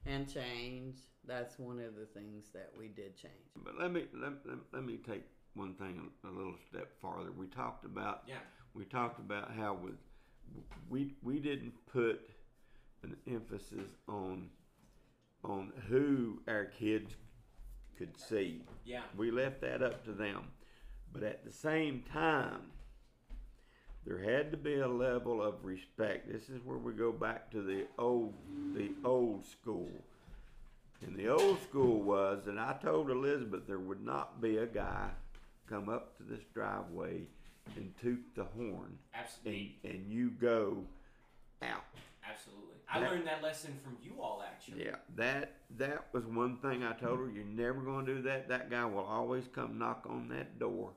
and 0.06 0.32
change, 0.32 0.96
that's 1.28 1.60
one 1.60 1.80
of 1.80 1.96
the 1.96 2.06
things 2.06 2.46
that 2.54 2.72
we 2.78 2.88
did 2.88 3.16
change. 3.16 3.34
But 3.64 3.80
let 3.80 3.92
me 3.92 4.06
let, 4.14 4.34
let, 4.46 4.58
let 4.74 4.84
me 4.84 4.98
take 4.98 5.24
one 5.58 5.74
thing 5.74 6.00
a, 6.24 6.28
a 6.28 6.32
little 6.32 6.56
step 6.70 6.92
farther. 7.02 7.32
We 7.32 7.48
talked 7.48 7.86
about 7.86 8.24
Yeah. 8.28 8.36
we 8.74 8.86
talked 8.86 9.20
about 9.20 9.52
how 9.56 9.74
with 9.74 9.96
we 10.90 11.16
we 11.22 11.40
didn't 11.40 11.74
put 11.92 12.30
an 13.04 13.16
emphasis 13.28 13.90
on 14.08 14.50
on 15.44 15.72
who 15.90 16.40
our 16.48 16.66
kids 16.66 17.16
could 17.98 18.18
see. 18.18 18.62
Yeah. 18.86 19.02
We 19.16 19.32
left 19.32 19.62
that 19.62 19.82
up 19.82 20.04
to 20.06 20.12
them. 20.12 20.44
But 21.14 21.24
at 21.24 21.44
the 21.46 21.52
same 21.52 22.04
time, 22.12 22.72
there 24.06 24.20
had 24.20 24.52
to 24.52 24.58
be 24.58 24.76
a 24.80 24.88
level 24.88 25.42
of 25.42 25.64
respect. 25.64 26.32
This 26.32 26.50
is 26.50 26.62
where 26.64 26.78
we 26.78 26.94
go 26.94 27.12
back 27.12 27.50
to 27.52 27.62
the 27.62 27.88
old 27.98 28.34
the 28.74 28.92
old 29.04 29.46
school. 29.46 29.90
And 31.06 31.16
the 31.16 31.28
old 31.28 31.62
school 31.62 32.02
was 32.02 32.44
that 32.46 32.58
I 32.58 32.76
told 32.82 33.10
Elizabeth 33.12 33.68
there 33.68 33.80
would 33.80 34.04
not 34.04 34.42
be 34.42 34.58
a 34.58 34.66
guy 34.66 35.10
come 35.70 35.90
up 35.90 36.18
to 36.18 36.24
this 36.24 36.44
driveway 36.54 37.22
and 37.76 37.94
toot 38.02 38.24
the 38.36 38.44
horn 38.44 38.98
Absolutely. 39.14 39.76
and, 39.84 39.94
and 39.96 40.12
you 40.12 40.30
go 40.32 40.84
out. 41.62 41.84
Absolutely. 42.30 42.76
I 42.90 43.00
That- 43.02 43.12
learned 43.12 43.28
that 43.28 43.44
lesson 43.44 43.78
from 43.84 43.98
you 44.02 44.22
all, 44.22 44.44
actually. 44.46 44.86
Yeah, 44.86 44.96
that 45.16 45.56
that 45.78 46.08
was 46.14 46.26
one 46.26 46.58
thing 46.58 46.84
I 46.84 46.94
told 46.94 47.20
her. 47.20 47.30
You're 47.30 47.44
never 47.44 47.82
going 47.82 48.06
to 48.06 48.16
do 48.16 48.22
that. 48.24 48.48
That 48.48 48.70
guy 48.70 48.86
will 48.86 49.04
always 49.06 49.46
come 49.54 49.78
knock 49.78 50.06
on 50.10 50.30
that 50.30 50.58
door, 50.60 50.92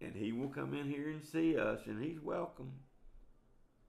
and 0.00 0.14
he 0.14 0.32
will 0.32 0.48
come 0.48 0.72
in 0.74 0.88
here 0.88 1.10
and 1.10 1.22
see 1.22 1.58
us, 1.58 1.80
and 1.86 2.02
he's 2.02 2.20
welcome. 2.20 2.72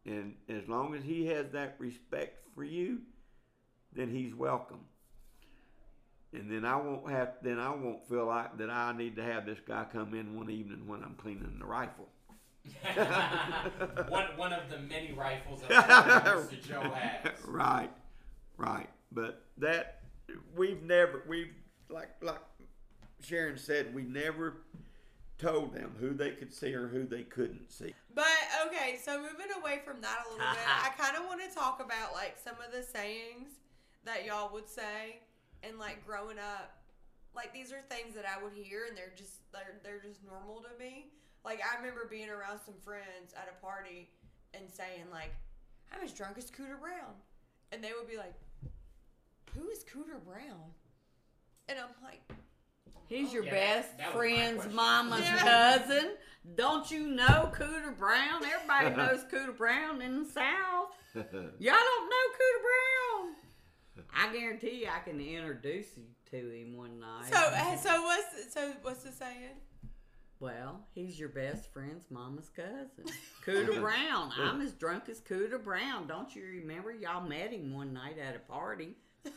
And 0.05 0.35
as 0.49 0.67
long 0.67 0.95
as 0.95 1.03
he 1.03 1.25
has 1.27 1.51
that 1.51 1.75
respect 1.79 2.45
for 2.53 2.63
you, 2.65 2.99
then 3.93 4.09
he's 4.09 4.35
welcome. 4.35 4.81
And 6.33 6.51
then 6.51 6.65
I 6.65 6.75
won't 6.75 7.09
have. 7.09 7.33
Then 7.41 7.59
I 7.59 7.69
won't 7.69 8.07
feel 8.07 8.25
like 8.25 8.57
that 8.57 8.69
I 8.69 8.95
need 8.97 9.15
to 9.17 9.23
have 9.23 9.45
this 9.45 9.59
guy 9.65 9.85
come 9.91 10.13
in 10.13 10.35
one 10.35 10.49
evening 10.49 10.87
when 10.87 11.03
I'm 11.03 11.15
cleaning 11.15 11.57
the 11.59 11.65
rifle. 11.65 12.09
one, 14.07 14.25
one 14.37 14.53
of 14.53 14.69
the 14.69 14.79
many 14.79 15.11
rifles 15.11 15.61
that 15.67 16.23
Mr. 16.25 16.65
Joe 16.65 16.81
has. 16.81 17.33
right, 17.45 17.91
right. 18.57 18.89
But 19.11 19.43
that 19.57 20.01
we've 20.55 20.81
never 20.81 21.23
we've 21.27 21.53
like 21.89 22.09
like 22.21 22.39
Sharon 23.21 23.57
said 23.57 23.93
we 23.93 24.03
never 24.03 24.61
told 25.37 25.73
them 25.73 25.93
who 25.99 26.13
they 26.13 26.31
could 26.31 26.53
see 26.53 26.73
or 26.73 26.87
who 26.87 27.05
they 27.05 27.23
couldn't 27.23 27.71
see. 27.71 27.93
But 28.13 28.25
okay, 28.67 28.97
so 29.03 29.17
moving 29.17 29.51
away 29.61 29.81
from 29.85 30.01
that 30.01 30.23
a 30.25 30.31
little 30.31 30.45
bit, 30.51 30.59
I 30.83 30.89
kind 30.97 31.17
of 31.17 31.25
want 31.25 31.41
to 31.47 31.53
talk 31.53 31.81
about 31.83 32.13
like 32.13 32.37
some 32.43 32.55
of 32.65 32.71
the 32.71 32.83
sayings 32.83 33.51
that 34.05 34.25
y'all 34.25 34.51
would 34.53 34.69
say, 34.69 35.19
and 35.63 35.79
like 35.79 36.05
growing 36.05 36.37
up, 36.37 36.77
like 37.35 37.53
these 37.53 37.71
are 37.71 37.81
things 37.89 38.15
that 38.15 38.25
I 38.25 38.41
would 38.43 38.53
hear, 38.53 38.85
and 38.87 38.97
they're 38.97 39.13
just 39.15 39.51
they're 39.51 39.79
they're 39.83 40.01
just 40.01 40.23
normal 40.23 40.61
to 40.61 40.69
me. 40.79 41.07
Like 41.43 41.59
I 41.61 41.77
remember 41.77 42.07
being 42.09 42.29
around 42.29 42.59
some 42.65 42.75
friends 42.83 43.33
at 43.35 43.47
a 43.51 43.65
party 43.65 44.09
and 44.53 44.63
saying 44.69 45.05
like, 45.11 45.33
"I'm 45.91 46.03
as 46.03 46.11
drunk 46.13 46.37
as 46.37 46.51
Cooter 46.51 46.79
Brown," 46.79 47.15
and 47.71 47.83
they 47.83 47.91
would 47.97 48.07
be 48.09 48.17
like, 48.17 48.33
"Who 49.57 49.69
is 49.69 49.83
Cooter 49.83 50.23
Brown?" 50.23 50.71
And 51.69 51.79
I'm 51.79 51.95
like, 52.03 52.21
He's 53.07 53.31
your 53.33 53.43
oh. 53.43 53.45
Yeah, 53.45 53.51
best 53.51 53.97
that 53.97 54.07
was 54.07 54.15
my 54.15 54.19
friend's 54.19 54.57
question. 54.61 54.75
mama's 54.75 55.21
Yeah. 55.21 55.77
cousin. 55.79 56.11
Don't 56.55 56.91
you 56.91 57.07
know 57.07 57.51
Cooter 57.55 57.97
Brown? 57.97 58.43
Everybody 58.43 58.95
knows 58.97 59.23
Cooter 59.31 59.55
Brown 59.55 60.01
in 60.01 60.23
the 60.23 60.29
South. 60.29 60.89
Y'all 61.15 61.23
don't 61.23 62.09
know 62.09 62.25
Cooter 62.33 62.61
Brown. 62.63 63.35
I 64.15 64.33
guarantee 64.33 64.81
you 64.81 64.87
I 64.87 64.99
can 65.07 65.19
introduce 65.19 65.87
you 65.97 66.03
to 66.31 66.49
him 66.49 66.75
one 66.77 66.99
night. 66.99 67.25
so 67.31 67.37
uh, 67.37 67.75
so 67.77 68.01
what's 68.03 68.53
so 68.53 68.73
what's 68.81 69.03
the 69.03 69.11
saying? 69.11 69.57
Well, 70.39 70.81
he's 70.93 71.17
your 71.17 71.29
best 71.29 71.71
friend's 71.71 72.09
mama's 72.11 72.49
cousin, 72.49 72.89
Cooter 73.45 73.79
Brown. 73.81 74.31
I'm 74.37 74.59
as 74.61 74.73
drunk 74.73 75.07
as 75.09 75.21
Cooter 75.21 75.63
Brown. 75.63 76.05
Don't 76.07 76.35
you 76.35 76.43
remember? 76.43 76.91
Y'all 76.91 77.25
met 77.25 77.51
him 77.53 77.73
one 77.73 77.93
night 77.93 78.17
at 78.17 78.35
a 78.35 78.39
party. 78.39 78.95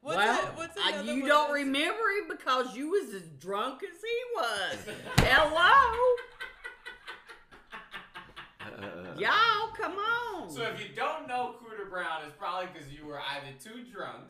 What's 0.00 0.16
well, 0.16 0.40
a- 0.40 0.56
what's 0.56 0.78
I- 0.78 1.02
you 1.02 1.20
one 1.22 1.28
don't 1.28 1.52
remember 1.52 2.02
him 2.20 2.28
because 2.28 2.76
you 2.76 2.90
was 2.90 3.12
as 3.14 3.28
drunk 3.40 3.82
as 3.82 4.00
he 4.00 4.18
was. 4.36 4.96
Hello, 5.26 6.14
y'all, 9.18 9.68
come 9.76 9.92
on. 9.96 10.50
So 10.50 10.62
if 10.62 10.80
you 10.80 10.94
don't 10.94 11.26
know 11.28 11.54
Cooter 11.62 11.88
Brown, 11.90 12.22
it's 12.26 12.34
probably 12.38 12.68
because 12.72 12.88
you 12.92 13.06
were 13.06 13.18
either 13.20 13.52
too 13.62 13.82
drunk. 13.92 14.24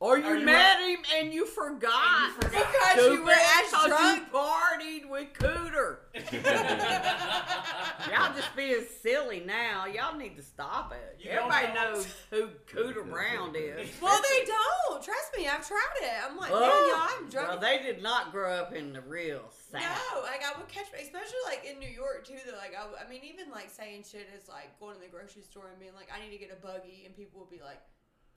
or 0.00 0.18
you 0.18 0.38
you 0.38 0.44
met 0.44 0.80
him 0.80 0.98
and 1.16 1.32
you 1.32 1.46
forgot. 1.46 2.30
And 2.42 2.42
you 2.44 2.48
forgot. 2.48 2.72
Because 2.72 3.12
you 3.12 3.24
were 3.24 3.32
Stupid, 3.32 3.64
as 3.64 3.72
'cause 3.72 3.86
drunk. 3.88 4.22
You 4.32 4.38
partied 4.38 5.08
with 5.10 5.32
Cooter. 5.34 5.96
Y'all 8.10 8.34
just 8.34 8.54
being 8.56 8.84
silly 9.02 9.40
now. 9.46 9.86
Y'all 9.86 10.16
need 10.16 10.36
to 10.36 10.42
stop 10.42 10.92
it. 10.92 11.18
You 11.22 11.30
Everybody 11.30 11.68
know. 11.74 11.92
knows 11.94 12.06
who 12.30 12.48
Cooter 12.66 13.08
Brown 13.08 13.54
is. 13.56 13.90
Well, 14.00 14.20
they 14.30 14.44
don't. 14.46 15.02
Trust 15.02 15.30
me, 15.36 15.46
I've 15.48 15.66
tried 15.66 15.78
it. 16.02 16.12
I'm 16.28 16.36
like, 16.36 16.50
Oh, 16.52 16.60
man, 16.60 16.70
y'all, 16.70 17.08
I'm 17.24 17.30
drunk. 17.30 17.48
Well, 17.48 17.58
they 17.60 17.82
did 17.82 18.02
not 18.02 18.32
grow 18.32 18.52
up 18.52 18.72
in 18.74 18.92
the 18.92 19.00
real 19.00 19.42
South. 19.70 19.82
No, 19.82 20.22
like 20.22 20.42
I 20.44 20.58
would 20.58 20.68
catch, 20.68 20.86
especially 21.00 21.38
like 21.46 21.64
in 21.70 21.78
New 21.78 21.88
York 21.88 22.26
too. 22.26 22.34
Though, 22.46 22.56
like 22.58 22.74
I, 22.78 23.04
I 23.06 23.08
mean, 23.08 23.20
even 23.24 23.50
like 23.50 23.70
saying 23.70 24.04
shit 24.10 24.28
is 24.36 24.48
like 24.48 24.78
going 24.80 24.96
to 24.96 25.00
the 25.00 25.08
grocery 25.08 25.42
store 25.42 25.68
and 25.70 25.78
being 25.80 25.94
like, 25.94 26.08
I 26.14 26.22
need 26.24 26.32
to 26.32 26.38
get 26.38 26.50
a 26.52 26.60
buggy, 26.64 27.02
and 27.06 27.16
people 27.16 27.40
would 27.40 27.50
be 27.50 27.60
like, 27.64 27.80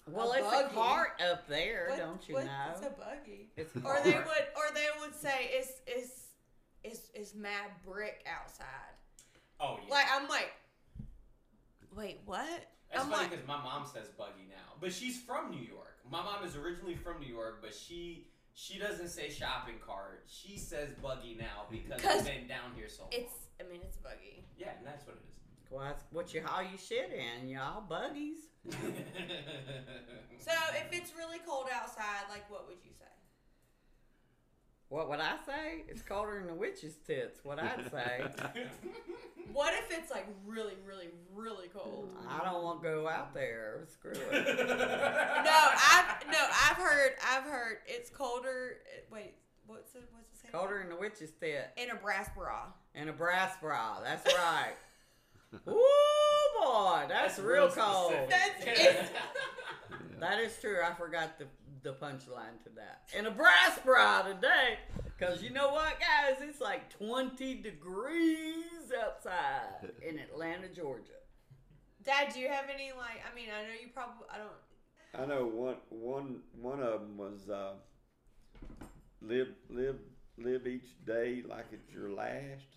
Well, 0.10 0.32
A 0.32 0.38
it's 0.40 0.72
a 0.72 0.74
cart 0.74 1.22
up 1.32 1.48
there, 1.48 1.88
what, 1.90 1.98
don't 2.00 2.28
you 2.30 2.36
what- 2.36 2.46
know? 2.46 2.72
It's 2.72 2.82
a 2.86 2.90
buggy? 2.92 3.50
It's 3.58 3.76
a 3.76 3.80
Or 3.84 4.00
they 4.04 4.12
would, 4.14 4.46
or 4.56 4.74
they 4.74 4.88
would 5.02 5.16
say, 5.16 5.50
it's 5.52 5.72
it's 5.88 6.22
it's 6.84 7.10
it's 7.14 7.36
mad 7.36 7.72
brick 7.86 8.26
outside. 8.32 8.95
Oh 9.60 9.80
yeah. 9.88 9.94
Like 9.94 10.06
I'm 10.12 10.28
like, 10.28 10.52
wait, 11.96 12.20
what? 12.26 12.46
That's 12.92 13.04
I'm 13.04 13.10
funny 13.10 13.24
like, 13.24 13.32
because 13.32 13.48
my 13.48 13.62
mom 13.62 13.86
says 13.86 14.08
buggy 14.18 14.48
now, 14.50 14.74
but 14.80 14.94
she's 14.94 15.20
from 15.22 15.52
New 15.52 15.62
York. 15.66 15.98
My 16.10 16.22
mom 16.22 16.46
is 16.46 16.56
originally 16.56 16.96
from 16.96 17.20
New 17.20 17.34
York, 17.34 17.60
but 17.62 17.74
she 17.74 18.28
she 18.54 18.78
doesn't 18.80 19.10
say 19.10 19.30
shopping 19.30 19.76
cart. 19.86 20.26
She 20.28 20.58
says 20.58 20.90
buggy 21.02 21.36
now 21.40 21.66
because 21.70 22.02
we've 22.04 22.26
been 22.26 22.48
down 22.48 22.72
here 22.76 22.88
so 22.90 23.04
long. 23.04 23.12
it's. 23.12 23.34
I 23.60 23.64
mean, 23.72 23.80
it's 23.84 23.98
buggy. 23.98 24.44
yeah, 24.58 24.72
and 24.78 24.86
that's 24.86 25.08
what 25.08 25.16
it 25.16 25.24
is. 25.30 25.72
Well, 25.72 25.86
that's 25.86 26.04
what 26.12 26.34
you 26.34 26.42
haul 26.44 26.62
your 26.62 26.78
shit 26.78 27.12
in, 27.14 27.48
y'all. 27.48 27.82
Buggies. 27.82 28.50
So 30.40 30.52
if 30.76 30.88
it's 30.92 31.12
really 31.18 31.40
cold 31.48 31.68
outside, 31.74 32.30
like, 32.30 32.50
what 32.52 32.68
would 32.68 32.78
you 32.84 32.92
say? 33.00 33.06
What 34.90 35.10
would 35.10 35.20
I 35.20 35.38
say? 35.44 35.84
It's 35.88 36.04
colder 36.04 36.38
than 36.38 36.48
the 36.48 36.54
witch's 36.54 36.98
tits. 36.98 37.40
What 37.44 37.58
I'd 37.58 37.90
say. 37.90 38.26
What 39.56 39.74
if 39.74 39.98
it's 39.98 40.12
like 40.12 40.28
really, 40.46 40.74
really, 40.86 41.08
really 41.34 41.70
cold? 41.70 42.10
I 42.28 42.44
don't 42.44 42.62
want 42.62 42.84
to 42.84 42.90
go 42.90 43.08
out 43.08 43.34
there. 43.34 43.86
Screw 43.88 44.12
it. 44.12 44.20
No, 44.68 45.70
I've 45.72 46.28
no, 46.30 46.40
I've 46.70 46.76
heard, 46.76 47.12
I've 47.26 47.44
heard 47.44 47.78
it's 47.88 48.10
colder. 48.10 48.80
Wait, 49.10 49.36
what's 49.66 49.96
it? 49.96 50.04
What's 50.12 50.28
it 50.28 50.42
say? 50.42 50.50
Colder 50.52 50.82
in 50.82 50.90
the 50.90 50.98
witch's 50.98 51.32
tit. 51.40 51.70
in 51.78 51.90
a 51.90 51.96
brass 51.96 52.30
bra. 52.36 52.64
In 52.96 53.08
a 53.08 53.14
brass 53.14 53.54
bra. 53.62 54.02
That's 54.04 54.26
right. 54.34 54.74
Ooh, 55.70 56.62
boy. 56.62 57.06
That's, 57.08 57.40
real 57.40 57.70
cold. 57.70 58.14
That's- 58.30 59.10
That 60.20 60.40
is 60.40 60.58
true. 60.60 60.80
I 60.84 60.94
forgot 60.94 61.40
the, 61.40 61.46
the 61.86 61.94
punchline 61.94 62.62
to 62.64 62.70
that. 62.76 63.04
And 63.16 63.28
a 63.28 63.32
brass 63.32 63.80
bra 63.86 64.24
today. 64.24 64.80
Because 65.06 65.42
you 65.42 65.52
know 65.52 65.70
what, 65.70 65.94
guys? 66.00 66.38
It's 66.42 66.60
like 66.60 66.90
20 66.90 67.62
degrees 67.62 68.92
outside 69.02 69.92
in 70.08 70.20
Atlanta, 70.20 70.68
Georgia. 70.68 71.12
Dad, 72.04 72.34
do 72.34 72.40
you 72.40 72.50
have 72.50 72.66
any 72.74 72.92
like? 72.92 73.22
I 73.32 73.34
mean, 73.36 73.48
I 73.56 73.64
know 73.64 73.74
you 73.82 73.88
probably. 73.94 74.26
I 74.34 74.38
don't. 74.38 74.52
I 75.18 75.26
know 75.26 75.46
one 75.48 75.76
one 75.90 76.42
one 76.60 76.82
of 76.82 77.00
them 77.02 77.18
was 77.18 77.50
uh, 77.50 77.74
live 79.22 79.48
live 79.70 79.96
live 80.38 80.68
each 80.68 80.90
day 81.06 81.42
like 81.48 81.66
it's 81.72 81.90
your 81.94 82.12
last 82.12 82.68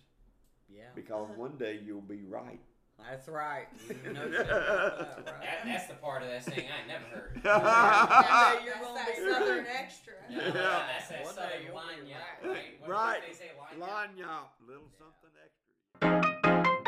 Yeah. 0.69 0.85
because 0.95 1.29
one 1.37 1.57
day 1.59 1.81
you'll 1.85 2.01
be 2.01 2.23
right. 2.23 2.61
That's 2.99 3.29
right. 3.29 3.67
No 4.13 4.31
shit 4.31 4.47
that, 4.47 4.47
That, 4.47 5.63
that's 5.65 5.87
the 5.87 5.95
part 5.95 6.23
of 6.23 6.29
that 6.29 6.45
saying 6.45 6.67
I 6.69 6.79
ain't 6.81 6.89
never 6.89 7.05
heard. 7.05 7.31
You're 7.45 7.53
That's 7.55 8.81
gonna 8.81 8.95
that 8.95 9.17
be 9.17 9.23
southern 9.33 9.67
extra. 9.67 10.13
Yeah, 10.29 10.39
Yeah. 10.39 10.53
That's 10.53 11.09
that 11.09 11.25
One 11.25 11.35
southern 11.35 11.63
you'll 11.67 11.75
line 11.75 12.07
yap, 12.07 12.19
right. 12.45 12.51
right? 12.51 12.81
What 12.81 12.91
Right. 12.91 13.21
They 13.27 13.35
say 13.35 13.51
line 13.59 13.79
yap. 13.79 13.89
Line 13.89 14.17
yop, 14.17 14.55
little 14.67 14.91
something 14.99 15.31
extra. 15.45 16.79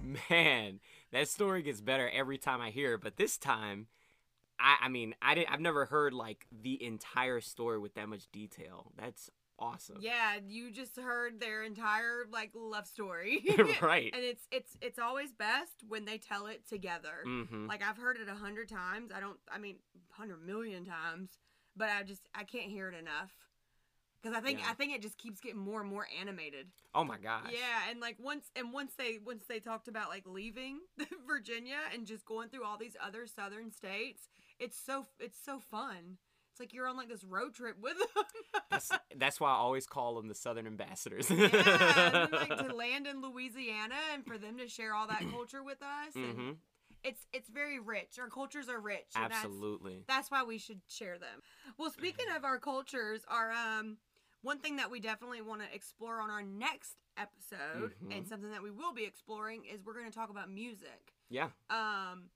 Man, 0.30 0.80
that 1.12 1.28
story 1.28 1.62
gets 1.62 1.80
better 1.80 2.10
every 2.10 2.38
time 2.38 2.60
I 2.60 2.70
hear 2.70 2.94
it, 2.94 3.00
but 3.02 3.16
this 3.16 3.36
time 3.38 3.86
I 4.60 4.76
I 4.82 4.88
mean, 4.88 5.14
I 5.22 5.34
didn't 5.34 5.50
I've 5.52 5.60
never 5.60 5.84
heard 5.86 6.12
like 6.12 6.46
the 6.50 6.82
entire 6.82 7.40
story 7.40 7.78
with 7.78 7.94
that 7.94 8.08
much 8.08 8.30
detail. 8.32 8.92
That's 8.96 9.30
awesome. 9.58 9.98
Yeah, 10.00 10.36
you 10.46 10.70
just 10.70 10.96
heard 10.96 11.40
their 11.40 11.64
entire 11.64 12.24
like 12.30 12.52
love 12.54 12.86
story. 12.86 13.44
right. 13.82 14.10
And 14.14 14.22
it's 14.24 14.46
it's 14.50 14.76
it's 14.80 14.98
always 14.98 15.32
best 15.32 15.82
when 15.88 16.04
they 16.04 16.18
tell 16.18 16.46
it 16.46 16.66
together. 16.68 17.24
Mhm. 17.26 17.68
Like 17.68 17.82
I've 17.82 17.98
heard 17.98 18.16
it 18.18 18.28
a 18.28 18.34
hundred 18.34 18.68
times. 18.68 19.10
I 19.14 19.20
don't. 19.20 19.38
I 19.50 19.58
mean, 19.58 19.76
hundred 20.10 20.44
million 20.44 20.84
times. 20.84 21.30
But 21.76 21.90
I 21.90 22.02
just 22.02 22.22
I 22.34 22.44
can't 22.44 22.70
hear 22.70 22.88
it 22.88 22.94
enough. 22.96 23.30
Because 24.20 24.36
I 24.36 24.40
think 24.40 24.58
Yeah. 24.58 24.66
I 24.70 24.74
think 24.74 24.94
it 24.94 25.00
just 25.02 25.16
keeps 25.16 25.40
getting 25.40 25.60
more 25.60 25.80
and 25.80 25.88
more 25.88 26.08
animated. 26.20 26.66
Oh 26.92 27.04
my 27.04 27.18
gosh. 27.18 27.52
Yeah, 27.52 27.88
and 27.90 28.00
like 28.00 28.16
once 28.18 28.50
and 28.56 28.72
once 28.72 28.94
they 28.98 29.18
once 29.24 29.44
they 29.48 29.60
talked 29.60 29.86
about 29.86 30.08
like 30.08 30.24
leaving 30.26 30.80
Virginia 31.26 31.78
and 31.94 32.04
just 32.06 32.24
going 32.26 32.48
through 32.48 32.64
all 32.64 32.76
these 32.78 32.96
other 33.04 33.26
southern 33.28 33.70
states, 33.70 34.28
it's 34.58 34.78
so 34.78 35.06
it's 35.20 35.38
so 35.44 35.58
fun. 35.60 36.18
It's 36.52 36.60
like 36.60 36.72
you're 36.74 36.86
on 36.88 36.96
like 36.96 37.08
this 37.08 37.22
road 37.24 37.54
trip 37.54 37.76
with 37.80 37.96
them. 38.14 38.24
That's 38.70 38.90
that's 39.16 39.40
why 39.40 39.50
I 39.50 39.54
always 39.54 39.86
call 39.86 40.16
them 40.16 40.28
the 40.28 40.34
Southern 40.34 40.66
ambassadors. 40.66 41.30
yeah, 41.30 42.22
and 42.24 42.32
like 42.32 42.58
to 42.68 42.74
land 42.74 43.06
in 43.06 43.22
Louisiana 43.22 43.94
and 44.14 44.24
for 44.26 44.38
them 44.38 44.58
to 44.58 44.68
share 44.68 44.94
all 44.94 45.06
that 45.08 45.22
culture 45.30 45.62
with 45.62 45.80
us. 45.82 46.14
And 46.14 46.36
Mhm. 46.38 46.56
It's 47.04 47.26
it's 47.32 47.48
very 47.48 47.78
rich. 47.78 48.18
Our 48.18 48.28
cultures 48.28 48.68
are 48.68 48.80
rich. 48.80 49.06
and 49.14 49.24
that's- 49.24 49.44
Absolutely. 49.44 50.02
That's 50.08 50.30
why 50.32 50.42
we 50.42 50.58
should 50.58 50.80
share 50.88 51.16
them. 51.18 51.42
Well, 51.78 51.90
speaking 51.90 52.26
of 52.36 52.44
our 52.44 52.58
cultures, 52.58 53.20
our 53.28 53.52
um 53.52 53.98
one 54.42 54.58
thing 54.58 54.76
that 54.76 54.90
we 54.90 54.98
definitely 54.98 55.40
want 55.42 55.60
to 55.62 55.72
explore 55.74 56.20
on 56.20 56.30
our 56.30 56.42
next 56.42 56.94
episode 57.16 57.94
and 58.10 58.24
Mhm. 58.24 58.28
something 58.28 58.50
that 58.50 58.62
we 58.62 58.70
will 58.72 58.92
be 58.92 59.04
exploring 59.04 59.64
is 59.64 59.84
we're 59.84 59.92
going 59.94 60.06
to 60.10 60.12
talk 60.16 60.30
about 60.30 60.50
music. 60.50 61.12
Yeah. 61.28 61.50
Um 61.70 62.30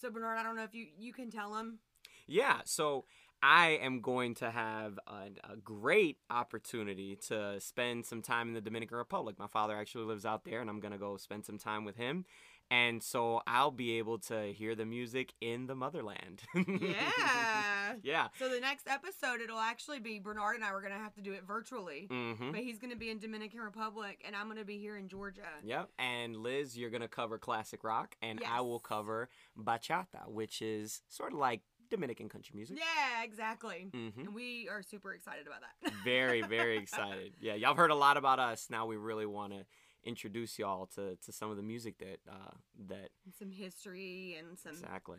so 0.00 0.10
Bernard, 0.10 0.38
I 0.38 0.42
don't 0.42 0.56
know 0.56 0.64
if 0.64 0.74
you 0.74 0.86
you 0.98 1.12
can 1.12 1.30
tell 1.30 1.54
him. 1.56 1.78
Yeah, 2.26 2.60
so 2.64 3.04
I 3.42 3.78
am 3.82 4.00
going 4.00 4.34
to 4.36 4.50
have 4.50 4.98
a, 5.06 5.52
a 5.52 5.56
great 5.56 6.16
opportunity 6.30 7.16
to 7.28 7.60
spend 7.60 8.06
some 8.06 8.22
time 8.22 8.48
in 8.48 8.54
the 8.54 8.60
Dominican 8.62 8.96
Republic. 8.96 9.38
My 9.38 9.46
father 9.48 9.76
actually 9.76 10.04
lives 10.04 10.24
out 10.24 10.44
there, 10.44 10.62
and 10.62 10.70
I'm 10.70 10.80
going 10.80 10.92
to 10.92 10.98
go 10.98 11.18
spend 11.18 11.44
some 11.44 11.58
time 11.58 11.84
with 11.84 11.96
him. 11.96 12.24
And 12.70 13.02
so 13.02 13.42
I'll 13.46 13.70
be 13.70 13.98
able 13.98 14.18
to 14.20 14.52
hear 14.52 14.74
the 14.74 14.86
music 14.86 15.34
in 15.40 15.66
the 15.66 15.74
motherland. 15.74 16.42
Yeah. 16.54 17.94
yeah. 18.02 18.28
So 18.38 18.48
the 18.48 18.60
next 18.60 18.88
episode 18.88 19.40
it'll 19.42 19.58
actually 19.58 20.00
be 20.00 20.18
Bernard 20.18 20.56
and 20.56 20.64
I 20.64 20.72
We're 20.72 20.80
going 20.80 20.92
to 20.92 20.98
have 20.98 21.14
to 21.14 21.20
do 21.20 21.32
it 21.32 21.44
virtually. 21.46 22.08
Mm-hmm. 22.10 22.50
But 22.50 22.60
he's 22.60 22.78
going 22.78 22.90
to 22.90 22.96
be 22.96 23.10
in 23.10 23.18
Dominican 23.18 23.60
Republic 23.60 24.22
and 24.26 24.34
I'm 24.34 24.46
going 24.46 24.58
to 24.58 24.64
be 24.64 24.78
here 24.78 24.96
in 24.96 25.08
Georgia. 25.08 25.42
Yep. 25.64 25.90
And 25.98 26.36
Liz, 26.36 26.76
you're 26.76 26.90
going 26.90 27.02
to 27.02 27.08
cover 27.08 27.38
classic 27.38 27.84
rock, 27.84 28.16
and 28.22 28.40
I 28.48 28.60
will 28.60 28.80
cover 28.80 29.28
bachata, 29.58 30.28
which 30.28 30.62
is 30.62 31.02
sort 31.08 31.32
of 31.32 31.38
like 31.38 31.60
Dominican 31.90 32.28
country 32.28 32.54
music. 32.56 32.78
Yeah, 32.78 33.22
exactly. 33.22 33.90
Mm-hmm. 33.92 34.20
And 34.20 34.34
we 34.34 34.68
are 34.68 34.82
super 34.82 35.12
excited 35.12 35.46
about 35.46 35.60
that. 35.82 35.92
very 36.04 36.42
very 36.42 36.76
excited 36.82 37.32
yeah 37.40 37.54
y'all 37.54 37.74
heard 37.74 37.90
a 37.90 37.94
lot 37.94 38.16
about 38.16 38.38
us 38.38 38.66
now 38.70 38.86
we 38.86 38.96
really 38.96 39.26
want 39.26 39.52
to 39.52 39.64
introduce 40.04 40.58
y'all 40.58 40.86
to, 40.86 41.16
to 41.16 41.32
some 41.32 41.50
of 41.50 41.56
the 41.56 41.62
music 41.62 41.98
that 41.98 42.18
uh 42.28 42.52
that 42.88 43.10
some 43.38 43.50
history 43.50 44.36
and 44.38 44.58
some 44.58 44.72
exactly 44.72 45.18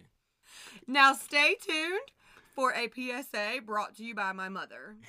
Now 0.87 1.13
stay 1.13 1.55
tuned 1.61 2.11
for 2.55 2.73
a 2.73 2.89
PSA 2.89 3.61
brought 3.65 3.95
to 3.95 4.05
you 4.05 4.15
by 4.15 4.31
my 4.31 4.49
mother. 4.49 4.95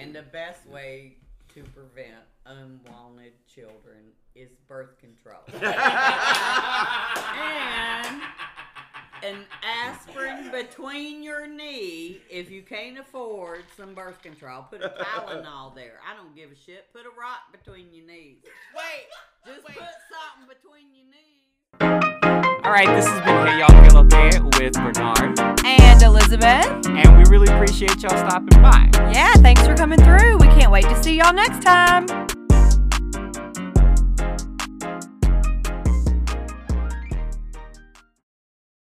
And 0.00 0.14
the 0.14 0.22
best 0.22 0.64
way 0.66 1.16
to 1.54 1.64
prevent 1.64 2.22
unwanted 2.46 3.32
children 3.52 4.12
is 4.36 4.50
birth 4.68 4.96
control. 4.98 5.40
and 5.52 5.60
an 9.24 9.44
aspirin 9.62 10.50
between 10.50 11.22
your 11.22 11.46
knee 11.46 12.20
if 12.30 12.50
you 12.50 12.62
can't 12.62 12.98
afford 12.98 13.64
some 13.76 13.94
birth 13.94 14.22
control. 14.22 14.62
Put 14.70 14.82
a 14.82 14.88
Tylenol 14.90 15.74
there. 15.74 15.98
I 16.08 16.16
don't 16.16 16.34
give 16.34 16.50
a 16.50 16.56
shit. 16.56 16.86
Put 16.92 17.02
a 17.02 17.10
rock 17.18 17.50
between 17.52 17.92
your 17.92 18.06
knees. 18.06 18.38
Wait, 18.76 19.06
Just 19.54 19.66
Wait. 19.66 19.76
put 19.76 19.88
something 20.10 20.48
between 20.48 20.94
your 20.94 21.06
knees. 21.06 22.64
All 22.64 22.72
right, 22.72 22.86
this 22.94 23.06
has 23.06 23.20
been 23.24 23.46
Hey 23.46 23.58
Y'all 23.60 23.68
Que 23.82 23.90
Lo 23.94 24.04
Que 24.04 24.58
with 24.58 24.74
Bernard, 24.74 25.38
And 25.64 26.02
Elizabeth. 26.02 26.86
and 26.86 27.16
we 27.16 27.24
really 27.30 27.52
appreciate 27.54 28.02
y'all 28.02 28.10
stopping 28.16 28.60
by. 28.62 28.88
Yeah, 29.12 29.32
thanks 29.34 29.66
for 29.66 29.74
coming 29.76 29.98
through. 30.00 30.36
We 30.38 30.46
can't 30.48 30.70
wait 30.72 30.84
to 30.84 31.02
see 31.02 31.16
y'all 31.16 31.32
next 31.32 31.62
time. 31.62 32.06